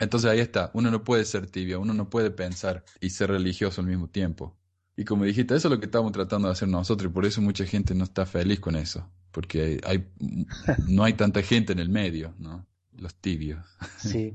Entonces 0.00 0.28
ahí 0.28 0.40
está, 0.40 0.72
uno 0.74 0.90
no 0.90 1.04
puede 1.04 1.24
ser 1.24 1.48
tibio, 1.48 1.80
uno 1.80 1.94
no 1.94 2.10
puede 2.10 2.32
pensar 2.32 2.84
y 3.00 3.10
ser 3.10 3.30
religioso 3.30 3.80
al 3.80 3.86
mismo 3.86 4.08
tiempo. 4.08 4.58
Y 4.98 5.04
como 5.04 5.24
dijiste, 5.24 5.54
eso 5.54 5.68
es 5.68 5.72
lo 5.72 5.78
que 5.78 5.86
estamos 5.86 6.10
tratando 6.10 6.48
de 6.48 6.52
hacer 6.52 6.66
nosotros 6.66 7.08
y 7.08 7.14
por 7.14 7.24
eso 7.24 7.40
mucha 7.40 7.64
gente 7.64 7.94
no 7.94 8.02
está 8.02 8.26
feliz 8.26 8.58
con 8.58 8.74
eso, 8.74 9.08
porque 9.30 9.80
hay, 9.84 10.08
no 10.88 11.04
hay 11.04 11.12
tanta 11.12 11.40
gente 11.40 11.72
en 11.72 11.78
el 11.78 11.88
medio, 11.88 12.34
¿no? 12.36 12.66
los 12.96 13.14
tibios. 13.14 13.64
Sí. 13.98 14.34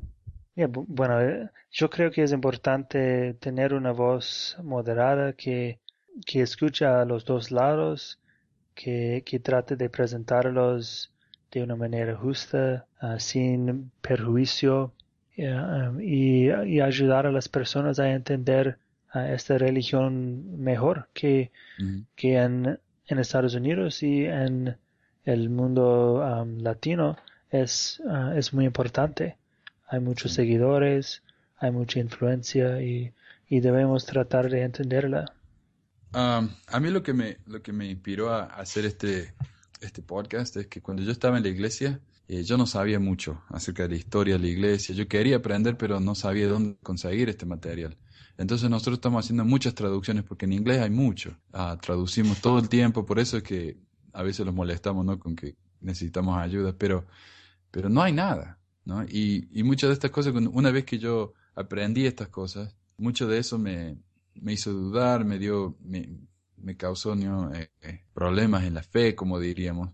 bueno, 0.56 1.20
eh, 1.20 1.50
yo 1.70 1.90
creo 1.90 2.12
que 2.12 2.24
es 2.24 2.32
importante 2.32 3.34
tener 3.42 3.74
una 3.74 3.92
voz 3.92 4.56
moderada 4.64 5.34
que, 5.34 5.80
escucha 6.34 7.02
a 7.02 7.06
los 7.06 7.26
dos 7.26 7.52
lados, 7.52 8.20
que, 8.74 9.22
que 9.26 9.40
trate 9.40 9.76
de 9.76 9.90
presentarlos 9.90 11.12
de 11.52 11.62
una 11.62 11.76
manera 11.76 12.16
justa, 12.16 12.86
ah, 13.02 13.20
sin 13.20 13.92
perjuicio, 14.02 14.94
um, 15.38 16.00
y, 16.00 16.50
ayudar 16.80 17.28
a 17.28 17.34
las 17.34 17.50
personas 17.50 18.00
a 18.00 18.10
entender 18.10 18.78
esta 19.14 19.58
religión 19.58 20.60
mejor 20.60 21.08
que, 21.14 21.52
que 22.16 22.38
en, 22.38 22.80
en, 23.08 23.20
Estados 23.20 23.54
Unidos 23.54 24.02
y 24.02 24.26
en 24.26 24.76
el 25.26 25.50
mundo 25.50 26.24
um, 26.24 26.60
latino 26.60 27.18
es, 27.52 28.02
ah, 28.10 28.34
es 28.36 28.54
muy 28.54 28.66
importante. 28.66 29.38
Hay 29.88 30.00
muchos 30.00 30.34
seguidores, 30.34 31.22
hay 31.58 31.72
mucha 31.72 32.00
influencia 32.00 32.82
y, 32.82 33.14
y 33.48 33.60
debemos 33.60 34.06
tratar 34.06 34.50
de 34.50 34.64
entenderla. 34.64 35.32
Um, 36.14 36.50
a 36.68 36.80
mí 36.80 36.90
lo 36.90 37.04
que 37.04 37.14
me, 37.14 37.38
lo 37.48 37.62
que 37.62 37.72
me 37.72 37.88
inspiró 37.88 38.32
a 38.32 38.46
hacer 38.46 38.86
este, 38.86 39.34
este 39.82 40.02
podcast 40.02 40.56
es 40.58 40.68
que 40.68 40.82
cuando 40.82 41.04
yo 41.04 41.12
estaba 41.12 41.38
en 41.38 41.44
la 41.44 41.50
iglesia, 41.50 42.00
eh, 42.28 42.44
yo 42.44 42.58
no 42.58 42.66
sabía 42.66 43.00
mucho 43.00 43.44
acerca 43.50 43.84
de 43.84 43.90
la 43.90 43.96
historia 43.96 44.36
de 44.36 44.40
la 44.40 44.48
iglesia. 44.48 44.96
Yo 44.96 45.08
quería 45.08 45.38
aprender, 45.38 45.78
pero 45.78 46.00
no 46.00 46.16
sabía 46.16 46.48
dónde 46.48 46.78
conseguir 46.82 47.30
este 47.30 47.46
material. 47.46 47.98
Entonces 48.38 48.70
nosotros 48.70 48.96
estamos 48.96 49.24
haciendo 49.24 49.46
muchas 49.46 49.76
traducciones 49.76 50.24
porque 50.24 50.46
en 50.46 50.54
inglés 50.54 50.82
hay 50.82 50.90
mucho. 50.90 51.38
Ah, 51.52 51.78
traducimos 51.82 52.42
todo 52.42 52.60
el 52.60 52.70
tiempo, 52.70 53.06
por 53.06 53.20
eso 53.20 53.38
es 53.38 53.44
que 53.44 53.78
a 54.12 54.24
veces 54.24 54.46
los 54.46 54.56
molestamos, 54.56 55.06
¿no? 55.06 55.20
Con 55.20 55.36
que 55.36 55.56
necesitamos 55.82 56.38
ayuda, 56.38 56.74
pero, 56.78 57.06
pero 57.72 57.90
no 57.90 58.02
hay 58.02 58.14
nada, 58.14 58.60
¿no? 58.86 59.04
Y, 59.04 59.48
muchas 59.64 59.90
de 59.90 59.94
estas 59.94 60.12
cosas, 60.12 60.34
una 60.34 60.72
vez 60.72 60.86
que 60.86 60.98
yo 60.98 61.34
aprendí 61.56 62.06
estas 62.06 62.30
cosas, 62.30 62.76
mucho 62.98 63.28
de 63.28 63.40
eso 63.40 63.60
me, 63.60 63.98
me 64.36 64.54
hizo 64.54 64.72
dudar, 64.72 65.26
me 65.26 65.38
dio, 65.38 65.78
me, 65.82 66.78
causó 66.78 67.14
eh, 67.14 67.72
eh, 67.82 68.02
problemas 68.14 68.64
en 68.64 68.74
la 68.74 68.84
fe, 68.84 69.16
como 69.16 69.40
diríamos. 69.40 69.92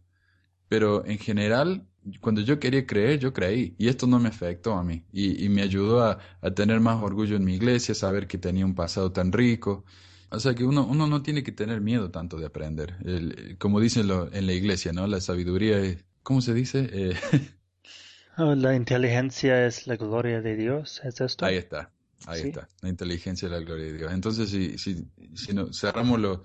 Pero 0.67 1.05
en 1.05 1.17
general, 1.17 1.87
cuando 2.19 2.41
yo 2.41 2.59
quería 2.59 2.85
creer, 2.85 3.19
yo 3.19 3.33
creí. 3.33 3.75
Y 3.77 3.87
esto 3.87 4.07
no 4.07 4.19
me 4.19 4.29
afectó 4.29 4.73
a 4.73 4.83
mí. 4.83 5.03
Y, 5.11 5.45
y 5.45 5.49
me 5.49 5.61
ayudó 5.61 6.03
a, 6.03 6.19
a, 6.41 6.51
tener 6.51 6.79
más 6.79 7.01
orgullo 7.01 7.35
en 7.35 7.43
mi 7.43 7.55
iglesia, 7.55 7.95
saber 7.95 8.27
que 8.27 8.37
tenía 8.37 8.65
un 8.65 8.75
pasado 8.75 9.11
tan 9.11 9.31
rico. 9.31 9.85
O 10.31 10.39
sea 10.39 10.53
que 10.53 10.63
uno, 10.63 10.85
uno 10.85 11.07
no 11.07 11.21
tiene 11.21 11.43
que 11.43 11.51
tener 11.51 11.81
miedo 11.81 12.11
tanto 12.11 12.37
de 12.37 12.45
aprender. 12.45 12.95
El, 13.03 13.57
como 13.57 13.79
dicen 13.79 14.07
lo, 14.07 14.31
en 14.31 14.45
la 14.45 14.53
iglesia, 14.53 14.93
¿no? 14.93 15.07
La 15.07 15.21
sabiduría 15.21 15.79
es, 15.79 16.05
¿cómo 16.23 16.41
se 16.41 16.53
dice? 16.53 16.89
Eh, 16.91 17.15
oh, 18.37 18.55
la 18.55 18.75
inteligencia 18.75 19.65
es 19.65 19.87
la 19.87 19.95
gloria 19.95 20.41
de 20.41 20.55
Dios, 20.55 21.01
¿es 21.03 21.19
esto? 21.21 21.45
Ahí 21.45 21.57
está. 21.57 21.91
Ahí 22.25 22.41
está, 22.41 22.67
la 22.81 22.89
inteligencia 22.89 23.47
y 23.47 23.51
la 23.51 23.59
gloria 23.59 23.85
de 23.85 23.93
Dios. 23.97 24.11
Entonces, 24.11 24.49
si, 24.49 24.77
si, 24.77 25.07
si 25.33 25.55
cerramos 25.71 26.19
los, 26.19 26.39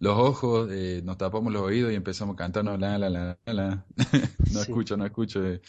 los 0.00 0.16
ojos, 0.16 0.70
eh, 0.72 1.02
nos 1.04 1.18
tapamos 1.18 1.52
los 1.52 1.62
oídos 1.62 1.92
y 1.92 1.94
empezamos 1.94 2.34
a 2.34 2.38
cantarnos 2.38 2.80
la, 2.80 2.98
la, 2.98 3.10
la, 3.10 3.38
la, 3.44 3.84
no 4.52 4.60
escucho, 4.62 4.96
no 4.96 5.04
escucho, 5.04 5.46
eh, 5.46 5.60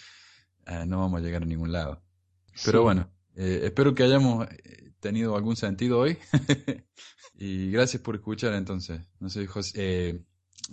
ah, 0.66 0.86
no 0.86 1.00
vamos 1.00 1.20
a 1.20 1.24
llegar 1.24 1.44
a 1.44 1.46
ningún 1.46 1.74
lado. 1.74 2.02
Pero 2.66 2.82
bueno, 2.82 3.10
eh, 3.36 3.60
espero 3.64 3.94
que 3.94 4.04
hayamos 4.04 4.48
tenido 5.02 5.36
algún 5.36 5.58
sentido 5.58 6.00
hoy. 6.00 6.18
y 7.36 7.72
gracias 7.72 8.02
por 8.02 8.16
escuchar 8.16 8.54
entonces. 8.54 9.02
No 9.20 9.30
sé, 9.30 9.46
José, 9.48 10.24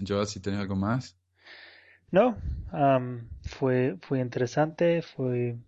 Joel, 0.06 0.28
si 0.28 0.38
tenés 0.38 0.60
algo 0.60 0.76
más. 0.76 1.16
No, 2.12 2.38
fue, 3.42 3.98
fue 4.02 4.20
interesante, 4.20 5.02
fue 5.02 5.58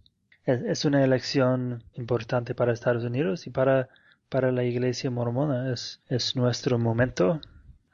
es, 0.46 0.84
una 0.84 1.04
elección 1.04 1.82
importante 1.94 2.54
para 2.54 2.72
Estados 2.72 3.04
Unidos 3.04 3.46
y 3.48 3.50
para, 3.50 3.88
para 4.28 4.52
la 4.52 4.62
iglesia 4.62 5.10
mormona. 5.10 5.72
Es, 5.72 6.02
es 6.08 6.36
nuestro 6.36 6.78
momento 6.78 7.40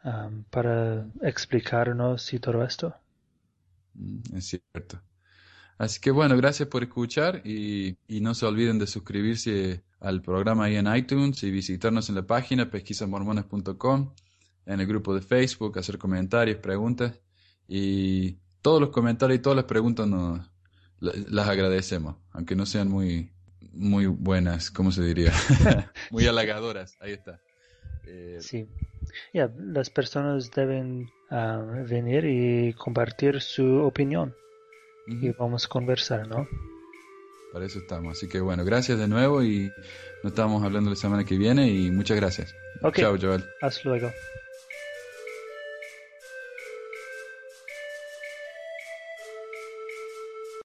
um, 0.07 0.45
para 0.45 1.07
explicarnos 1.23 2.33
y 2.33 2.39
todo 2.39 2.65
esto. 2.65 2.95
Mm, 3.95 4.37
es 4.37 4.47
cierto. 4.47 5.03
Así 5.79 6.01
que 6.01 6.11
bueno, 6.11 6.37
gracias 6.37 6.69
por 6.69 6.83
escuchar 6.83 7.43
y, 7.45 7.99
y, 8.09 8.21
no 8.23 8.35
se 8.35 8.47
olviden 8.47 8.79
de 8.79 8.87
suscribirse 8.87 9.83
al 10.01 10.23
programa 10.23 10.65
ahí 10.65 10.77
en 10.77 10.95
iTunes 10.95 11.43
y 11.43 11.51
visitarnos 11.51 12.09
en 12.09 12.15
la 12.15 12.27
página 12.27 12.71
pesquisamormonas.com, 12.71 14.15
en 14.65 14.81
el 14.81 14.87
grupo 14.87 15.15
de 15.15 15.21
Facebook, 15.21 15.79
hacer 15.79 15.99
comentarios, 15.99 16.59
preguntas 16.59 17.21
y 17.69 18.39
todos 18.63 18.81
los 18.81 18.91
comentarios 18.91 19.39
y 19.39 19.43
todas 19.43 19.57
las 19.57 19.67
preguntas 19.67 20.07
nos, 20.07 20.41
las 21.01 21.49
agradecemos, 21.49 22.17
aunque 22.33 22.57
no 22.57 22.65
sean 22.65 22.89
muy, 22.89 23.33
muy 23.73 24.07
buenas, 24.07 24.71
¿cómo 24.71 24.91
se 24.93 25.03
diría? 25.03 25.33
muy 26.11 26.27
halagadoras, 26.27 26.97
ahí 27.01 27.13
está. 27.13 27.41
Eh, 28.07 28.39
sí, 28.41 28.69
ya 29.33 29.51
las 29.59 29.91
personas 29.91 30.51
deben 30.51 31.11
ah, 31.31 31.63
venir 31.89 32.25
y 32.25 32.73
compartir 32.75 33.41
su 33.41 33.83
opinión 33.83 34.35
y 35.09 35.31
vamos 35.31 35.67
a 35.67 35.69
conversar, 35.69 36.27
¿no? 36.27 36.49
Para 37.53 37.65
eso 37.65 37.79
estamos. 37.79 38.17
Así 38.17 38.29
que 38.29 38.41
bueno, 38.41 38.65
gracias 38.65 38.99
de 38.99 39.09
nuevo 39.09 39.43
y 39.43 39.71
nos 40.23 40.33
estamos 40.33 40.65
hablando 40.65 40.91
la 40.91 40.97
semana 40.97 41.25
que 41.25 41.39
viene 41.39 41.69
y 41.69 41.91
muchas 41.91 42.17
gracias. 42.17 42.55
Chao, 42.95 43.17
Joel. 43.21 43.45
Hasta 43.61 43.89
luego. 43.89 44.11